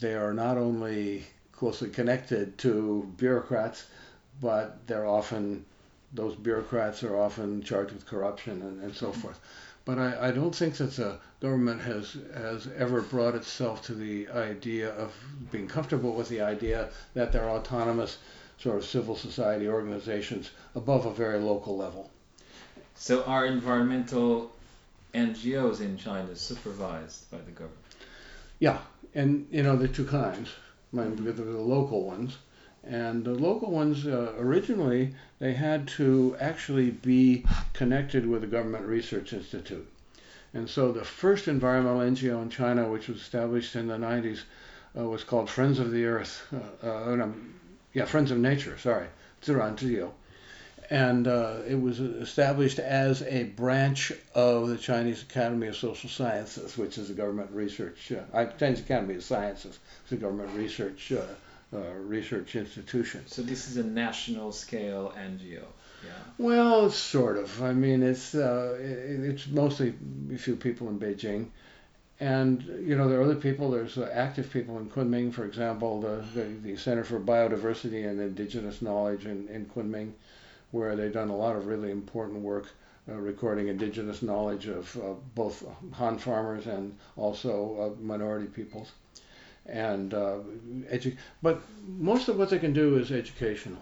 they 0.00 0.14
are 0.14 0.32
not 0.32 0.56
only 0.56 1.24
closely 1.52 1.90
connected 1.90 2.56
to 2.58 3.12
bureaucrats, 3.16 3.86
but 4.40 4.86
they're 4.86 5.06
often 5.06 5.64
those 6.12 6.36
bureaucrats 6.36 7.02
are 7.02 7.16
often 7.16 7.62
charged 7.62 7.92
with 7.92 8.06
corruption 8.06 8.62
and, 8.62 8.82
and 8.82 8.94
so 8.94 9.12
forth. 9.12 9.40
But 9.84 9.98
I, 9.98 10.28
I 10.28 10.30
don't 10.30 10.54
think 10.54 10.76
that 10.76 10.92
the 10.92 11.18
government 11.40 11.82
has 11.82 12.16
has 12.34 12.68
ever 12.76 13.02
brought 13.02 13.34
itself 13.34 13.84
to 13.86 13.94
the 13.94 14.28
idea 14.28 14.94
of 14.94 15.12
being 15.50 15.68
comfortable 15.68 16.12
with 16.14 16.28
the 16.28 16.40
idea 16.40 16.88
that 17.14 17.32
there 17.32 17.44
are 17.44 17.58
autonomous 17.58 18.18
sort 18.58 18.76
of 18.76 18.84
civil 18.84 19.16
society 19.16 19.68
organizations 19.68 20.50
above 20.74 21.04
a 21.04 21.12
very 21.12 21.38
local 21.38 21.76
level. 21.76 22.10
So 22.94 23.24
are 23.24 23.44
environmental 23.44 24.53
NGOs 25.14 25.80
in 25.80 25.96
China 25.96 26.34
supervised 26.34 27.30
by 27.30 27.38
the 27.38 27.52
government? 27.52 27.78
Yeah, 28.58 28.78
and 29.14 29.46
you 29.50 29.62
know 29.62 29.76
the 29.76 29.88
two 29.88 30.04
kinds. 30.04 30.50
Mm-hmm. 30.94 31.24
The 31.24 31.42
local 31.42 32.04
ones, 32.04 32.36
and 32.84 33.24
the 33.24 33.34
local 33.34 33.70
ones, 33.70 34.06
uh, 34.06 34.34
originally, 34.38 35.14
they 35.38 35.54
had 35.54 35.88
to 35.88 36.36
actually 36.38 36.90
be 36.90 37.44
connected 37.72 38.26
with 38.26 38.42
the 38.42 38.46
Government 38.46 38.86
Research 38.86 39.32
Institute. 39.32 39.88
And 40.52 40.70
so 40.70 40.92
the 40.92 41.04
first 41.04 41.48
environmental 41.48 42.00
NGO 42.00 42.42
in 42.42 42.50
China, 42.50 42.88
which 42.88 43.08
was 43.08 43.18
established 43.18 43.74
in 43.74 43.88
the 43.88 43.96
90s, 43.96 44.42
uh, 44.96 45.08
was 45.08 45.24
called 45.24 45.50
Friends 45.50 45.80
of 45.80 45.90
the 45.90 46.04
Earth. 46.04 46.46
Uh, 46.82 46.86
uh 46.86 47.28
yeah, 47.92 48.04
Friends 48.04 48.30
of 48.30 48.38
Nature, 48.38 48.78
sorry, 48.78 49.06
Zhiran 49.42 49.76
And 50.90 51.26
uh, 51.26 51.58
it 51.66 51.80
was 51.80 51.98
established 52.00 52.78
as 52.78 53.22
a 53.22 53.44
branch 53.44 54.12
of 54.34 54.68
the 54.68 54.76
Chinese 54.76 55.22
Academy 55.22 55.68
of 55.68 55.76
Social 55.76 56.10
Sciences, 56.10 56.76
which 56.76 56.98
is 56.98 57.08
a 57.10 57.14
government 57.14 57.50
research, 57.52 58.12
uh, 58.12 58.44
Chinese 58.58 58.80
Academy 58.80 59.14
of 59.14 59.24
Sciences, 59.24 59.78
it's 60.02 60.12
a 60.12 60.16
government 60.16 60.50
research 60.54 61.12
uh, 61.12 61.22
uh, 61.74 61.78
research 61.94 62.54
institution. 62.54 63.22
So 63.26 63.42
this 63.42 63.68
is 63.68 63.76
a 63.78 63.82
national 63.82 64.52
scale 64.52 65.12
NGO. 65.18 65.64
Yeah. 66.04 66.10
Well, 66.38 66.90
sort 66.90 67.36
of. 67.36 67.62
I 67.62 67.72
mean, 67.72 68.02
it's 68.02 68.34
uh, 68.34 68.76
it, 68.78 69.24
it's 69.24 69.48
mostly 69.48 69.94
a 70.32 70.38
few 70.38 70.54
people 70.54 70.88
in 70.88 71.00
Beijing, 71.00 71.48
and 72.20 72.62
you 72.86 72.96
know 72.96 73.08
there 73.08 73.18
are 73.18 73.24
other 73.24 73.34
people. 73.34 73.70
There's 73.70 73.98
uh, 73.98 74.10
active 74.12 74.50
people 74.52 74.78
in 74.78 74.90
Kunming, 74.90 75.32
for 75.32 75.44
example, 75.44 76.00
the, 76.00 76.24
the, 76.34 76.44
the 76.62 76.76
Center 76.76 77.04
for 77.04 77.18
Biodiversity 77.18 78.08
and 78.08 78.20
Indigenous 78.20 78.82
Knowledge 78.82 79.24
in, 79.24 79.48
in 79.48 79.66
Kunming, 79.66 80.12
where 80.74 80.96
they've 80.96 81.12
done 81.20 81.30
a 81.30 81.36
lot 81.36 81.56
of 81.56 81.66
really 81.66 81.90
important 81.90 82.40
work. 82.40 82.66
Uh, 83.06 83.16
recording 83.32 83.68
indigenous 83.68 84.22
knowledge 84.22 84.66
of 84.66 84.96
uh, 84.96 85.12
both 85.34 85.62
Han 85.92 86.16
farmers 86.16 86.66
and 86.66 86.96
also 87.16 87.94
uh, 87.98 88.02
minority 88.02 88.46
peoples 88.46 88.92
and 89.66 90.12
uh, 90.14 90.38
edu- 90.92 91.16
but 91.42 91.62
most 91.86 92.28
of 92.28 92.36
what 92.36 92.50
they 92.50 92.58
can 92.58 92.72
do 92.72 92.96
is 92.96 93.10
educational. 93.12 93.80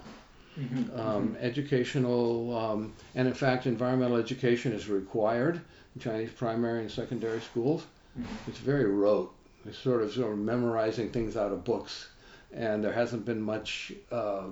Mm-hmm. 0.59 1.01
Um. 1.01 1.37
Educational, 1.41 2.57
um, 2.57 2.93
and 3.15 3.27
in 3.27 3.35
fact, 3.35 3.67
environmental 3.67 4.19
education 4.19 4.73
is 4.73 4.89
required 4.89 5.61
in 5.95 6.01
Chinese 6.01 6.31
primary 6.31 6.81
and 6.81 6.91
secondary 6.91 7.41
schools. 7.41 7.87
Mm-hmm. 8.19 8.51
It's 8.51 8.59
very 8.59 8.85
rote. 8.85 9.33
It's 9.65 9.79
sort 9.79 10.03
of 10.03 10.13
sort 10.13 10.33
of 10.33 10.39
memorizing 10.39 11.11
things 11.11 11.37
out 11.37 11.53
of 11.53 11.65
books, 11.65 12.09
and 12.53 12.85
there 12.85 12.93
hasn't 12.93 13.25
been 13.25 13.41
much 13.41 13.93
uh, 14.11 14.49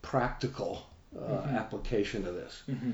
practical 0.00 0.86
uh, 1.16 1.20
mm-hmm. 1.20 1.56
application 1.56 2.26
of 2.26 2.34
this. 2.34 2.62
Mm-hmm. 2.68 2.92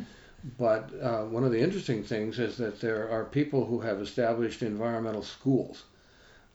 But 0.58 0.90
uh, 1.02 1.24
one 1.24 1.44
of 1.44 1.52
the 1.52 1.60
interesting 1.60 2.02
things 2.02 2.38
is 2.38 2.56
that 2.56 2.80
there 2.80 3.10
are 3.10 3.24
people 3.24 3.66
who 3.66 3.80
have 3.80 4.00
established 4.00 4.62
environmental 4.62 5.22
schools 5.22 5.84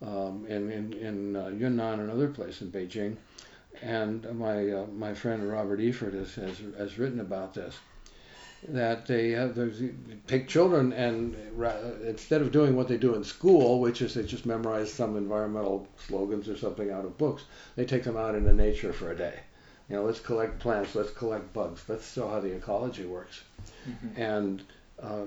um, 0.02 0.46
in, 0.48 0.72
in, 0.72 0.94
in 0.94 1.36
uh, 1.36 1.48
Yunnan 1.50 2.00
and 2.00 2.10
other 2.10 2.28
places 2.30 2.64
in 2.64 2.72
Beijing. 2.72 3.18
And 3.82 4.24
my, 4.40 4.72
uh, 4.72 4.86
my 4.88 5.14
friend 5.14 5.48
Robert 5.48 5.80
Efird 5.80 6.14
has, 6.14 6.34
has, 6.36 6.62
has 6.78 6.98
written 6.98 7.20
about 7.20 7.54
this. 7.54 7.78
That 8.68 9.06
they 9.06 9.32
have 9.32 9.54
they 9.54 9.92
take 10.26 10.48
children 10.48 10.92
and 10.92 11.36
instead 12.04 12.42
of 12.42 12.52
doing 12.52 12.76
what 12.76 12.88
they 12.88 12.98
do 12.98 13.14
in 13.14 13.24
school, 13.24 13.80
which 13.80 14.02
is 14.02 14.16
they 14.16 14.24
just 14.24 14.48
memorize 14.48 14.92
some 14.92 15.18
environmental 15.18 15.88
slogans 16.08 16.50
or 16.50 16.58
something 16.58 16.90
out 16.90 17.06
of 17.06 17.16
books, 17.20 17.44
they 17.76 17.86
take 17.86 18.04
them 18.04 18.18
out 18.18 18.34
into 18.34 18.54
nature 18.54 18.92
for 18.92 19.12
a 19.12 19.16
day. 19.16 19.42
You 19.90 19.98
know, 19.98 20.04
let's 20.04 20.20
collect 20.20 20.60
plants, 20.60 20.96
let's 20.96 21.12
collect 21.12 21.54
bugs. 21.54 21.84
Let's 21.88 22.12
show 22.12 22.28
how 22.28 22.40
the 22.40 22.56
ecology 22.56 23.06
works. 23.06 23.42
Mm-hmm. 23.88 24.22
And 24.22 24.64
uh, 25.02 25.26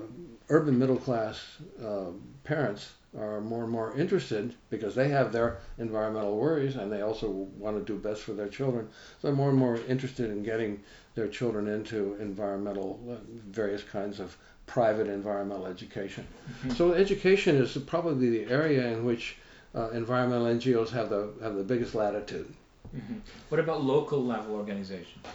urban 0.49 0.77
middle 0.77 0.97
class 0.97 1.39
uh, 1.83 2.11
parents 2.43 2.93
are 3.17 3.41
more 3.41 3.63
and 3.63 3.71
more 3.71 3.95
interested 3.97 4.53
because 4.69 4.93
they 4.95 5.09
have 5.09 5.31
their 5.31 5.59
environmental 5.77 6.37
worries 6.37 6.75
and 6.75 6.91
they 6.91 7.01
also 7.01 7.29
want 7.57 7.77
to 7.77 7.83
do 7.93 7.99
best 7.99 8.21
for 8.21 8.33
their 8.33 8.49
children. 8.49 8.87
So 9.21 9.27
they're 9.27 9.35
more 9.35 9.49
and 9.49 9.57
more 9.57 9.79
interested 9.87 10.29
in 10.29 10.43
getting 10.43 10.81
their 11.15 11.27
children 11.27 11.67
into 11.67 12.15
environmental, 12.19 12.99
uh, 13.09 13.15
various 13.47 13.83
kinds 13.83 14.19
of 14.19 14.37
private 14.67 15.07
environmental 15.07 15.65
education. 15.65 16.27
Mm-hmm. 16.47 16.71
So 16.71 16.93
education 16.93 17.55
is 17.55 17.77
probably 17.77 18.29
the 18.29 18.51
area 18.51 18.87
in 18.87 19.03
which 19.05 19.37
uh, 19.73 19.89
environmental 19.89 20.47
NGOs 20.47 20.89
have 20.89 21.09
the 21.09 21.31
have 21.41 21.55
the 21.55 21.63
biggest 21.63 21.95
latitude. 21.95 22.53
Mm-hmm. 22.95 23.17
What 23.49 23.59
about 23.59 23.83
local 23.83 24.23
level 24.23 24.55
organizations? 24.55 25.25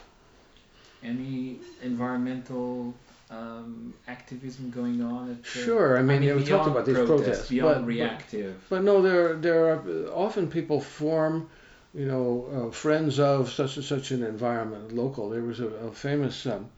any 1.05 1.59
environmental 1.83 2.95
um, 3.31 3.95
activism 4.09 4.71
going 4.71 5.03
on? 5.03 5.33
At, 5.33 5.39
uh, 5.39 5.65
sure, 5.65 5.99
I 5.99 6.03
mean, 6.03 6.17
I 6.17 6.21
mean 6.21 6.37
we 6.37 6.45
talked 6.45 6.69
about 6.69 6.87
these 6.87 6.97
protests, 6.97 7.25
protests 7.25 7.49
beyond 7.49 7.75
but, 7.81 7.87
reactive. 7.87 8.65
But, 8.69 8.77
but, 8.77 8.85
no, 8.85 9.03
there 9.03 9.35
there 9.35 9.69
are 9.69 10.09
often 10.13 10.51
people 10.51 10.81
form, 10.81 11.49
you 11.95 12.07
know, 12.07 12.69
uh, 12.69 12.73
friends 12.73 13.19
of 13.19 13.53
such 13.53 13.77
and 13.77 13.85
such 13.85 14.11
an 14.11 14.23
environment, 14.25 14.95
local. 14.95 15.31
There 15.31 15.43
was 15.43 15.61
a, 15.61 15.69
a 15.69 15.93
famous. 15.93 16.47
Um, 16.47 16.71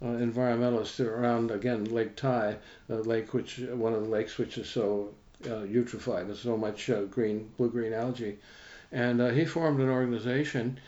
uh, 0.00 0.18
environmentalist 0.18 0.98
around 0.98 1.52
again 1.52 1.84
Lake 1.84 2.16
Tai, 2.16 2.56
a 2.88 2.94
lake 2.94 3.32
which 3.32 3.58
one 3.58 3.94
of 3.94 4.02
the 4.02 4.08
lakes 4.08 4.36
which 4.36 4.58
is 4.58 4.68
so 4.68 5.14
uh, 5.44 5.62
eutrophied. 5.62 6.26
There's 6.26 6.40
so 6.40 6.56
much 6.56 6.90
uh, 6.90 7.02
green, 7.02 7.48
blue-green 7.56 7.92
algae, 7.92 8.36
and 8.92 9.20
uh, 9.20 9.28
he 9.30 9.44
formed 9.44 9.80
an 9.80 9.88
organization, 9.88 10.78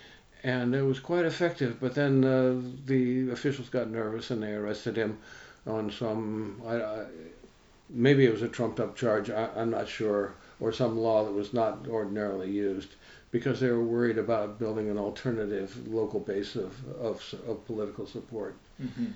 and 0.43 0.75
it 0.75 0.83
was 0.83 0.99
quite 0.99 1.25
effective. 1.25 1.79
But 1.79 1.95
then 1.95 2.23
uh, 2.23 2.61
the 2.85 3.31
officials 3.31 3.69
got 3.69 3.89
nervous 3.89 4.29
and 4.29 4.43
they 4.43 4.53
arrested 4.53 4.95
him 4.95 5.17
on 5.65 5.91
some, 5.91 6.61
I, 6.65 6.75
I, 6.81 7.05
maybe 7.89 8.25
it 8.25 8.31
was 8.31 8.43
a 8.43 8.47
trumped-up 8.47 8.95
charge. 8.95 9.29
I, 9.29 9.49
I'm 9.55 9.71
not 9.71 9.87
sure, 9.87 10.35
or 10.59 10.71
some 10.71 10.97
law 10.97 11.25
that 11.25 11.31
was 11.31 11.53
not 11.53 11.87
ordinarily 11.89 12.51
used 12.51 12.95
because 13.35 13.59
they 13.59 13.69
were 13.69 13.83
worried 13.83 14.17
about 14.17 14.57
building 14.57 14.89
an 14.89 14.97
alternative 14.97 15.69
local 15.89 16.21
base 16.21 16.55
of, 16.55 16.71
of, 16.95 17.21
of 17.45 17.65
political 17.65 18.07
support. 18.07 18.55
Mm-hmm. 18.81 19.07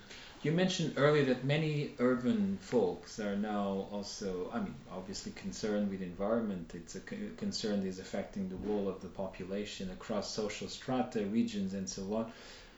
You 0.44 0.52
mentioned 0.52 0.96
earlier 0.98 1.24
that 1.24 1.46
many 1.46 1.92
urban 2.00 2.58
folks 2.60 3.22
are 3.22 3.38
now 3.38 3.88
also, 3.94 4.52
I 4.54 4.60
mean, 4.60 4.76
obviously 4.92 5.32
concerned 5.32 5.90
with 5.90 6.02
environment. 6.02 6.70
It's 6.76 6.96
a 6.96 7.00
concern 7.38 7.80
that 7.80 7.88
is 7.88 8.00
affecting 8.00 8.50
the 8.50 8.58
whole 8.68 8.90
of 8.90 9.00
the 9.00 9.08
population 9.08 9.90
across 9.92 10.30
social 10.30 10.68
strata, 10.68 11.24
regions, 11.24 11.74
and 11.74 11.88
so 11.88 12.04
on. 12.14 12.30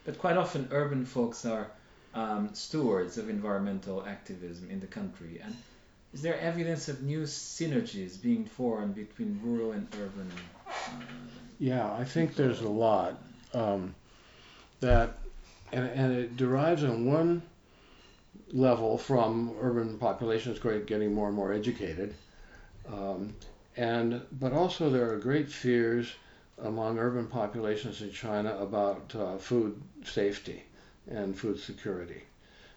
But 0.06 0.20
quite 0.20 0.38
often, 0.38 0.68
urban 0.70 1.06
folks 1.06 1.44
are 1.44 1.72
um, 2.14 2.54
stewards 2.54 3.18
of 3.18 3.30
environmental 3.30 4.06
activism 4.06 4.70
in 4.70 4.80
the 4.80 4.86
country. 4.86 5.42
And 5.44 5.56
is 6.14 6.22
there 6.22 6.40
evidence 6.40 6.88
of 6.88 7.02
new 7.02 7.24
synergies 7.24 8.22
being 8.22 8.46
formed 8.46 8.94
between 8.94 9.40
rural 9.44 9.72
and 9.72 9.88
urban? 9.96 10.30
Yeah, 11.60 11.92
I 11.94 12.04
think 12.04 12.36
there's 12.36 12.62
a 12.62 12.70
lot 12.70 13.22
um, 13.54 13.94
that, 14.80 15.18
and, 15.72 15.88
and 15.90 16.14
it 16.14 16.36
derives 16.38 16.84
on 16.84 17.06
one 17.06 17.42
level 18.52 18.98
from 18.98 19.56
urban 19.62 19.98
populations 19.98 20.60
getting 20.60 21.14
more 21.14 21.28
and 21.28 21.36
more 21.36 21.54
educated. 21.54 22.14
Um, 22.92 23.36
and 23.78 24.22
but 24.40 24.54
also 24.54 24.90
there 24.90 25.12
are 25.12 25.18
great 25.18 25.50
fears 25.50 26.12
among 26.64 27.00
urban 27.00 27.28
populations 27.28 28.02
in 28.02 28.12
China 28.12 28.58
about 28.58 29.14
uh, 29.16 29.38
food 29.38 29.82
safety 30.04 30.64
and 31.10 31.38
food 31.38 31.60
security. 31.60 32.24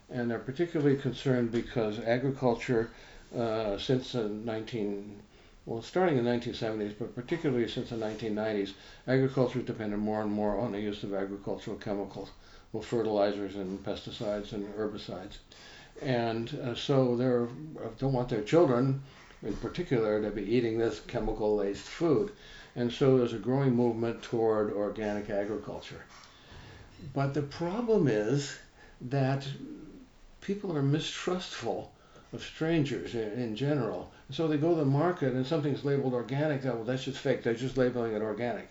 And 0.09 0.29
they're 0.29 0.39
particularly 0.39 0.97
concerned 0.97 1.51
because 1.51 1.99
agriculture, 1.99 2.91
uh, 3.37 3.77
since 3.77 4.13
the 4.13 4.29
19, 4.29 5.19
well, 5.65 5.81
starting 5.81 6.17
in 6.17 6.25
the 6.25 6.31
1970s, 6.31 6.93
but 6.97 7.15
particularly 7.15 7.67
since 7.67 7.89
the 7.89 7.95
1990s, 7.95 8.73
agriculture 9.07 9.59
has 9.59 9.67
depended 9.67 9.99
more 9.99 10.21
and 10.21 10.31
more 10.31 10.59
on 10.59 10.71
the 10.71 10.79
use 10.79 11.03
of 11.03 11.13
agricultural 11.13 11.77
chemicals, 11.77 12.29
well, 12.71 12.83
fertilizers 12.83 13.55
and 13.55 13.83
pesticides 13.83 14.53
and 14.53 14.73
herbicides 14.75 15.37
and 16.01 16.57
uh, 16.63 16.75
so 16.75 17.15
they 17.15 17.25
uh, 17.25 17.89
don't 17.97 18.13
want 18.13 18.29
their 18.29 18.41
children, 18.41 19.01
in 19.43 19.55
particular, 19.57 20.21
to 20.21 20.29
be 20.29 20.43
eating 20.43 20.77
this 20.77 20.99
chemical-laced 21.01 21.83
food, 21.83 22.31
and 22.75 22.91
so 22.91 23.17
there's 23.17 23.33
a 23.33 23.37
growing 23.37 23.73
movement 23.73 24.21
toward 24.21 24.73
organic 24.73 25.29
agriculture. 25.29 26.03
But 27.13 27.33
the 27.33 27.41
problem 27.41 28.07
is 28.07 28.57
that 29.01 29.47
people 30.41 30.75
are 30.75 30.81
mistrustful 30.81 31.91
of 32.33 32.43
strangers 32.43 33.15
in, 33.15 33.31
in 33.33 33.55
general. 33.55 34.11
So 34.31 34.47
they 34.47 34.57
go 34.57 34.69
to 34.69 34.75
the 34.75 34.85
market 34.85 35.33
and 35.33 35.45
something's 35.45 35.85
labeled 35.85 36.13
organic. 36.13 36.63
That, 36.63 36.75
well, 36.75 36.83
that's 36.83 37.03
just 37.03 37.19
fake. 37.19 37.43
They're 37.43 37.53
just 37.53 37.77
labeling 37.77 38.13
it 38.13 38.21
organic. 38.21 38.69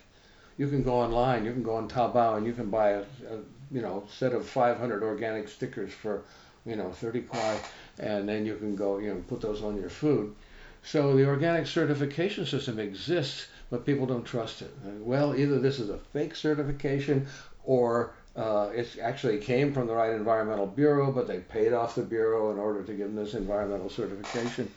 You 0.57 0.69
can 0.69 0.83
go 0.83 0.95
online. 0.95 1.45
You 1.45 1.53
can 1.53 1.63
go 1.63 1.77
on 1.77 1.89
Taobao 1.89 2.37
and 2.37 2.47
you 2.47 2.53
can 2.53 2.71
buy 2.71 2.91
a, 2.91 3.01
a 3.01 3.39
you 3.71 3.83
know 3.83 4.05
set 4.09 4.33
of 4.33 4.47
500 4.47 5.03
organic 5.03 5.49
stickers 5.49 5.93
for 5.93 6.23
you 6.67 6.77
know, 6.77 6.91
30 6.91 7.23
kuai, 7.23 7.59
and 7.99 8.29
then 8.29 8.47
you 8.47 8.57
can 8.57 8.75
go, 8.75 8.99
you 8.99 9.13
know, 9.13 9.23
put 9.29 9.41
those 9.41 9.63
on 9.63 9.77
your 9.77 9.91
food. 9.91 10.35
So 10.83 11.17
the 11.17 11.27
organic 11.27 11.67
certification 11.67 12.47
system 12.47 12.79
exists, 12.79 13.49
but 13.71 13.87
people 13.87 14.07
don't 14.07 14.25
trust 14.25 14.63
it. 14.63 14.75
Well, 14.85 15.35
either 15.35 15.59
this 15.59 15.79
is 15.79 15.91
a 15.91 15.99
fake 15.99 16.35
certification 16.35 17.27
or 17.65 18.15
uh, 18.37 18.71
it 18.75 18.99
actually 19.01 19.39
came 19.39 19.73
from 19.73 19.87
the 19.87 19.95
right 19.95 20.13
environmental 20.13 20.67
bureau, 20.67 21.13
but 21.13 21.29
they 21.29 21.39
paid 21.39 21.73
off 21.73 21.95
the 21.95 22.03
bureau 22.03 22.51
in 22.51 22.59
order 22.59 22.83
to 22.83 22.93
give 22.93 23.07
them 23.07 23.17
this 23.17 23.35
environmental 23.35 23.89
certification. 23.89 24.71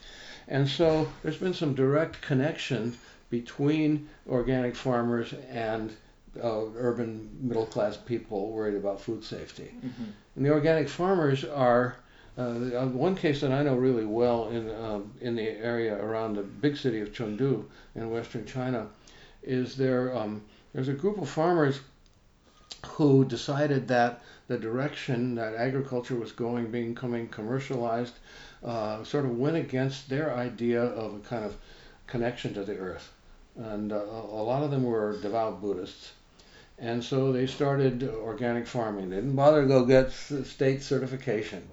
And 0.47 0.67
so 0.67 1.07
there's 1.23 1.37
been 1.37 1.53
some 1.53 1.73
direct 1.73 2.21
connection 2.21 2.97
between 3.29 4.07
organic 4.29 4.75
farmers 4.75 5.33
and 5.49 5.95
uh, 6.41 6.65
urban 6.77 7.29
middle 7.41 7.65
class 7.65 7.97
people 7.97 8.51
worried 8.51 8.75
about 8.75 9.01
food 9.01 9.23
safety. 9.23 9.71
Mm-hmm. 9.75 10.03
And 10.35 10.45
the 10.45 10.51
organic 10.51 10.87
farmers 10.87 11.43
are 11.43 11.97
uh, 12.37 12.53
one 12.85 13.15
case 13.15 13.41
that 13.41 13.51
I 13.51 13.63
know 13.63 13.75
really 13.75 14.05
well 14.05 14.49
in 14.49 14.69
uh, 14.69 14.99
in 15.21 15.35
the 15.35 15.49
area 15.49 15.95
around 15.99 16.35
the 16.35 16.43
big 16.43 16.77
city 16.77 17.01
of 17.01 17.11
Chengdu 17.11 17.65
in 17.95 18.11
western 18.11 18.45
China 18.45 18.87
is 19.41 19.75
there 19.75 20.15
um, 20.15 20.43
there's 20.73 20.87
a 20.87 20.93
group 20.93 21.19
of 21.19 21.27
farmers 21.27 21.79
who 22.85 23.25
decided 23.25 23.87
that 23.87 24.21
the 24.47 24.57
direction 24.57 25.35
that 25.35 25.55
agriculture 25.55 26.15
was 26.15 26.31
going, 26.31 26.71
becoming 26.71 27.27
commercialized, 27.27 28.13
uh, 28.63 29.03
sort 29.03 29.25
of 29.25 29.37
went 29.37 29.57
against 29.57 30.09
their 30.09 30.33
idea 30.33 30.81
of 30.81 31.15
a 31.15 31.19
kind 31.19 31.43
of 31.43 31.55
connection 32.07 32.53
to 32.53 32.63
the 32.63 32.77
earth. 32.77 33.11
And 33.55 33.91
uh, 33.91 33.97
a 33.97 34.43
lot 34.43 34.63
of 34.63 34.71
them 34.71 34.83
were 34.83 35.19
devout 35.21 35.61
Buddhists. 35.61 36.13
And 36.79 37.03
so 37.03 37.31
they 37.31 37.47
started 37.47 38.03
organic 38.03 38.67
farming. 38.67 39.09
They 39.09 39.17
didn't 39.17 39.35
bother 39.35 39.63
to 39.63 39.67
go 39.67 39.85
get 39.85 40.11
state 40.11 40.83
certification. 40.83 41.67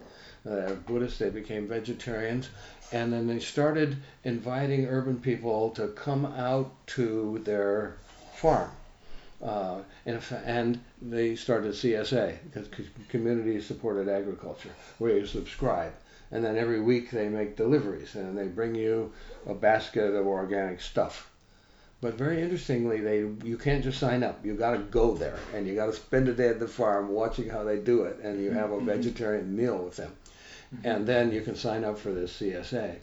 Uh, 0.49 0.72
Buddhists, 0.86 1.18
they 1.18 1.30
became 1.30 1.68
vegetarians. 1.68 2.49
And 2.92 3.12
then 3.12 3.26
they 3.26 3.38
started 3.38 3.97
inviting 4.24 4.86
urban 4.86 5.20
people 5.20 5.70
to 5.70 5.88
come 5.88 6.24
out 6.24 6.72
to 6.88 7.40
their 7.45 7.97
farm. 8.34 8.70
Uh, 9.43 9.80
and, 10.07 10.20
and, 10.45 10.80
they 11.03 11.37
started 11.37 11.72
CSA, 11.72 12.39
community 13.09 13.61
supported 13.61 14.09
agriculture, 14.09 14.70
where 14.99 15.18
you 15.18 15.26
subscribe. 15.26 15.93
And 16.30 16.43
then 16.43 16.57
every 16.57 16.80
week 16.80 17.11
they 17.11 17.28
make 17.28 17.57
deliveries 17.57 18.14
and 18.14 18.37
they 18.39 18.47
bring 18.47 18.74
you 18.74 19.12
a 19.47 19.55
basket 19.55 20.14
of 20.14 20.26
organic 20.26 20.80
stuff. 20.80 21.30
But 22.01 22.18
very 22.18 22.43
interestingly, 22.43 23.01
they 23.01 23.20
you 23.47 23.57
can't 23.57 23.82
just 23.82 23.99
sign 23.99 24.22
up. 24.22 24.45
You 24.45 24.55
got 24.55 24.72
to 24.72 24.78
go 24.78 25.14
there, 25.14 25.39
and 25.55 25.66
you 25.66 25.74
got 25.74 25.87
to 25.87 25.95
spend 25.95 26.28
a 26.28 26.35
day 26.35 26.49
at 26.49 26.61
the 26.61 26.68
farm 26.68 27.09
watching 27.09 27.49
how 27.49 27.64
they 27.64 27.78
do 27.78 28.03
it, 28.03 28.18
and 28.22 28.43
you 28.43 28.51
have 28.51 28.72
a 28.72 28.76
mm-hmm. 28.76 28.87
vegetarian 28.87 29.57
meal 29.57 29.78
with 29.78 29.97
them, 29.97 30.12
mm-hmm. 30.74 30.87
and 30.87 31.07
then 31.07 31.32
you 31.32 31.41
can 31.41 31.55
sign 31.55 31.82
up 31.82 31.99
for 31.99 32.12
this 32.12 32.39
CSA. 32.39 32.97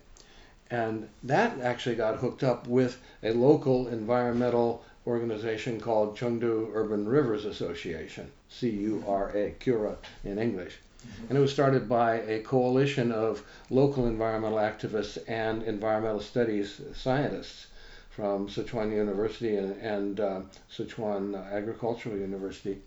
And 0.70 1.10
that 1.24 1.60
actually 1.62 1.96
got 1.96 2.18
hooked 2.18 2.44
up 2.44 2.68
with 2.68 3.02
a 3.24 3.32
local 3.34 3.88
environmental 3.88 4.86
organization 5.08 5.80
called 5.80 6.18
Chengdu 6.18 6.70
Urban 6.74 7.08
Rivers 7.08 7.46
Association, 7.46 8.32
C-U-R-A, 8.50 9.56
Cura 9.60 9.98
in 10.24 10.38
English. 10.38 10.78
Mm-hmm. 11.06 11.28
And 11.30 11.38
it 11.38 11.42
was 11.42 11.52
started 11.52 11.90
by 11.90 12.22
a 12.22 12.42
coalition 12.42 13.12
of 13.12 13.44
local 13.70 14.06
environmental 14.06 14.60
activists 14.60 15.18
and 15.28 15.64
environmental 15.64 16.20
studies 16.20 16.82
scientists 16.94 17.68
from 18.12 18.48
Sichuan 18.48 18.92
University 18.92 19.56
and, 19.56 19.76
and 19.82 20.20
uh, 20.20 20.42
Sichuan 20.72 21.36
Agricultural 21.52 22.18
University. 22.18 22.78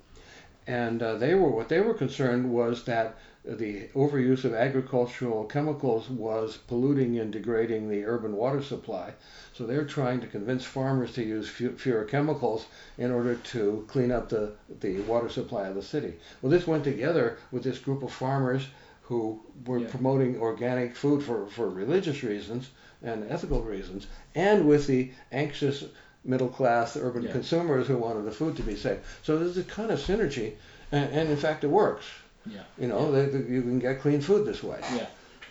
And 0.66 1.02
uh, 1.02 1.16
they 1.16 1.34
were 1.34 1.50
what 1.50 1.68
they 1.68 1.80
were 1.80 1.94
concerned 1.94 2.52
was 2.52 2.84
that 2.84 3.16
the 3.44 3.88
overuse 3.94 4.44
of 4.44 4.54
agricultural 4.54 5.44
chemicals 5.44 6.08
was 6.08 6.56
polluting 6.56 7.18
and 7.18 7.30
degrading 7.30 7.90
the 7.90 8.04
urban 8.04 8.34
water 8.34 8.62
supply. 8.62 9.12
So 9.52 9.66
they're 9.66 9.84
trying 9.84 10.20
to 10.20 10.26
convince 10.26 10.64
farmers 10.64 11.12
to 11.12 11.22
use 11.22 11.48
fewer 11.48 12.04
chemicals 12.04 12.66
in 12.96 13.10
order 13.10 13.34
to 13.34 13.84
clean 13.86 14.10
up 14.10 14.30
the, 14.30 14.52
the 14.80 15.00
water 15.02 15.28
supply 15.28 15.68
of 15.68 15.74
the 15.74 15.82
city. 15.82 16.14
Well, 16.40 16.50
this 16.50 16.66
went 16.66 16.84
together 16.84 17.36
with 17.52 17.62
this 17.62 17.78
group 17.78 18.02
of 18.02 18.12
farmers 18.12 18.66
who 19.02 19.42
were 19.66 19.80
yeah. 19.80 19.88
promoting 19.88 20.40
organic 20.40 20.96
food 20.96 21.22
for, 21.22 21.46
for 21.48 21.68
religious 21.68 22.22
reasons 22.22 22.70
and 23.02 23.30
ethical 23.30 23.60
reasons, 23.60 24.06
and 24.34 24.66
with 24.66 24.86
the 24.86 25.10
anxious 25.30 25.84
middle 26.24 26.48
class 26.48 26.96
urban 26.96 27.24
yeah. 27.24 27.32
consumers 27.32 27.86
who 27.86 27.98
wanted 27.98 28.24
the 28.24 28.30
food 28.30 28.56
to 28.56 28.62
be 28.62 28.74
safe. 28.74 29.20
So 29.22 29.38
there's 29.38 29.58
a 29.58 29.64
kind 29.64 29.90
of 29.90 30.00
synergy, 30.00 30.54
and, 30.90 31.12
and 31.12 31.28
in 31.28 31.36
fact, 31.36 31.64
it 31.64 31.68
works. 31.68 32.06
Yeah. 32.46 32.62
You 32.78 32.88
know, 32.88 33.06
yeah. 33.06 33.22
They, 33.22 33.38
they, 33.38 33.52
you 33.54 33.62
can 33.62 33.78
get 33.78 34.00
clean 34.00 34.20
food 34.20 34.46
this 34.46 34.62
way. 34.62 34.80
Yeah. 34.94 35.06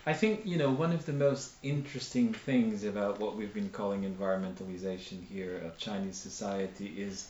I 0.06 0.14
think 0.14 0.42
you 0.46 0.58
know 0.58 0.72
one 0.72 0.92
of 0.92 1.06
the 1.06 1.14
most 1.14 1.54
interesting 1.64 2.34
things 2.34 2.84
about 2.84 3.20
what 3.20 3.36
we've 3.36 3.54
been 3.54 3.70
calling 3.70 4.04
environmentalization 4.04 5.26
here 5.26 5.58
of 5.66 5.78
Chinese 5.78 6.18
society 6.18 6.94
is 6.98 7.30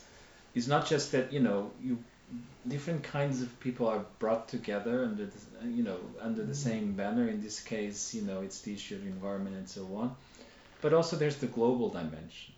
is 0.55 0.67
not 0.67 0.87
just 0.87 1.11
that 1.11 1.31
you 1.31 1.39
know 1.39 1.71
you 1.81 2.03
different 2.67 3.03
kinds 3.03 3.41
of 3.41 3.59
people 3.59 3.87
are 3.87 4.03
brought 4.17 4.47
together 4.47 5.03
under 5.03 5.25
the, 5.25 5.67
you 5.67 5.83
know 5.83 5.99
under 6.19 6.43
the 6.43 6.55
same 6.55 6.93
banner. 6.93 7.27
In 7.27 7.43
this 7.43 7.59
case, 7.59 8.13
you 8.13 8.23
know 8.23 8.41
it's 8.41 8.61
the 8.61 8.73
issue 8.73 8.95
of 8.95 9.05
environment 9.05 9.55
and 9.55 9.69
so 9.69 9.83
on. 9.95 10.15
But 10.81 10.93
also 10.93 11.15
there's 11.15 11.37
the 11.37 11.47
global 11.47 11.89
dimension, 11.89 12.53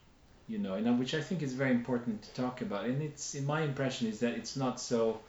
you 0.47 0.57
know, 0.59 0.75
and 0.75 0.87
uh, 0.87 0.93
which 0.93 1.13
I 1.13 1.21
think 1.21 1.43
is 1.43 1.53
very 1.53 1.71
important 1.71 2.23
to 2.23 2.29
talk 2.41 2.61
about. 2.61 2.85
And 2.85 3.01
it's 3.01 3.35
in 3.35 3.45
my 3.45 3.61
impression 3.61 4.07
is 4.07 4.19
that 4.21 4.33
it's 4.33 4.55
not 4.55 4.79
so 4.79 5.19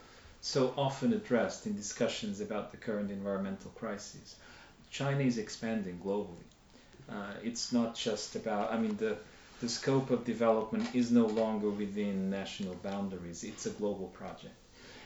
so 0.47 0.73
often 0.77 1.13
addressed 1.13 1.67
in 1.67 1.75
discussions 1.75 2.41
about 2.41 2.71
the 2.71 2.77
current 2.77 3.11
environmental 3.11 3.71
crisis. 3.73 4.37
China 4.91 5.25
is 5.25 5.39
expanding 5.39 6.01
globally. 6.05 6.47
Uh, 7.11 7.35
it's 7.43 7.73
not 7.73 7.97
just 7.97 8.37
about. 8.37 8.73
I 8.73 8.79
mean 8.79 8.97
the 8.97 9.17
the 9.61 9.69
scope 9.69 10.11
of 10.11 10.25
development 10.25 10.95
is 10.95 11.11
no 11.11 11.27
longer 11.27 11.71
within 11.71 12.31
national 12.31 12.75
boundaries. 12.77 13.43
It's 13.43 13.67
a 13.67 13.71
global 13.71 14.09
project. 14.21 14.55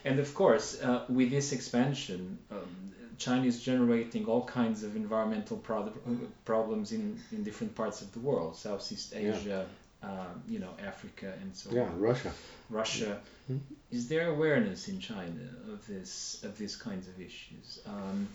And 0.05 0.19
of 0.19 0.35
course, 0.35 0.83
uh, 0.83 1.05
with 1.09 1.31
this 1.31 1.53
expansion, 1.53 2.39
um, 2.51 2.93
China 3.17 3.47
is 3.47 3.63
generating 3.63 4.27
all 4.27 4.45
kinds 4.45 4.83
of 4.83 4.97
environmental 4.97 5.59
pro- 5.59 5.93
problems 6.45 6.93
in, 6.93 7.19
in 7.33 7.45
different 7.45 7.75
parts 7.75 8.03
of 8.03 8.13
the 8.13 8.19
world, 8.19 8.57
Southeast 8.57 9.15
Asia, 9.15 9.41
yeah. 9.47 9.63
Uh, 10.03 10.27
you 10.49 10.59
know, 10.59 10.71
Africa, 10.85 11.33
and 11.43 11.55
so 11.55 11.71
yeah, 11.73 11.83
on. 11.83 11.89
Yeah, 11.89 12.07
Russia. 12.09 12.33
Russia. 12.71 13.21
Mm-hmm. 13.51 13.75
Is 13.91 14.09
there 14.09 14.29
awareness 14.29 14.89
in 14.89 14.99
China 15.01 15.49
of 15.73 15.87
this 15.87 16.43
of 16.43 16.57
these 16.57 16.77
kinds 16.77 17.09
of 17.09 17.21
issues? 17.21 17.81
Um, 17.87 18.29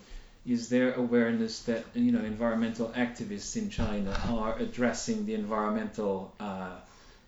is 0.46 0.70
there 0.70 0.94
awareness 0.94 1.64
that 1.64 1.86
you 1.94 2.12
know 2.12 2.24
environmental 2.24 2.90
activists 2.90 3.56
in 3.56 3.70
China 3.70 4.16
are 4.30 4.58
addressing 4.60 5.26
the 5.26 5.34
environmental 5.34 6.34
uh, 6.40 6.76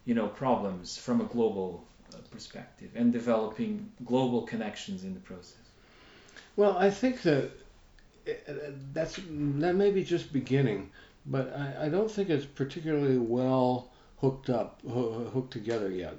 you 0.05 0.13
know 0.13 0.27
problems 0.27 0.97
from 0.97 1.21
a 1.21 1.25
global 1.25 1.83
uh, 2.13 2.17
perspective 2.29 2.91
and 2.95 3.11
developing 3.11 3.91
global 4.05 4.43
connections 4.43 5.03
in 5.03 5.13
the 5.15 5.19
process? 5.21 5.55
Well, 6.55 6.77
I 6.77 6.91
think 6.91 7.23
that 7.23 7.51
uh, 8.27 8.51
that's 8.93 9.15
that 9.15 9.75
may 9.75 9.89
be 9.89 10.03
just 10.03 10.31
beginning, 10.31 10.91
but 11.25 11.55
I, 11.55 11.85
I 11.85 11.89
don't 11.89 12.11
think 12.11 12.29
it's 12.29 12.45
particularly 12.45 13.17
well 13.17 13.89
hooked 14.21 14.49
up 14.49 14.81
hooked 14.81 15.51
together 15.51 15.91
yet. 15.91 16.15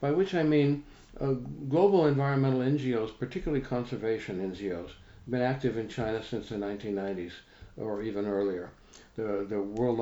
By 0.00 0.10
which 0.10 0.34
I 0.34 0.42
mean 0.42 0.84
uh, 1.20 1.32
global 1.68 2.06
environmental 2.06 2.60
NGOs, 2.60 3.18
particularly 3.18 3.64
conservation 3.64 4.52
NGOs 4.52 4.90
been 5.28 5.40
active 5.40 5.78
in 5.78 5.88
China 5.88 6.22
since 6.22 6.48
the 6.48 6.56
1990s 6.56 7.32
or 7.76 8.02
even 8.02 8.26
earlier. 8.26 8.70
The, 9.16 9.46
the 9.48 9.60
World, 9.60 9.98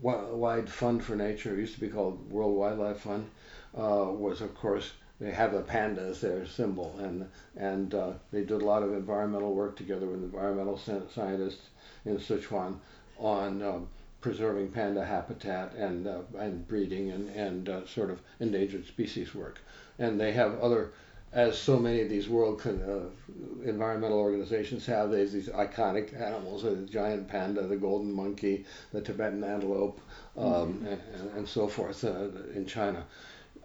Worldwide 0.00 0.70
Fund 0.70 1.04
for 1.04 1.16
Nature, 1.16 1.54
used 1.54 1.74
to 1.74 1.80
be 1.80 1.88
called 1.88 2.30
World 2.30 2.56
Wildlife 2.56 3.00
Fund, 3.00 3.28
uh, 3.76 4.06
was 4.10 4.40
of 4.40 4.54
course 4.54 4.92
they 5.20 5.30
have 5.32 5.54
a 5.54 5.62
panda 5.62 6.02
as 6.02 6.20
their 6.20 6.46
symbol, 6.46 6.94
and 6.98 7.28
and 7.56 7.94
uh, 7.94 8.12
they 8.30 8.40
did 8.40 8.62
a 8.62 8.64
lot 8.64 8.82
of 8.82 8.92
environmental 8.92 9.54
work 9.54 9.76
together 9.76 10.06
with 10.06 10.22
environmental 10.22 10.78
scientists 10.78 11.68
in 12.04 12.18
Sichuan 12.18 12.78
on 13.18 13.62
uh, 13.62 13.78
preserving 14.26 14.68
panda 14.68 15.04
habitat 15.04 15.72
and 15.74 16.08
uh, 16.08 16.18
and 16.36 16.66
breeding 16.66 17.12
and 17.12 17.28
and 17.28 17.68
uh, 17.68 17.86
sort 17.86 18.10
of 18.10 18.18
endangered 18.40 18.84
species 18.84 19.36
work, 19.36 19.60
and 20.00 20.20
they 20.20 20.32
have 20.32 20.58
other 20.58 20.90
as 21.32 21.56
so 21.56 21.78
many 21.78 22.00
of 22.00 22.08
these 22.08 22.28
world 22.28 22.60
uh, 22.66 23.68
environmental 23.68 24.18
organizations 24.18 24.86
have, 24.86 25.10
there's 25.10 25.32
these 25.32 25.48
iconic 25.48 26.18
animals, 26.18 26.62
the 26.62 26.76
giant 26.90 27.28
panda, 27.28 27.66
the 27.66 27.76
golden 27.76 28.10
monkey, 28.10 28.64
the 28.92 29.00
Tibetan 29.02 29.44
antelope, 29.44 30.00
um, 30.38 30.44
mm-hmm. 30.44 30.86
and, 30.86 31.30
and, 31.36 31.48
so 31.48 31.68
forth 31.68 32.04
uh, 32.04 32.28
in 32.54 32.64
China. 32.64 33.04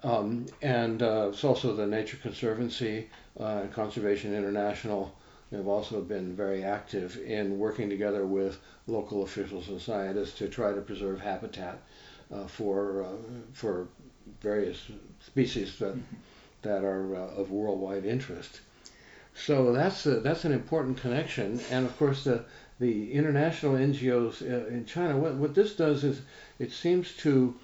Um, 0.03 0.47
and 0.61 1.01
uh, 1.01 1.29
it's 1.29 1.45
also 1.45 1.73
the 1.73 1.87
Nature 1.87 2.17
Conservancy 2.17 3.07
uh, 3.39 3.61
and 3.61 3.71
Conservation 3.71 4.35
International 4.35 5.15
have 5.51 5.67
also 5.67 6.01
been 6.01 6.35
very 6.35 6.63
active 6.63 7.17
in 7.25 7.57
working 7.59 7.89
together 7.89 8.25
with 8.25 8.59
local 8.87 9.23
officials 9.23 9.67
and 9.67 9.81
scientists 9.81 10.37
to 10.37 10.47
try 10.47 10.73
to 10.73 10.81
preserve 10.81 11.19
habitat 11.19 11.79
uh, 12.33 12.45
for 12.47 13.03
uh, 13.03 13.07
for 13.53 13.87
various 14.41 14.79
species 15.19 15.77
that. 15.79 15.95
Mm-hmm 15.95 16.15
that 16.61 16.83
are 16.83 17.15
uh, 17.15 17.41
of 17.41 17.51
worldwide 17.51 18.05
interest. 18.05 18.61
So 19.33 19.71
that's 19.71 20.05
a, 20.05 20.19
that's 20.19 20.45
an 20.45 20.51
important 20.51 20.97
connection, 20.97 21.59
and 21.71 21.85
of 21.85 21.97
course 21.97 22.23
the 22.23 22.43
the 22.79 23.11
international 23.13 23.75
NGOs 23.75 24.41
uh, 24.41 24.67
in 24.67 24.85
China. 24.85 25.17
What 25.17 25.35
what 25.35 25.55
this 25.55 25.75
does 25.75 26.03
is 26.03 26.21
it 26.59 26.71
seems 26.71 27.15
to 27.17 27.55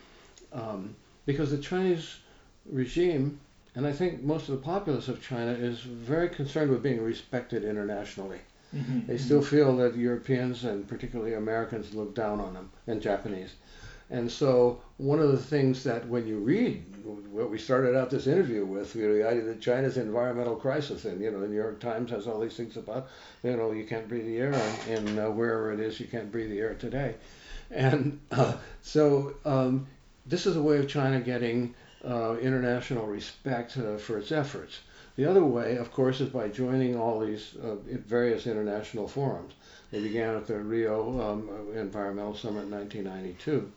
um, 0.54 0.96
because 1.26 1.52
the 1.52 1.58
Chinese 1.58 2.18
regime 2.66 3.40
and 3.78 3.86
I 3.86 3.92
think 3.92 4.24
most 4.24 4.50
of 4.50 4.56
the 4.56 4.66
populace 4.66 5.08
of 5.08 5.22
China 5.22 5.52
is 5.52 5.82
very 5.82 6.30
concerned 6.30 6.72
with 6.72 6.82
being 6.82 7.00
respected 7.00 7.64
internationally. 7.64 8.40
Mm-hmm. 8.76 9.02
They 9.06 9.20
still 9.20 9.40
mm-hmm. 9.40 9.56
feel 9.56 9.78
that 9.78 9.96
Europeans 9.96 10.64
and 10.64 10.88
particularly 10.88 11.36
Americans 11.36 11.94
look 11.94 12.16
down 12.16 12.42
on 12.42 12.56
them 12.56 12.72
and 12.88 13.00
Japanese. 13.00 13.54
And 14.10 14.32
so 14.32 14.82
one 14.98 15.20
of 15.20 15.32
the 15.32 15.38
things 15.38 15.84
that 15.84 16.08
when 16.08 16.26
you 16.26 16.40
read 16.40 16.86
what 17.32 17.52
we 17.52 17.60
started 17.60 17.96
out 17.96 18.10
this 18.10 18.26
interview 18.26 18.66
with, 18.66 18.96
you 18.96 19.08
know, 19.08 19.14
the 19.14 19.28
idea 19.30 19.44
that 19.44 19.62
China's 19.62 19.98
environmental 19.98 20.56
crisis, 20.56 21.06
and 21.06 21.22
you 21.22 21.30
know, 21.30 21.40
the 21.40 21.48
New 21.48 21.56
York 21.56 21.80
Times 21.80 22.10
has 22.10 22.26
all 22.26 22.40
these 22.40 22.58
things 22.58 22.78
about, 22.78 23.10
you 23.44 23.56
know, 23.56 23.72
you 23.74 23.86
can't 23.86 24.08
breathe 24.08 24.26
the 24.26 24.40
air, 24.40 24.54
and, 24.54 25.08
and 25.08 25.20
uh, 25.20 25.30
wherever 25.30 25.72
it 25.72 25.80
is, 25.80 26.00
you 26.00 26.08
can't 26.08 26.32
breathe 26.32 26.50
the 26.50 26.60
air 26.60 26.74
today, 26.74 27.14
and 27.70 28.20
uh, 28.32 28.58
so 28.82 29.36
um, 29.46 29.86
this 30.26 30.48
is 30.48 30.56
a 30.58 30.62
way 30.62 30.78
of 30.78 30.88
China 30.88 31.20
getting 31.20 31.76
uh, 32.08 32.38
international 32.38 33.06
respect 33.06 33.78
uh, 33.78 33.98
for 33.98 34.18
its 34.18 34.32
efforts. 34.32 34.80
The 35.16 35.26
other 35.26 35.44
way, 35.44 35.78
of 35.78 35.92
course, 35.92 36.22
is 36.22 36.30
by 36.30 36.48
joining 36.48 36.96
all 36.96 37.20
these 37.20 37.56
uh, 37.56 37.76
various 37.86 38.48
international 38.48 39.08
forums. 39.08 39.54
They 39.92 40.02
began 40.02 40.36
at 40.36 40.48
the 40.48 40.60
Rio 40.60 41.20
um, 41.22 41.50
Environmental 41.76 42.36
Summit 42.36 42.64
in 42.64 42.72
1992 42.72 43.72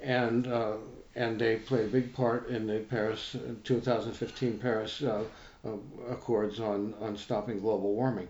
and 0.00 0.46
uh, 0.46 0.74
and 1.16 1.38
they 1.38 1.56
played 1.56 1.86
a 1.86 1.88
big 1.88 2.14
part 2.14 2.48
in 2.48 2.66
the 2.66 2.78
Paris 2.80 3.34
2015 3.64 4.58
Paris 4.58 5.02
uh, 5.02 5.24
uh, 5.66 5.70
Accords 6.08 6.60
on 6.60 6.94
on 7.00 7.16
stopping 7.16 7.60
global 7.60 7.94
warming. 7.94 8.28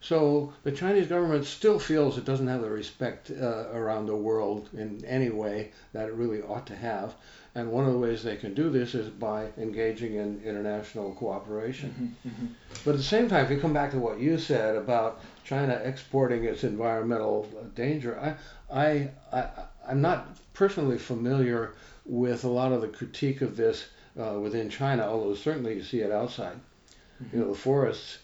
So 0.00 0.52
the 0.62 0.70
Chinese 0.70 1.08
government 1.08 1.44
still 1.44 1.80
feels 1.80 2.16
it 2.16 2.24
doesn't 2.24 2.46
have 2.46 2.62
the 2.62 2.70
respect 2.70 3.32
uh, 3.32 3.66
around 3.72 4.06
the 4.06 4.14
world 4.14 4.68
in 4.72 5.04
any 5.04 5.28
way 5.28 5.72
that 5.92 6.08
it 6.08 6.14
really 6.14 6.40
ought 6.40 6.66
to 6.68 6.76
have. 6.76 7.14
And 7.58 7.72
one 7.72 7.86
of 7.86 7.92
the 7.92 7.98
ways 7.98 8.22
they 8.22 8.36
can 8.36 8.54
do 8.54 8.70
this 8.70 8.94
is 8.94 9.08
by 9.08 9.48
engaging 9.58 10.14
in 10.14 10.40
international 10.44 11.12
cooperation. 11.14 12.14
Mm-hmm, 12.22 12.28
mm-hmm. 12.28 12.46
But 12.84 12.92
at 12.92 12.98
the 12.98 13.02
same 13.02 13.28
time, 13.28 13.44
if 13.44 13.50
you 13.50 13.58
come 13.58 13.72
back 13.72 13.90
to 13.90 13.98
what 13.98 14.20
you 14.20 14.38
said 14.38 14.76
about 14.76 15.20
China 15.42 15.72
exporting 15.72 16.44
its 16.44 16.62
environmental 16.62 17.48
danger, 17.74 18.16
I, 18.20 18.80
I, 18.80 19.10
I 19.32 19.48
I'm 19.88 20.00
not 20.00 20.36
personally 20.54 20.98
familiar 20.98 21.74
with 22.06 22.44
a 22.44 22.48
lot 22.48 22.70
of 22.70 22.80
the 22.80 22.86
critique 22.86 23.40
of 23.40 23.56
this 23.56 23.88
uh, 24.16 24.38
within 24.38 24.70
China, 24.70 25.02
although 25.02 25.34
certainly 25.34 25.74
you 25.74 25.82
see 25.82 25.98
it 25.98 26.12
outside. 26.12 26.60
Mm-hmm. 27.20 27.36
You 27.36 27.42
know, 27.42 27.48
the 27.50 27.58
forests, 27.58 28.18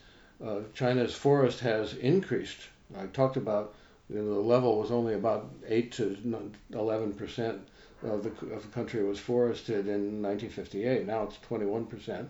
uh, 0.47 0.61
China's 0.75 1.13
forest 1.13 1.59
has 1.59 1.95
increased. 1.95 2.61
I 2.97 3.07
talked 3.07 3.37
about 3.37 3.75
you 4.09 4.15
know, 4.15 4.35
the 4.35 4.41
level 4.41 4.79
was 4.79 4.93
only 4.93 5.15
about 5.15 5.51
8 5.67 5.91
to 5.91 6.53
11 6.73 7.15
percent 7.15 7.63
of 8.05 8.23
the, 8.23 8.55
of 8.55 8.63
the 8.63 8.69
country 8.69 9.03
was 9.03 9.19
forested 9.19 9.87
in 9.87 10.23
1958. 10.23 11.07
Now 11.07 11.25
it's 11.25 11.39
21 11.39 11.87
percent, 11.87 12.29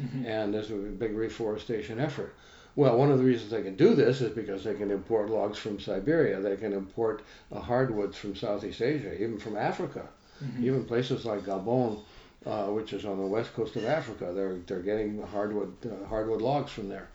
mm-hmm. 0.00 0.26
and 0.26 0.54
there's 0.54 0.70
a 0.70 0.74
big 0.74 1.16
reforestation 1.16 2.00
effort. 2.00 2.34
Well, 2.76 2.98
one 2.98 3.10
of 3.10 3.18
the 3.18 3.24
reasons 3.24 3.50
they 3.50 3.62
can 3.62 3.74
do 3.74 3.94
this 3.94 4.20
is 4.20 4.32
because 4.32 4.62
they 4.62 4.74
can 4.74 4.90
import 4.90 5.30
logs 5.30 5.58
from 5.58 5.80
Siberia. 5.80 6.40
They 6.40 6.56
can 6.56 6.74
import 6.74 7.22
uh, 7.50 7.58
hardwoods 7.58 8.18
from 8.18 8.36
Southeast 8.36 8.82
Asia, 8.82 9.14
even 9.14 9.38
from 9.38 9.56
Africa, 9.56 10.06
mm-hmm. 10.44 10.66
even 10.66 10.84
places 10.84 11.24
like 11.24 11.46
Gabon, 11.46 12.00
uh, 12.44 12.66
which 12.66 12.92
is 12.92 13.06
on 13.06 13.18
the 13.18 13.26
west 13.26 13.54
coast 13.54 13.76
of 13.76 13.86
Africa. 13.86 14.30
They're 14.34 14.58
they're 14.66 14.82
getting 14.82 15.22
hardwood 15.28 15.74
uh, 15.86 16.06
hardwood 16.06 16.42
logs 16.42 16.70
from 16.70 16.90
there. 16.90 17.08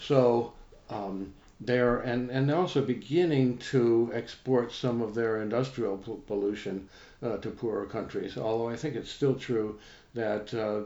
So 0.00 0.52
um, 0.90 1.32
they're 1.60 1.98
and 1.98 2.28
and 2.30 2.48
they're 2.48 2.56
also 2.56 2.82
beginning 2.82 3.58
to 3.70 4.10
export 4.12 4.72
some 4.72 5.00
of 5.00 5.14
their 5.14 5.40
industrial 5.40 5.98
pollution 6.26 6.88
uh, 7.22 7.36
to 7.38 7.50
poorer 7.50 7.86
countries. 7.86 8.36
Although 8.36 8.68
I 8.68 8.76
think 8.76 8.96
it's 8.96 9.10
still 9.10 9.34
true 9.34 9.78
that 10.14 10.52
uh, 10.54 10.82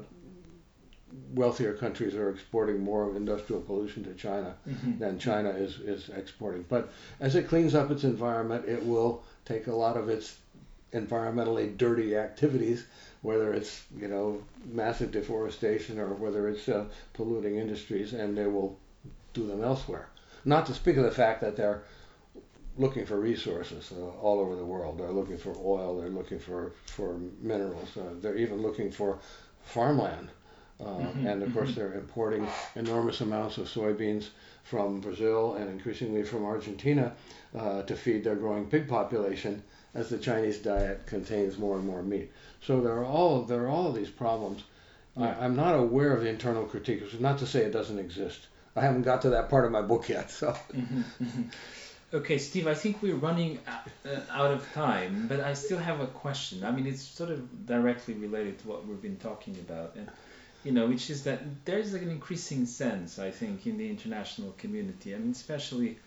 wealthier 1.34 1.74
countries 1.74 2.14
are 2.14 2.30
exporting 2.30 2.82
more 2.82 3.08
of 3.08 3.16
industrial 3.16 3.62
pollution 3.62 4.04
to 4.04 4.14
China 4.14 4.54
mm-hmm. 4.68 4.98
than 4.98 5.18
China 5.18 5.50
is, 5.50 5.78
is 5.80 6.08
exporting. 6.10 6.64
But 6.68 6.92
as 7.20 7.34
it 7.34 7.48
cleans 7.48 7.74
up 7.74 7.90
its 7.90 8.04
environment, 8.04 8.66
it 8.66 8.84
will 8.84 9.22
take 9.44 9.66
a 9.66 9.74
lot 9.74 9.96
of 9.96 10.08
its 10.08 10.36
environmentally 10.92 11.76
dirty 11.76 12.16
activities, 12.16 12.84
whether 13.22 13.52
it's 13.52 13.84
you 13.96 14.08
know 14.08 14.42
massive 14.72 15.12
deforestation 15.12 15.98
or 15.98 16.08
whether 16.14 16.48
it's 16.48 16.68
uh, 16.68 16.84
polluting 17.12 17.56
industries, 17.56 18.12
and 18.12 18.36
they 18.36 18.46
will 18.46 18.78
do 19.32 19.46
them 19.46 19.62
elsewhere. 19.62 20.08
Not 20.44 20.66
to 20.66 20.74
speak 20.74 20.96
of 20.96 21.04
the 21.04 21.10
fact 21.10 21.40
that 21.42 21.56
they're 21.56 21.82
looking 22.80 23.04
for 23.06 23.18
resources 23.20 23.92
uh, 23.92 24.24
all 24.24 24.40
over 24.40 24.56
the 24.56 24.64
world. 24.74 24.98
They're 24.98 25.18
looking 25.20 25.38
for 25.38 25.54
oil. 25.76 26.00
They're 26.00 26.16
looking 26.20 26.38
for 26.38 26.72
for 26.86 27.18
minerals. 27.40 27.90
Uh, 27.96 28.14
they're 28.20 28.40
even 28.44 28.62
looking 28.62 28.90
for 28.90 29.18
farmland 29.62 30.28
Uh, 30.80 30.84
mm-hmm, 30.84 31.26
and 31.26 31.42
of 31.42 31.52
course, 31.52 31.70
mm-hmm. 31.70 31.80
they're 31.80 32.00
importing 32.04 32.48
enormous 32.74 33.20
amounts 33.20 33.58
of 33.58 33.66
soybeans 33.68 34.30
from 34.64 35.00
Brazil 35.00 35.56
and 35.58 35.68
increasingly 35.68 36.22
from 36.22 36.44
Argentina 36.44 37.12
uh, 37.58 37.82
to 37.82 37.94
feed 37.94 38.24
their 38.24 38.36
growing 38.36 38.66
pig 38.66 38.88
population 38.88 39.62
as 39.94 40.08
the 40.08 40.18
Chinese 40.18 40.58
diet 40.58 41.06
contains 41.06 41.58
more 41.58 41.76
and 41.76 41.86
more 41.86 42.02
meat. 42.02 42.32
So 42.62 42.80
there 42.80 42.94
are 42.94 43.04
all 43.04 43.42
there 43.42 43.62
are 43.64 43.68
all 43.68 43.88
of 43.88 43.94
these 43.94 44.10
problems. 44.24 44.62
Yeah. 45.16 45.36
I, 45.40 45.44
am 45.44 45.56
not 45.56 45.74
aware 45.74 46.12
of 46.16 46.22
the 46.22 46.30
internal 46.30 46.64
critique, 46.64 47.02
which 47.02 47.14
is 47.14 47.20
not 47.20 47.38
to 47.40 47.46
say 47.46 47.60
it 47.60 47.72
doesn't 47.72 47.98
exist. 47.98 48.40
I 48.74 48.80
haven't 48.80 49.02
got 49.02 49.20
to 49.22 49.30
that 49.30 49.50
part 49.50 49.66
of 49.66 49.72
my 49.72 49.82
book 49.82 50.08
yet. 50.08 50.30
So. 50.30 50.52
Mm-hmm, 50.72 51.02
mm-hmm. 51.24 51.42
Okay, 52.12 52.38
Steve, 52.38 52.66
I 52.66 52.74
think 52.74 53.02
we're 53.02 53.14
running 53.14 53.60
uh, 53.68 54.20
out 54.30 54.50
of 54.50 54.72
time, 54.72 55.26
but 55.28 55.38
I 55.38 55.54
still 55.54 55.78
have 55.78 56.00
a 56.00 56.08
question. 56.08 56.64
I 56.64 56.72
mean, 56.72 56.86
it's 56.86 57.02
sort 57.02 57.30
of 57.30 57.66
directly 57.66 58.14
related 58.14 58.58
to 58.60 58.68
what 58.68 58.84
we've 58.84 59.00
been 59.00 59.18
talking 59.18 59.54
about, 59.60 59.94
and 59.94 60.08
you 60.64 60.72
know, 60.72 60.88
which 60.88 61.08
is 61.08 61.22
that 61.24 61.40
there's 61.64 61.92
like 61.92 62.02
an 62.02 62.10
increasing 62.10 62.66
sense, 62.66 63.20
I 63.20 63.30
think, 63.30 63.64
in 63.66 63.78
the 63.78 63.88
international 63.88 64.52
community. 64.58 65.14
I 65.14 65.18
mean, 65.18 65.30
especially 65.30 65.98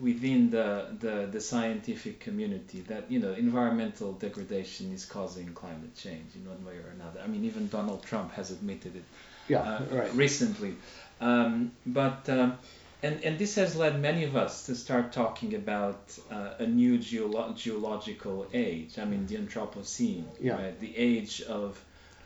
within 0.00 0.50
the, 0.50 0.88
the, 0.98 1.28
the 1.30 1.40
scientific 1.40 2.18
community 2.18 2.80
that 2.88 3.08
you 3.08 3.20
know 3.20 3.32
environmental 3.32 4.12
degradation 4.12 4.92
is 4.92 5.04
causing 5.04 5.52
climate 5.54 5.94
change 5.96 6.34
in 6.34 6.48
one 6.48 6.64
way 6.64 6.74
or 6.74 6.90
another. 6.94 7.20
I 7.22 7.28
mean, 7.28 7.44
even 7.44 7.68
Donald 7.68 8.02
Trump 8.02 8.32
has 8.32 8.50
admitted 8.50 8.96
it 8.96 9.04
yeah, 9.46 9.60
uh, 9.60 9.82
right. 9.92 10.14
recently. 10.14 10.74
Um, 11.20 11.70
but 11.86 12.28
um, 12.28 12.58
and 13.04 13.22
and 13.24 13.38
this 13.38 13.54
has 13.56 13.76
led 13.76 14.00
many 14.00 14.24
of 14.24 14.34
us 14.34 14.66
to 14.66 14.74
start 14.74 15.12
talking 15.12 15.54
about 15.54 16.18
uh, 16.30 16.64
a 16.64 16.66
new 16.66 16.98
geolo- 16.98 17.54
geological 17.54 18.46
age. 18.54 18.98
I 18.98 19.04
mean, 19.04 19.26
the 19.26 19.36
Anthropocene, 19.36 20.24
yeah. 20.40 20.54
right? 20.54 20.80
The 20.80 20.96
age 20.96 21.42
of 21.42 21.82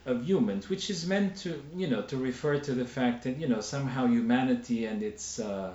of 0.07 0.24
humans, 0.24 0.68
which 0.68 0.89
is 0.89 1.07
meant 1.07 1.37
to 1.39 1.61
you 1.74 1.89
know 1.89 2.03
to 2.03 2.16
refer 2.16 2.59
to 2.61 2.72
the 2.74 2.85
fact 2.85 3.24
that 3.24 3.39
you 3.39 3.49
know 3.49 3.61
somehow 3.61 4.07
humanity 4.07 4.87
and 4.87 5.03
its 5.03 5.41
uh, 5.41 5.72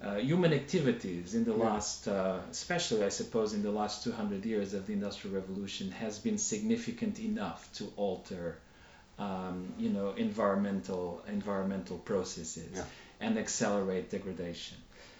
uh, 0.00 0.16
human 0.16 0.52
activities 0.52 1.34
in 1.34 1.44
the 1.44 1.56
yeah. 1.56 1.64
last, 1.64 2.06
uh, 2.06 2.38
especially 2.50 3.02
I 3.04 3.08
suppose 3.08 3.52
in 3.52 3.62
the 3.62 3.72
last 3.72 4.04
200 4.04 4.44
years 4.44 4.74
of 4.74 4.86
the 4.86 4.92
Industrial 4.92 5.34
Revolution, 5.34 5.90
has 5.90 6.18
been 6.18 6.38
significant 6.38 7.18
enough 7.18 7.68
to 7.78 7.84
alter, 7.96 8.58
um, 9.18 9.72
you 9.76 9.88
know, 9.88 10.12
environmental 10.16 11.24
environmental 11.26 11.98
processes 11.98 12.76
yeah. 12.76 12.84
And 13.20 13.38
accelerate 13.38 14.10
degradation. 14.10 14.76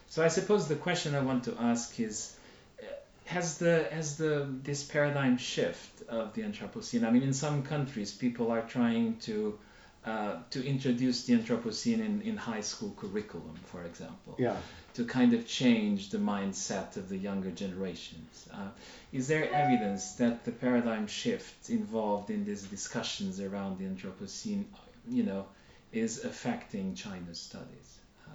So 0.09 0.23
I 0.23 0.29
suppose 0.29 0.69
the 0.69 0.77
question 0.77 1.15
I 1.15 1.21
want 1.21 1.45
to 1.45 1.55
ask 1.59 1.99
is, 1.99 2.37
uh, 2.81 2.87
has 3.25 3.59
the 3.59 3.89
has 3.91 4.17
the 4.17 4.49
this 4.63 4.85
paradigm 4.85 5.37
shift 5.37 6.03
of 6.09 6.35
the 6.35 6.43
Anthropocene? 6.43 7.05
I 7.05 7.11
mean, 7.11 7.23
in 7.23 7.33
some 7.33 7.63
countries, 7.63 8.13
people 8.13 8.51
are 8.53 8.63
trying 8.63 9.17
to 9.21 9.59
uh, 10.07 10.37
to 10.51 10.65
introduce 10.65 11.25
the 11.25 11.37
Anthropocene 11.37 11.99
in, 11.99 12.23
in 12.23 12.37
high 12.37 12.61
school 12.61 12.95
curriculum, 12.97 13.57
for 13.65 13.83
example. 13.83 14.37
Yeah. 14.39 14.57
To 14.95 15.05
kind 15.05 15.35
of 15.35 15.49
change 15.49 16.11
the 16.11 16.19
mindset 16.19 16.97
of 16.97 17.09
the 17.09 17.17
younger 17.17 17.51
generations. 17.51 18.49
Uh, 18.53 18.69
is 19.13 19.27
there 19.27 19.53
evidence 19.53 20.13
that 20.13 20.45
the 20.45 20.53
paradigm 20.53 21.09
shift 21.09 21.71
involved 21.71 22.31
in 22.31 22.45
these 22.45 22.63
discussions 22.63 23.41
around 23.41 23.79
the 23.79 23.85
Anthropocene, 23.85 24.65
you 25.09 25.25
know, 25.25 25.47
is 25.93 26.25
affecting 26.25 26.95
China's 26.95 27.39
studies? 27.39 27.99
Uh, 28.27 28.31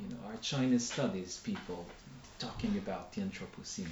you 0.00 0.08
know, 0.14 0.20
are 0.28 0.36
China 0.40 0.78
studies 0.78 1.40
people 1.44 1.86
talking 2.38 2.76
about 2.78 3.12
the 3.12 3.22
Anthropocene 3.22 3.88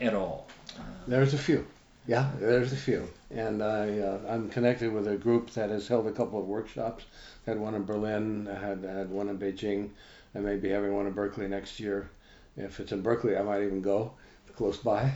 at 0.00 0.14
all? 0.14 0.48
Uh, 0.78 0.82
There's 1.06 1.34
a 1.34 1.38
few. 1.38 1.66
Yeah, 2.06 2.32
there's 2.40 2.72
a 2.72 2.76
few, 2.76 3.08
and 3.30 3.62
I 3.62 4.00
uh, 4.00 4.18
I'm 4.28 4.48
connected 4.48 4.92
with 4.92 5.06
a 5.06 5.14
group 5.16 5.50
that 5.50 5.70
has 5.70 5.86
held 5.86 6.08
a 6.08 6.10
couple 6.10 6.40
of 6.40 6.46
workshops. 6.46 7.04
Had 7.46 7.60
one 7.60 7.76
in 7.76 7.84
Berlin, 7.84 8.46
had 8.46 8.82
had 8.82 9.08
one 9.08 9.28
in 9.28 9.38
Beijing, 9.38 9.90
and 10.34 10.44
maybe 10.44 10.68
having 10.70 10.94
one 10.94 11.06
in 11.06 11.12
Berkeley 11.12 11.46
next 11.46 11.78
year. 11.78 12.10
If 12.56 12.80
it's 12.80 12.90
in 12.90 13.02
Berkeley, 13.02 13.36
I 13.36 13.42
might 13.42 13.62
even 13.62 13.82
go 13.82 14.14
close 14.56 14.78
by. 14.78 15.12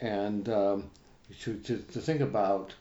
And 0.00 0.48
um, 0.48 0.90
to, 1.40 1.56
to 1.56 1.76
to 1.76 2.00
think 2.00 2.22
about 2.22 2.72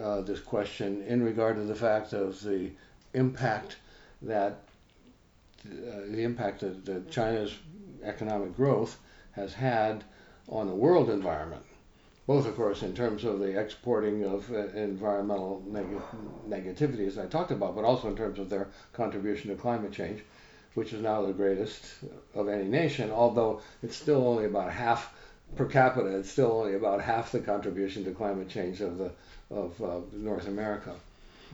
uh, 0.00 0.20
this 0.22 0.40
question 0.40 1.02
in 1.02 1.22
regard 1.22 1.56
to 1.56 1.64
the 1.64 1.74
fact 1.74 2.12
of 2.12 2.42
the 2.42 2.70
impact 3.12 3.76
that 4.22 4.60
uh, 5.66 6.00
the 6.08 6.22
impact 6.22 6.60
that, 6.60 6.84
that 6.84 7.10
China's 7.10 7.56
economic 8.02 8.56
growth 8.56 8.98
has 9.32 9.54
had 9.54 10.04
on 10.48 10.66
the 10.66 10.74
world 10.74 11.10
environment 11.10 11.64
both, 12.26 12.46
of 12.46 12.56
course, 12.56 12.82
in 12.82 12.94
terms 12.94 13.24
of 13.24 13.38
the 13.38 13.58
exporting 13.58 14.24
of 14.24 14.50
uh, 14.50 14.68
environmental 14.68 15.62
neg- 15.66 16.00
negativity, 16.48 17.06
as 17.06 17.18
I 17.18 17.26
talked 17.26 17.50
about, 17.50 17.74
but 17.74 17.84
also 17.84 18.08
in 18.08 18.16
terms 18.16 18.38
of 18.38 18.48
their 18.48 18.68
contribution 18.94 19.50
to 19.50 19.56
climate 19.56 19.92
change, 19.92 20.22
which 20.72 20.94
is 20.94 21.02
now 21.02 21.20
the 21.24 21.34
greatest 21.34 21.84
of 22.34 22.48
any 22.48 22.64
nation, 22.64 23.10
although 23.10 23.60
it's 23.82 23.96
still 23.96 24.26
only 24.26 24.46
about 24.46 24.72
half 24.72 25.12
per 25.54 25.66
capita. 25.66 26.16
It's 26.16 26.30
still 26.30 26.50
only 26.50 26.74
about 26.74 27.02
half 27.02 27.30
the 27.30 27.40
contribution 27.40 28.04
to 28.04 28.12
climate 28.12 28.48
change 28.48 28.80
of 28.80 28.96
the 28.96 29.10
of 29.50 29.80
uh, 29.82 30.00
North 30.12 30.48
America. 30.48 30.94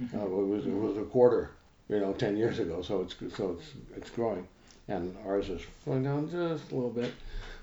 Mm-hmm. 0.00 0.18
Uh, 0.18 0.24
it 0.24 0.46
was 0.46 0.66
it 0.66 0.74
was 0.74 0.96
a 0.96 1.02
quarter, 1.02 1.50
you 1.88 2.00
know, 2.00 2.12
10 2.12 2.36
years 2.36 2.58
ago. 2.58 2.82
So 2.82 3.02
it's 3.02 3.14
so 3.36 3.58
it's 3.58 3.72
it's 3.96 4.10
growing, 4.10 4.46
and 4.88 5.16
ours 5.26 5.48
is 5.48 5.62
going 5.84 6.04
down 6.04 6.30
just 6.30 6.70
a 6.70 6.74
little 6.74 6.90
bit, 6.90 7.12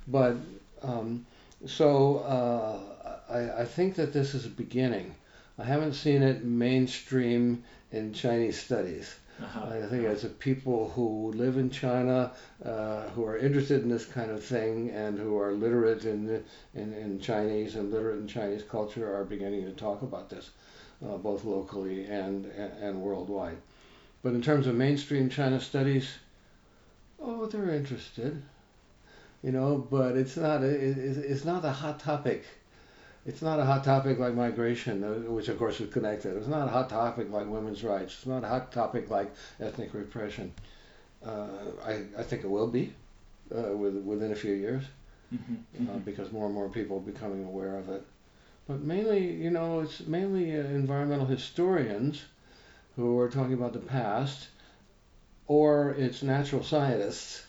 but 0.08 0.36
um, 0.82 1.26
so. 1.66 2.20
Uh, 2.20 2.94
I, 3.30 3.62
I 3.62 3.66
think 3.66 3.96
that 3.96 4.14
this 4.14 4.34
is 4.34 4.46
a 4.46 4.50
beginning. 4.50 5.14
I 5.60 5.64
haven't 5.64 5.94
seen 5.94 6.22
it 6.22 6.44
mainstream 6.44 7.64
in 7.92 8.14
Chinese 8.14 8.60
studies. 8.60 9.16
Uh-huh. 9.42 9.68
I 9.70 9.86
think 9.88 10.06
as 10.06 10.24
a 10.24 10.30
people 10.30 10.90
who 10.90 11.32
live 11.34 11.58
in 11.58 11.70
China, 11.70 12.32
uh, 12.66 13.04
who 13.10 13.24
are 13.26 13.38
interested 13.38 13.84
in 13.84 13.90
this 13.90 14.06
kind 14.06 14.32
of 14.32 14.44
thing, 14.44 14.90
and 14.90 15.20
who 15.20 15.38
are 15.40 15.52
literate 15.52 16.06
in, 16.06 16.44
in, 16.74 16.94
in 16.94 17.20
Chinese 17.20 17.76
and 17.76 17.92
literate 17.92 18.20
in 18.20 18.28
Chinese 18.28 18.64
culture, 18.64 19.16
are 19.16 19.24
beginning 19.24 19.64
to 19.66 19.72
talk 19.72 20.02
about 20.02 20.30
this, 20.30 20.50
uh, 21.06 21.18
both 21.18 21.46
locally 21.46 22.06
and, 22.06 22.46
and 22.48 23.00
worldwide. 23.00 23.58
But 24.24 24.34
in 24.34 24.42
terms 24.42 24.66
of 24.66 24.74
mainstream 24.74 25.30
China 25.30 25.62
studies, 25.62 26.10
oh, 27.22 27.46
they're 27.46 27.70
interested, 27.70 28.42
you 29.44 29.52
know, 29.52 29.88
but 29.90 30.18
it's 30.18 30.36
not 30.36 30.64
it, 30.64 30.98
it's 30.98 31.46
not 31.46 31.64
a 31.64 31.72
hot 31.72 32.00
topic 32.00 32.44
it's 33.28 33.42
not 33.42 33.60
a 33.60 33.66
hot 33.66 33.84
topic 33.84 34.18
like 34.18 34.34
migration, 34.34 35.04
uh, 35.04 35.30
which 35.30 35.50
of 35.50 35.60
course 35.60 35.82
is 35.82 35.92
connected. 35.92 36.38
It's 36.38 36.48
not 36.48 36.68
a 36.68 36.72
hot 36.72 36.90
topic 36.90 37.30
like 37.30 37.46
women's 37.48 37.84
rights. 37.84 38.14
It's 38.14 38.26
not 38.26 38.44
a 38.46 38.48
hot 38.48 38.72
topic 38.72 39.10
like 39.10 39.34
ethnic 39.60 39.94
repression. 39.94 40.54
Uh, 41.26 41.48
I, 41.86 42.04
I 42.18 42.24
think 42.24 42.46
it 42.46 42.50
will 42.50 42.68
be 42.68 42.94
uh, 43.54 43.76
with, 43.76 43.96
within 43.98 44.32
a 44.32 44.36
few 44.36 44.54
years 44.54 44.84
mm-hmm, 45.34 45.56
uh, 45.56 45.92
mm-hmm. 45.92 46.00
because 46.00 46.32
more 46.32 46.46
and 46.46 46.56
more 46.56 46.70
people 46.70 46.98
are 46.98 47.12
becoming 47.12 47.44
aware 47.44 47.78
of 47.78 47.90
it. 47.90 48.06
But 48.66 48.82
mainly, 48.82 49.34
you 49.34 49.52
know, 49.52 49.82
it's 49.82 50.08
mainly 50.08 50.56
uh, 50.56 50.64
environmental 50.64 51.26
historians 51.26 52.24
who 52.96 53.20
are 53.20 53.30
talking 53.30 53.54
about 53.54 53.74
the 53.74 53.80
past, 53.80 54.48
or 55.48 55.92
it's 55.98 56.24
natural 56.24 56.64
scientists 56.64 57.47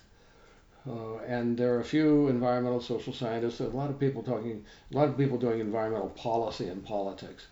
uh, 0.87 1.19
and 1.27 1.57
there 1.57 1.75
are 1.75 1.81
a 1.81 1.85
few 1.85 2.29
environmental 2.29 2.81
social 2.81 3.13
scientists, 3.13 3.61
a 3.61 3.69
lot 3.69 3.91
of 3.91 3.99
people 3.99 4.23
talking, 4.23 4.65
a 4.93 4.97
lot 4.97 5.09
of 5.09 5.17
people 5.17 5.39
doing 5.39 5.61
environmental 5.61 6.11
policy 6.11 6.69
and 6.69 6.85
politics. 6.85 7.47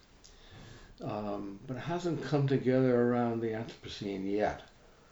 Um, 1.03 1.61
but 1.67 1.77
it 1.77 1.81
hasn't 1.81 2.25
come 2.25 2.47
together 2.47 3.11
around 3.11 3.41
the 3.41 3.49
Anthropocene 3.49 4.31
yet. 4.31 4.63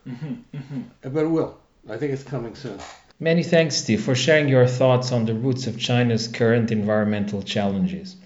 Mm-hmm, 0.07 0.57
mm-hmm. 0.57 0.81
But 1.03 1.25
it 1.25 1.29
will. 1.29 1.59
I 1.89 1.99
think 1.99 2.13
it's 2.13 2.23
coming 2.23 2.55
soon. 2.55 2.79
Many 3.21 3.43
thanks, 3.43 3.77
Steve, 3.77 4.03
for 4.03 4.15
sharing 4.15 4.49
your 4.49 4.67
thoughts 4.67 5.13
on 5.13 5.27
the 5.27 5.35
roots 5.35 5.67
of 5.67 5.79
China's 5.79 6.27
current 6.27 6.73
environmental 6.73 7.43
challenges. 7.43 8.17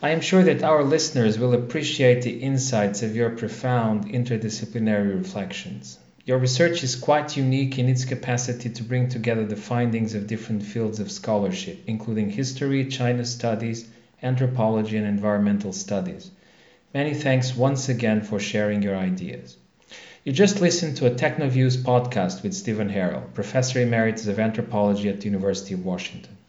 I 0.00 0.10
am 0.10 0.20
sure 0.20 0.44
that 0.44 0.62
our 0.62 0.84
listeners 0.84 1.38
will 1.38 1.54
appreciate 1.54 2.22
the 2.22 2.38
insights 2.38 3.02
of 3.02 3.16
your 3.16 3.30
profound 3.30 4.06
interdisciplinary 4.06 5.16
reflections. 5.16 5.98
Your 6.28 6.36
research 6.36 6.84
is 6.84 6.94
quite 6.94 7.38
unique 7.38 7.78
in 7.78 7.88
its 7.88 8.04
capacity 8.04 8.68
to 8.68 8.82
bring 8.82 9.08
together 9.08 9.46
the 9.46 9.56
findings 9.56 10.14
of 10.14 10.26
different 10.26 10.62
fields 10.62 11.00
of 11.00 11.10
scholarship, 11.10 11.78
including 11.86 12.28
history, 12.28 12.84
China 12.84 13.24
studies, 13.24 13.88
anthropology, 14.22 14.98
and 14.98 15.06
environmental 15.06 15.72
studies. 15.72 16.30
Many 16.92 17.14
thanks 17.14 17.56
once 17.56 17.88
again 17.88 18.20
for 18.20 18.38
sharing 18.38 18.82
your 18.82 18.94
ideas. 18.94 19.56
You 20.22 20.32
just 20.32 20.60
listened 20.60 20.98
to 20.98 21.06
a 21.06 21.10
Technoviews 21.10 21.78
podcast 21.78 22.42
with 22.42 22.52
Stevan 22.52 22.90
Harrell, 22.90 23.32
Professor 23.32 23.80
Emeritus 23.80 24.26
of 24.26 24.38
Anthropology 24.38 25.08
at 25.08 25.20
the 25.20 25.30
University 25.30 25.72
of 25.72 25.82
Washington. 25.82 26.36